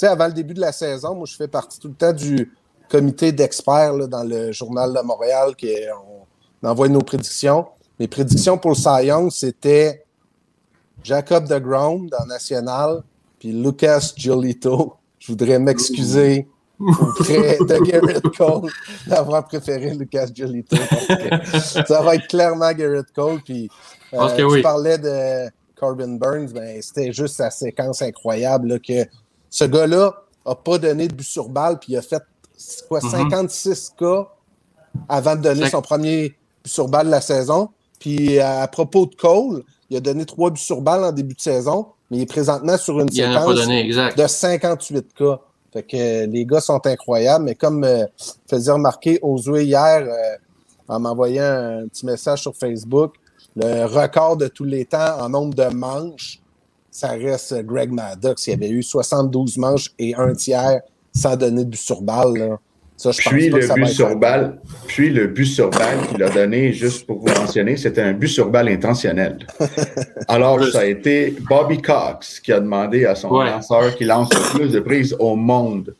[0.00, 2.52] avant le début de la saison, moi, je fais partie tout le temps du
[2.88, 5.74] comité d'experts dans le Journal de Montréal qui
[6.62, 7.66] on envoie nos prédictions.
[7.98, 10.04] Mes prédictions pour le Cy Young, c'était
[11.02, 13.02] Jacob de Grom dans National,
[13.38, 14.94] puis Lucas Giolito.
[15.22, 16.48] Je voudrais m'excuser
[16.80, 18.68] auprès de Garrett Cole
[19.06, 20.76] d'avoir préféré Lucas Giolito.
[20.76, 23.40] que ça va être clairement Garrett Cole.
[23.44, 23.70] Puis,
[24.14, 24.62] euh, que tu oui.
[24.62, 29.06] parlais de Corbin Burns, ben, c'était juste sa séquence incroyable là, que
[29.48, 30.12] ce gars-là
[30.44, 32.22] n'a pas donné de but sur balle, puis il a fait
[32.88, 33.10] quoi, Mhm.
[33.10, 34.28] 56 cas
[35.08, 36.30] avant de donner son premier
[36.64, 37.68] but sur balle de la saison.
[38.00, 41.40] Puis à propos de Cole, il a donné trois buts sur balle en début de
[41.40, 45.40] saison, mais il est présentement sur une Il séquence donné, de 58 cas.
[45.72, 48.04] Fait que euh, les gars sont incroyables, mais comme euh,
[48.46, 50.36] faisait remarquer Ozué hier euh,
[50.88, 53.14] en m'envoyant un petit message sur Facebook,
[53.56, 56.38] le record de tous les temps en nombre de manches,
[56.90, 58.46] ça reste Greg Maddox.
[58.46, 60.82] Il avait eu 72 manches et un tiers
[61.14, 62.34] sans donner de but sur balle.
[62.34, 62.58] là.
[62.96, 65.98] Ça, je pense Puis le ça va but sur balle, puis le but sur balle
[66.08, 69.38] qu'il a donné, juste pour vous mentionner, c'était un but sur balle intentionnel.
[70.28, 73.46] Alors, ça a été Bobby Cox qui a demandé à son Ouais.
[73.50, 75.94] lanceur qui lance le plus de prises au monde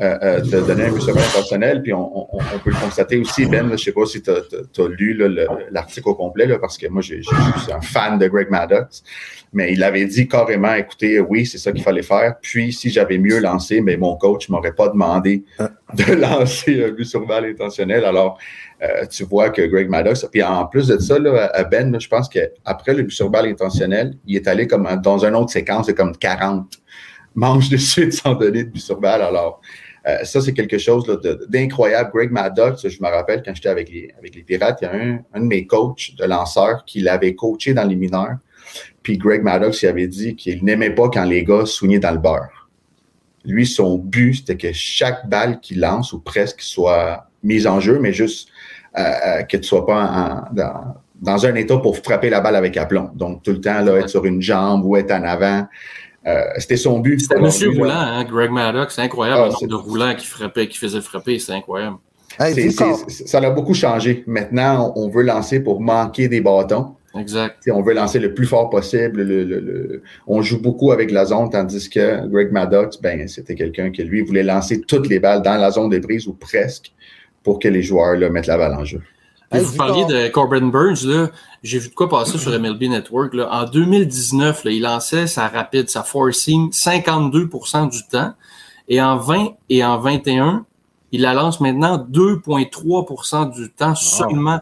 [0.00, 1.82] euh, euh, de donner un balle intentionnel.
[1.82, 4.88] Puis on, on- on peut le constater aussi, Ben, je sais pas si tu as,
[4.88, 5.20] lu
[5.70, 9.02] l'article au complet, là, parce que moi, je suis un fan de Greg Maddox.
[9.52, 12.34] Mais il avait dit carrément, écoutez, oui, c'est ça qu'il fallait faire.
[12.40, 15.42] Puis, si j'avais mieux lancé, mais mon coach m'aurait pas demandé
[15.94, 18.04] de lancer un but sur balle intentionnel.
[18.04, 18.38] Alors,
[18.82, 22.28] euh, tu vois que Greg Maddox, puis en plus de ça, là, Ben, je pense
[22.28, 25.92] qu'après le but sur balle intentionnel, il est allé comme dans une autre séquence de
[25.92, 26.66] comme 40
[27.34, 29.22] manches de suite sans donner de but sur balle.
[29.22, 29.60] Alors,
[30.08, 31.04] euh, ça, c'est quelque chose
[31.48, 32.10] d'incroyable.
[32.14, 34.94] Greg Maddox, je me rappelle quand j'étais avec les, avec les Pirates, il y a
[34.94, 38.38] un, un de mes coachs de lanceurs qui l'avait coaché dans les mineurs.
[39.02, 42.18] Puis Greg Maddox, il avait dit qu'il n'aimait pas quand les gars soignaient dans le
[42.18, 42.68] beurre.
[43.44, 47.98] Lui, son but, c'était que chaque balle qu'il lance, ou presque, soit mise en jeu,
[47.98, 48.48] mais juste
[48.98, 50.04] euh, euh, que tu sois pas
[50.50, 53.10] en- dans, dans un état pour frapper la balle avec aplomb.
[53.14, 55.66] Donc, tout le temps, là, être sur une jambe ou être en avant.
[56.28, 57.20] Euh, c'était son but.
[57.20, 58.94] C'était Monsieur Roulant, hein, Greg Maddox.
[58.94, 61.38] C'est incroyable Ah, le nombre c'est- de roulants qui frappait, qui faisait frapper.
[61.38, 61.96] C'est incroyable.
[62.38, 64.22] Hey, ça a beaucoup changé.
[64.26, 66.94] Maintenant, on veut lancer pour manquer des bâtons.
[67.18, 67.60] Exact.
[67.60, 69.22] T'sais, on veut lancer le plus fort possible.
[69.22, 73.54] le- le- le- On joue beaucoup avec la zone, tandis que Greg Maddox, ben, c'était
[73.54, 76.92] quelqu'un qui, lui, voulait lancer toutes les balles dans la zone des prises ou presque
[77.42, 79.00] pour que les joueurs là, mettent la balle en jeu.
[79.50, 81.30] Hey, vous parliez de Corbin Burns, là.
[81.62, 83.34] J'ai vu de quoi passer sur MLB Network.
[83.34, 83.48] Là.
[83.50, 88.32] En 2019, là, il lançait sa rapide, sa forcing 52% du temps.
[88.88, 90.64] Et en 20 et en 21,
[91.12, 94.60] il la lance maintenant 2,3% du temps seulement.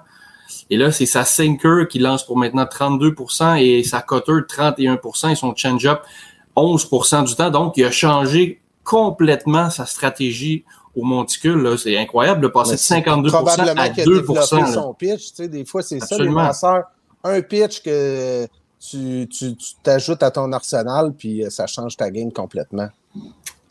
[0.70, 4.98] Et là, c'est sa sinker qui lance pour maintenant 32% et sa cutter 31
[5.30, 6.02] et son change-up
[6.56, 7.50] 11% du temps.
[7.50, 10.64] Donc, il a changé complètement sa stratégie
[10.96, 11.62] au monticule.
[11.62, 11.76] là.
[11.76, 14.66] C'est incroyable de passer de c'est 52 probablement à qu'il a 2 développé là.
[14.72, 15.28] son pitch.
[15.28, 16.84] Tu sais, des fois, c'est ça, les lanceurs.
[17.24, 18.44] Un pitch que
[18.80, 22.88] tu tu- tu t'ajoutes à ton arsenal, puis euh, ça change ta game complètement.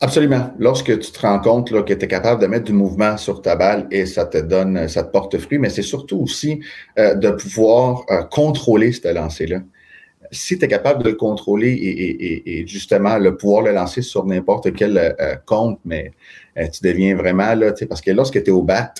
[0.00, 0.50] Absolument.
[0.58, 3.40] Lorsque tu te rends compte là, que tu es capable de mettre du mouvement sur
[3.40, 6.60] ta balle et ça te donne, ça te porte fruit, mais c'est surtout aussi
[6.98, 9.60] euh, de pouvoir euh, contrôler ce lancer-là.
[10.32, 14.02] si tu es capable de le contrôler et, et- et justement le pouvoir le lancer
[14.02, 16.12] sur n'importe quel euh, compte, mais
[16.58, 18.92] euh, tu deviens vraiment là, tu sais, parce que lorsque tu es au bat,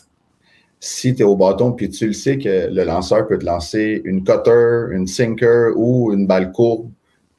[0.80, 4.02] si tu es au bâton, puis tu le sais que le lanceur peut te lancer
[4.04, 6.90] une cutter, une sinker ou une balle courbe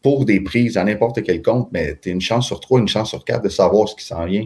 [0.01, 2.88] pour des prises à n'importe quel compte, mais tu as une chance sur trois, une
[2.88, 4.45] chance sur quatre de savoir ce qui s'en vient.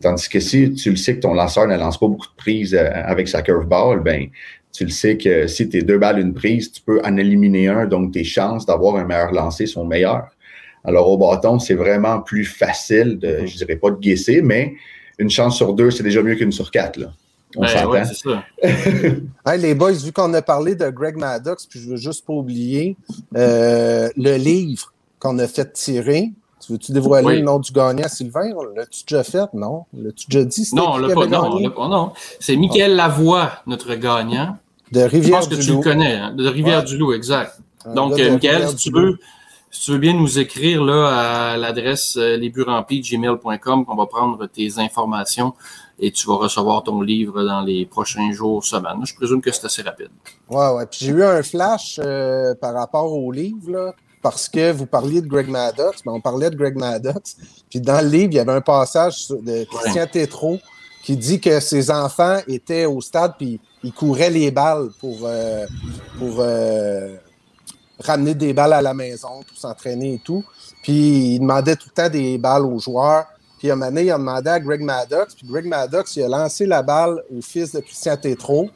[0.00, 2.74] Tandis que si tu le sais que ton lanceur ne lance pas beaucoup de prises
[2.74, 4.28] euh, avec sa curveball, ben
[4.72, 7.68] tu le sais que si tu es deux balles une prise, tu peux en éliminer
[7.68, 10.28] un, donc tes chances d'avoir un meilleur lancer sont meilleures.
[10.84, 14.74] Alors au bâton, c'est vraiment plus facile de, je dirais pas de guesser, mais
[15.18, 16.96] une chance sur deux, c'est déjà mieux qu'une sur quatre.
[16.98, 17.12] Là.
[17.56, 17.90] On Ben, s'entend.
[17.90, 18.44] ouais, c'est ça.
[19.46, 22.32] Hey, les boys, vu qu'on a parlé de Greg Maddox, puis je veux juste pas
[22.32, 22.96] oublier
[23.36, 26.32] euh, le livre qu'on a fait tirer.
[26.64, 27.36] Tu veux-tu dévoiler Oui.
[27.38, 28.50] le nom du gagnant, Sylvain?
[28.76, 29.46] L'as-tu déjà fait?
[29.54, 29.84] Non?
[29.96, 30.68] L'as-tu déjà dit?
[30.74, 31.26] Non, on l'a pas.
[31.26, 31.64] Non, on gagné?
[31.64, 31.88] l'a pas.
[31.88, 32.12] Non.
[32.40, 34.56] C'est Michael Lavoie, notre gagnant.
[34.92, 35.62] De Je pense que Rivière-du-Loup.
[35.62, 37.58] tu le connais, hein, de Rivière-du-Loup, exact.
[37.84, 39.00] Un Donc, euh, Michael, si tu Rivière-du-Loup.
[39.00, 39.18] veux,
[39.70, 44.78] si tu veux bien nous écrire là à l'adresse euh, lesbutsremplis.gmail.com, on va prendre tes
[44.78, 45.54] informations
[45.98, 49.04] et tu vas recevoir ton livre dans les prochains jours, semaines.
[49.04, 50.10] Je présume que c'est assez rapide.
[50.48, 50.86] Ouais, ouais.
[50.86, 55.20] Puis j'ai eu un flash euh, par rapport au livre, là, parce que vous parliez
[55.20, 57.36] de Greg Maddox, mais on parlait de Greg Maddox.
[57.70, 60.58] Puis dans le livre, il y avait un passage de Christian Tétrault
[61.02, 65.64] qui dit que ses enfants étaient au stade puis ils couraient les balles pour, euh,
[66.18, 67.16] pour euh,
[67.98, 70.44] ramener des balles à la maison, pour s'entraîner et tout.
[70.82, 73.26] Puis il demandait tout le temps des balles aux joueurs.
[73.58, 75.34] Puis à un moment donné, il a demandé à Greg Maddox.
[75.34, 78.68] Puis Greg Maddox, il a lancé la balle au fils de Christian Tétrault.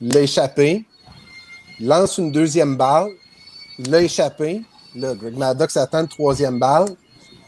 [0.00, 0.84] Il l'a échappé.
[1.80, 3.08] Il lance une deuxième balle.
[3.78, 4.62] Il l'a échappé.
[4.94, 6.88] Là, Greg Maddox attend une troisième balle.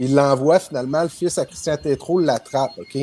[0.01, 1.03] Il l'envoie finalement.
[1.03, 2.72] Le fils à Christian Tétrault l'attrape.
[2.79, 2.99] OK?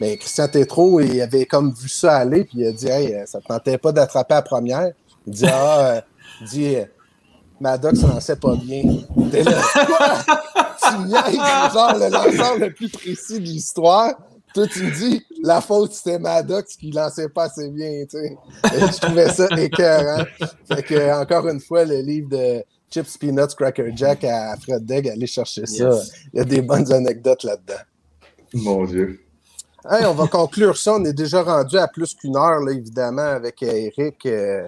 [0.00, 2.44] Mais Christian Tétrault, il avait comme vu ça aller.
[2.44, 2.88] Puis il a dit
[3.26, 4.92] ça ne tentait pas d'attraper la première?
[5.26, 6.00] Il dit Ah, euh,
[6.40, 6.76] il dit
[7.62, 8.82] Maddox lançait pas bien.
[9.16, 10.68] Là, quoi?
[10.90, 14.14] tu niaises, genre le lanceur le plus précis de l'histoire.
[14.52, 18.36] Toi, tu me dis, la faute, c'était Maddox qui lançait pas assez bien, tu sais.
[18.74, 20.24] Et Je trouvais ça écœurant.
[20.66, 25.08] Fait que, encore une fois, le livre de Chips, Peanuts, Cracker Jack à Fred Degg,
[25.08, 25.88] allez chercher ça.
[25.90, 26.12] Yes.
[26.34, 27.80] Il y a des bonnes anecdotes là-dedans.
[28.54, 29.20] Mon Dieu.
[29.88, 30.94] Hey, on va conclure ça.
[30.94, 34.26] On est déjà rendu à plus qu'une heure, là, évidemment, avec euh, Eric.
[34.26, 34.66] Euh,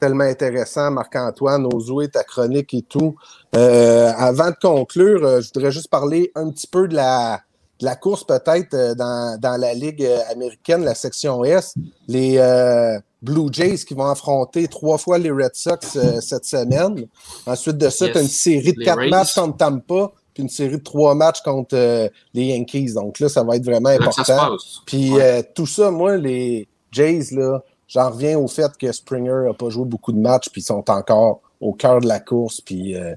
[0.00, 3.14] c'est tellement intéressant, Marc-Antoine, Ozoué, ta chronique et tout.
[3.56, 7.40] Euh, avant de conclure, euh, je voudrais juste parler un petit peu de la,
[7.80, 11.74] de la course, peut-être, euh, dans, dans la Ligue euh, américaine, la section S.
[12.08, 17.06] Les euh, Blue Jays qui vont affronter trois fois les Red Sox euh, cette semaine.
[17.46, 18.12] Ensuite de ça, Yes.
[18.12, 19.08] tu as une série de Les quatre Rays.
[19.10, 22.92] matchs contre Tampa, puis une série de trois matchs contre euh, les Yankees.
[22.94, 24.56] Donc là, ça va être vraiment important.
[24.86, 25.22] Puis Ouais.
[25.22, 27.60] euh, tout ça, moi, les Jays, là,
[27.94, 30.90] j'en reviens au fait que Springer n'a pas joué beaucoup de matchs, puis ils sont
[30.90, 33.14] encore au cœur de la course, puis euh,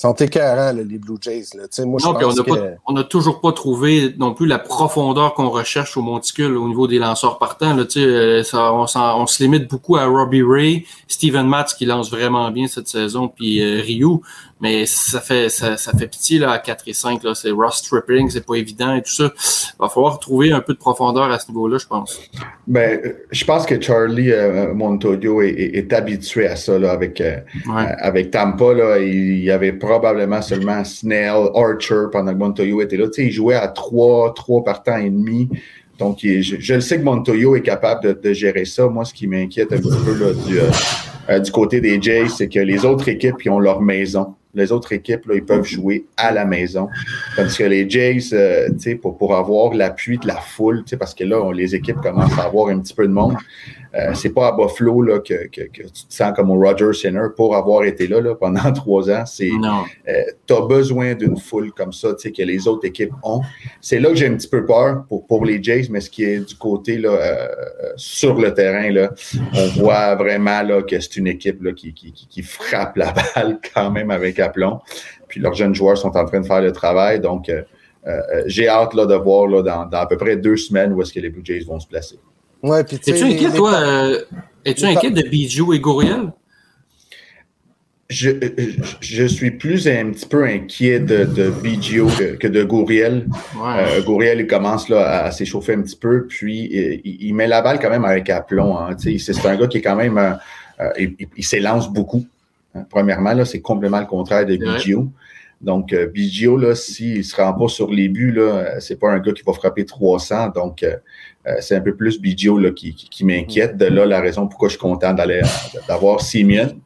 [0.00, 1.44] sont écœurants, là, les Blue Jays.
[1.54, 1.64] Là.
[1.64, 2.50] Tu sais, Moi, je Non, on n'a que...
[2.50, 6.68] pas- on n'a toujours pas trouvé non plus la profondeur qu'on recherche au monticule au
[6.68, 7.74] niveau des lanceurs partants.
[7.74, 11.46] Là, tu sais, euh, ça, on, s'en- on se limite beaucoup à Robbie Ray, Steven
[11.46, 14.18] Matz qui lance vraiment bien cette saison, puis euh, Ryu.
[14.60, 17.22] Mais ça fait ça, ça fait pitié là, à 4 et 5.
[17.22, 17.32] Là.
[17.36, 19.30] C'est Ross Stripling, c'est pas évident et tout ça.
[19.78, 22.20] va falloir trouver un peu de profondeur à ce niveau-là, je pense.
[22.66, 27.20] Ben, je pense que Charlie euh, Montoyo est, est- est habitué à ça là, avec,
[27.20, 27.36] euh,
[27.68, 27.86] Ouais.
[28.00, 28.72] avec Tampa.
[28.74, 33.06] Là, il y avait probablement seulement Snell, Archer pendant que Montoyo était là.
[33.06, 35.48] Tu sais, il jouait à trois, trois partants et demi.
[35.98, 38.86] Donc, je, le sais que Montoyo est capable de, gérer ça.
[38.86, 40.70] Moi, ce qui m'inquiète un petit peu là, du, euh,
[41.30, 44.34] euh, du côté des Jays, c'est que les autres équipes ils ont leur maison.
[44.54, 46.88] Les autres équipes, là, ils peuvent jouer à la maison.
[47.36, 48.68] Tandis que les Jays, euh,
[49.02, 52.44] pour, pour avoir l'appui de la foule, parce que là, on- les équipes commencent à
[52.44, 53.34] avoir un petit peu de monde.
[53.94, 56.92] Euh, c'est pas à Buffalo là, que, que, que tu te sens comme au Roger
[56.92, 59.24] Center pour avoir été là, là pendant trois ans.
[59.26, 59.84] C'est Non.
[60.46, 63.40] tu as besoin d'une foule comme ça, tu sais, que les autres équipes ont.
[63.80, 66.24] C'est là que j'ai un petit peu peur pour, pour les Jays, mais ce qui
[66.24, 69.10] est du côté là, euh, euh, sur le terrain, là,
[69.54, 73.12] on voit vraiment là, que c'est une équipe là, qui, qui, qui- qui frappe la
[73.34, 74.80] balle quand même avec aplomb.
[75.28, 77.20] Puis leurs jeunes joueurs sont en train de faire le travail.
[77.20, 77.62] Donc, euh,
[78.06, 81.02] euh, j'ai hâte là, de voir là, dans, dans à peu près deux semaines où
[81.02, 82.18] est-ce que les Blue Jays vont se placer.
[82.62, 83.74] Ouais, puis Es-tu inquiet, les- toi?
[83.74, 84.20] euh,
[84.64, 86.32] es-tu inquiet de Bijou et Gouriel?
[88.10, 88.48] Je, euh,
[89.00, 93.26] je suis plus un petit peu inquiet de, de Biggio que, que de Gouriel.
[93.54, 93.98] Ouais.
[93.98, 97.34] Euh, Gouriel, il commence là, à, à s'échauffer un petit peu, puis euh, il, il
[97.34, 98.78] met la balle quand même avec aplomb.
[98.78, 100.16] Hein, Tu sais, c'est un gars qui est quand même.
[100.16, 100.30] euh,
[100.80, 102.24] euh, il il- s'élance beaucoup.
[102.74, 102.86] hein.
[102.88, 104.78] Premièrement, là, c'est complètement le contraire de vrai.
[105.60, 105.72] Biggio.
[105.76, 108.98] Donc, euh, Biggio, là, s'il ne se rend pas sur les buts, là, euh, c'est
[108.98, 110.48] pas un gars qui va frapper 300.
[110.54, 110.96] Donc, euh,
[111.60, 113.76] c'est un peu plus Biggio là, qui, qui, qui m'inquiète.
[113.76, 115.40] De là, la raison pourquoi je suis content d'aller
[115.88, 116.76] d'avoir Simeon.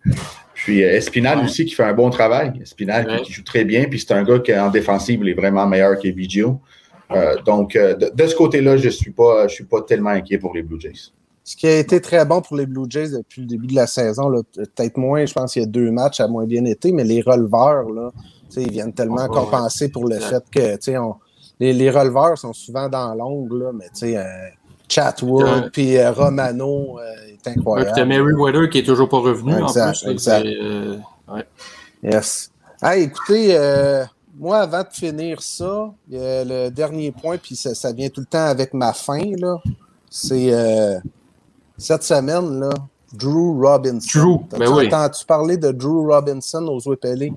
[0.54, 1.44] Puis euh, Espinal Ouais.
[1.44, 2.52] aussi qui fait un bon travail.
[2.62, 3.22] Espinal qui- Ouais.
[3.22, 3.84] qui, joue très bien.
[3.84, 6.08] Puis c'est un gars qui en défensive, il est vraiment meilleur que.
[7.14, 10.10] Euh, donc, euh, de, de ce côté-là, je ne suis, pas- je suis pas tellement
[10.10, 11.10] inquiet pour les Blue Jays.
[11.44, 13.86] Ce qui a été très bon pour les Blue Jays depuis le début de la
[13.88, 16.92] saison, là, peut-être moins, je pense qu'il y a deux matchs à moins bien été,
[16.92, 18.12] mais les releveurs, là,
[18.60, 19.36] ils viennent tellement Ouais, ouais.
[19.36, 21.16] compenser pour le fait que on-
[21.60, 24.22] les, les releveurs sont souvent dans l'ongle, mais tu euh,
[24.88, 25.70] Chatwood Ouais.
[25.72, 28.04] puis euh, Romano euh, est Ouais, puis t'as incroyable.
[28.06, 30.06] Meriwether qui est toujours pas revenu en Exact, plus.
[30.06, 30.46] là, exact.
[30.46, 30.96] euh,
[31.32, 31.44] ouais.
[32.02, 32.50] Yes.
[32.82, 34.04] Hey, écoutez, euh,
[34.36, 38.46] moi, avant de finir ça, le dernier point, puis ça, ça vient tout le temps
[38.46, 39.58] avec ma fin, là.
[40.10, 40.98] C'est euh,
[41.78, 42.70] cette semaine, là,
[43.14, 44.18] Drew Robinson.
[44.20, 44.86] Drew, ben oui.
[44.88, 47.32] entendu parler de Drew Robinson aux Wepelé?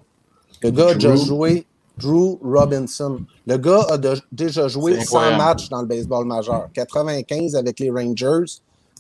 [0.62, 1.66] Le gars a déjà joué
[1.98, 3.20] Drew Robinson.
[3.46, 5.38] Le gars a de- déjà joué C'est 100 incroyable.
[5.44, 6.68] matchs dans le baseball majeur.
[6.74, 8.52] 95 avec les Rangers,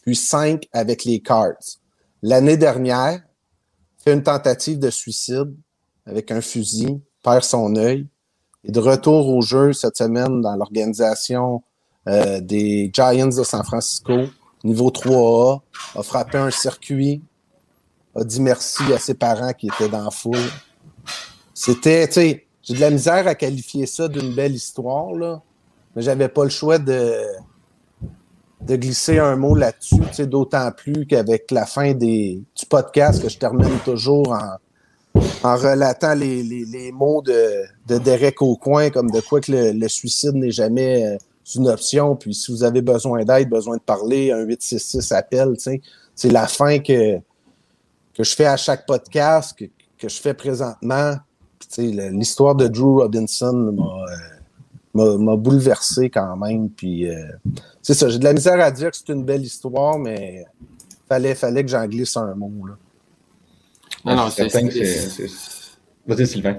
[0.03, 1.53] puis 5 avec les Cards.
[2.22, 3.22] L'année dernière,
[4.03, 5.53] fait une tentative de suicide
[6.06, 8.07] avec un fusil, perd son œil.
[8.64, 11.61] Et de retour au jeu cette semaine dans l'organisation
[12.07, 14.14] euh, des Giants de San Francisco,
[14.64, 15.61] niveau 3A,
[15.95, 17.22] a frappé un circuit,
[18.15, 20.38] a dit merci à ses parents qui étaient dans la foule.
[21.57, 25.41] C'était, tu sais, j'ai de la misère à qualifier ça d'une belle histoire, là,
[25.95, 27.14] mais j'avais pas le choix de,
[28.61, 33.22] de glisser un mot là-dessus, tu sais, d'autant plus qu'avec la fin des, du podcast
[33.23, 38.90] que je termine toujours en, en relatant les, les, les mots de, de Derek Aucoin,
[38.90, 41.18] comme de quoi que le, le suicide n'est jamais euh,
[41.56, 45.53] une option, puis si vous avez besoin d'aide, besoin de parler, un 866 appel,
[46.15, 47.18] c'est la fin que,
[48.14, 49.65] que je fais à chaque podcast, que,
[49.98, 51.15] que je fais présentement.
[51.77, 54.15] L'histoire de Drew Robinson m'a, euh,
[54.94, 56.69] m'a, m'a bouleversé quand même.
[56.69, 57.26] Puis, euh,
[57.82, 60.45] c'est ça, j'ai de la misère à dire que c'est une belle histoire, mais
[61.10, 62.52] fallait, fallait que j'en glisse un mot.
[62.68, 62.73] Là.
[64.06, 64.49] Non, non, C'est c'est.
[64.49, 65.52] certain que c'est- c'est- c'est-
[66.07, 66.57] Vas-y, Sylvain.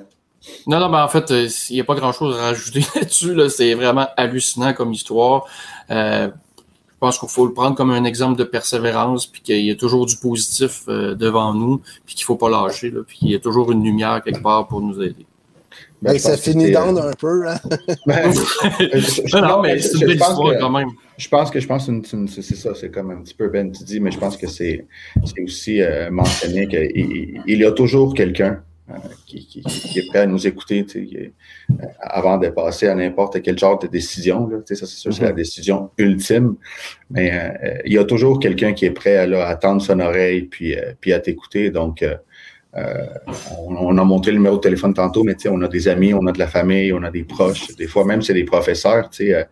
[0.66, 3.34] Non, non, mais en fait, euh, il n'y a pas grand-chose à rajouter là-dessus.
[3.34, 3.48] Là.
[3.48, 5.44] C'est vraiment hallucinant comme histoire.
[5.90, 6.28] Euh,
[6.96, 9.74] je pense qu'il faut le prendre comme un exemple de persévérance, puis qu'il y a
[9.76, 13.34] toujours du positif euh, devant nous, puis qu'il faut pas lâcher, là, puis qu'il y
[13.34, 15.26] a toujours une lumière quelque part pour nous aider.
[16.00, 17.48] Ben, je ça finit c'est, euh, down un peu.
[17.48, 17.58] Hein?
[18.06, 20.88] ben, je- je- non, mais je- c'est une belle pense histoire que- quand même.
[21.18, 23.32] Je pense que je pense que c'est une- c'est c'est ça, c'est comme un petit
[23.34, 24.86] peu Ben tu dis, mais je pense que c'est
[25.24, 28.62] c'est aussi euh, mentionné qu'il il- il y a toujours quelqu'un
[29.26, 31.28] qui, qui- qui est prêt à nous écouter euh,
[32.00, 34.46] avant de passer à n'importe quel genre de décision.
[34.48, 36.54] Là, ça, c'est sûr, c'est la décision ultime.
[37.10, 39.82] Mais euh, euh, il y a toujours quelqu'un qui est prêt à, là, à tendre
[39.82, 41.70] son oreille puis, euh, puis à t'écouter.
[41.70, 42.04] Donc,
[42.76, 43.06] euh,
[43.58, 46.32] on, a montré le numéro de téléphone tantôt, mais on a des amis, on a
[46.32, 47.74] de la famille, on a des proches.
[47.76, 49.08] Des fois, même, c'est des professeurs.
[49.20, 49.44] euh,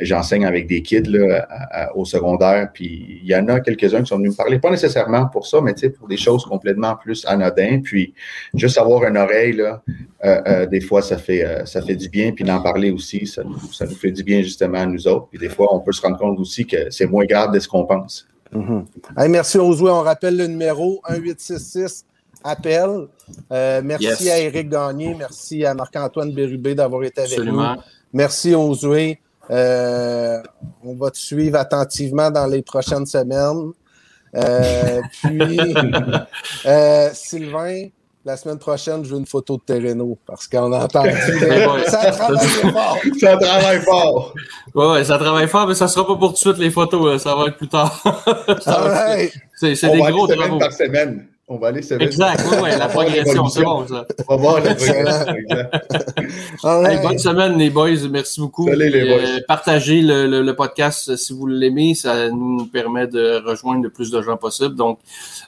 [0.00, 1.46] J'enseigne avec des kids là,
[1.94, 5.26] au secondaire, puis il y en a quelques-uns qui sont venus me parler, pas nécessairement
[5.26, 7.82] pour ça, mais pour des choses complètement plus anodines.
[7.82, 8.14] Puis
[8.54, 9.82] juste avoir une oreille, là,
[10.24, 12.32] euh, des fois, ça fait, ça fait du bien.
[12.32, 13.58] Puis d'en parler aussi, ça nous,
[13.94, 15.28] fait du bien justement à nous autres.
[15.30, 17.68] Puis des fois, on peut se rendre compte aussi que c'est moins grave de ce
[17.68, 18.26] qu'on pense.
[18.52, 18.84] Mhm.
[19.16, 19.90] Hey, merci Josué.
[19.90, 22.06] On rappelle le numéro 1866
[22.44, 23.06] appel.
[23.52, 24.30] Euh, merci Yes.
[24.30, 25.14] à Éric Gagné.
[25.18, 27.74] Merci à Marc-Antoine Bérubé d'avoir été avec Absolument.
[27.74, 27.80] nous.
[28.12, 29.18] Merci Josué.
[29.50, 30.38] Euh,
[30.84, 33.72] on va te suivre attentivement dans les prochaines semaines.
[34.34, 35.74] Euh, puis,
[36.66, 37.88] euh, Sylvain,
[38.24, 41.10] la semaine prochaine, je veux une photo de Terreno parce qu'on a entendu.
[41.42, 41.88] Ouais.
[41.88, 42.38] ça travaille
[42.72, 42.98] fort.
[43.18, 44.34] Ça travaille fort!
[44.74, 47.20] Ouais, ouais, ça travaille fort, mais ça sera pas pour tout de suite les photos,
[47.22, 48.00] ça va être plus tard.
[48.60, 49.32] Ça va- Alright.
[49.54, 50.58] c'est des va gros semaine travaux.
[50.58, 51.26] par semaine.
[51.54, 54.06] On va aller semaine Exact, oui, ouais, la progression, c'est bon ça.
[54.26, 55.02] On va voir la Excellent.
[55.04, 55.34] progression.
[55.36, 55.86] exact.
[56.64, 56.92] Alright.
[56.98, 58.08] Hey, bonne semaine, les boys.
[58.10, 58.66] Merci beaucoup.
[58.68, 59.18] Salut, les Puis, boys.
[59.18, 61.94] euh, partagez le, le- le podcast euh, si vous l'aimez.
[61.94, 64.74] Ça nous permet de rejoindre le plus de gens possible.
[64.76, 64.98] Donc,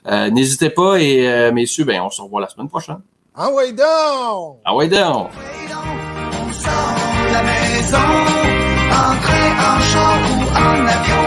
[0.06, 0.97] euh, n'hésitez pas.
[0.97, 2.98] Et euh, messieurs, ben, on se revoit la semaine prochaine.
[3.35, 4.59] Ah ouais donc!
[4.64, 5.31] Ah ouais, donc!
[5.31, 6.94] On sort
[7.28, 7.97] de la maison,
[8.90, 11.22] en train, en char ou en avion,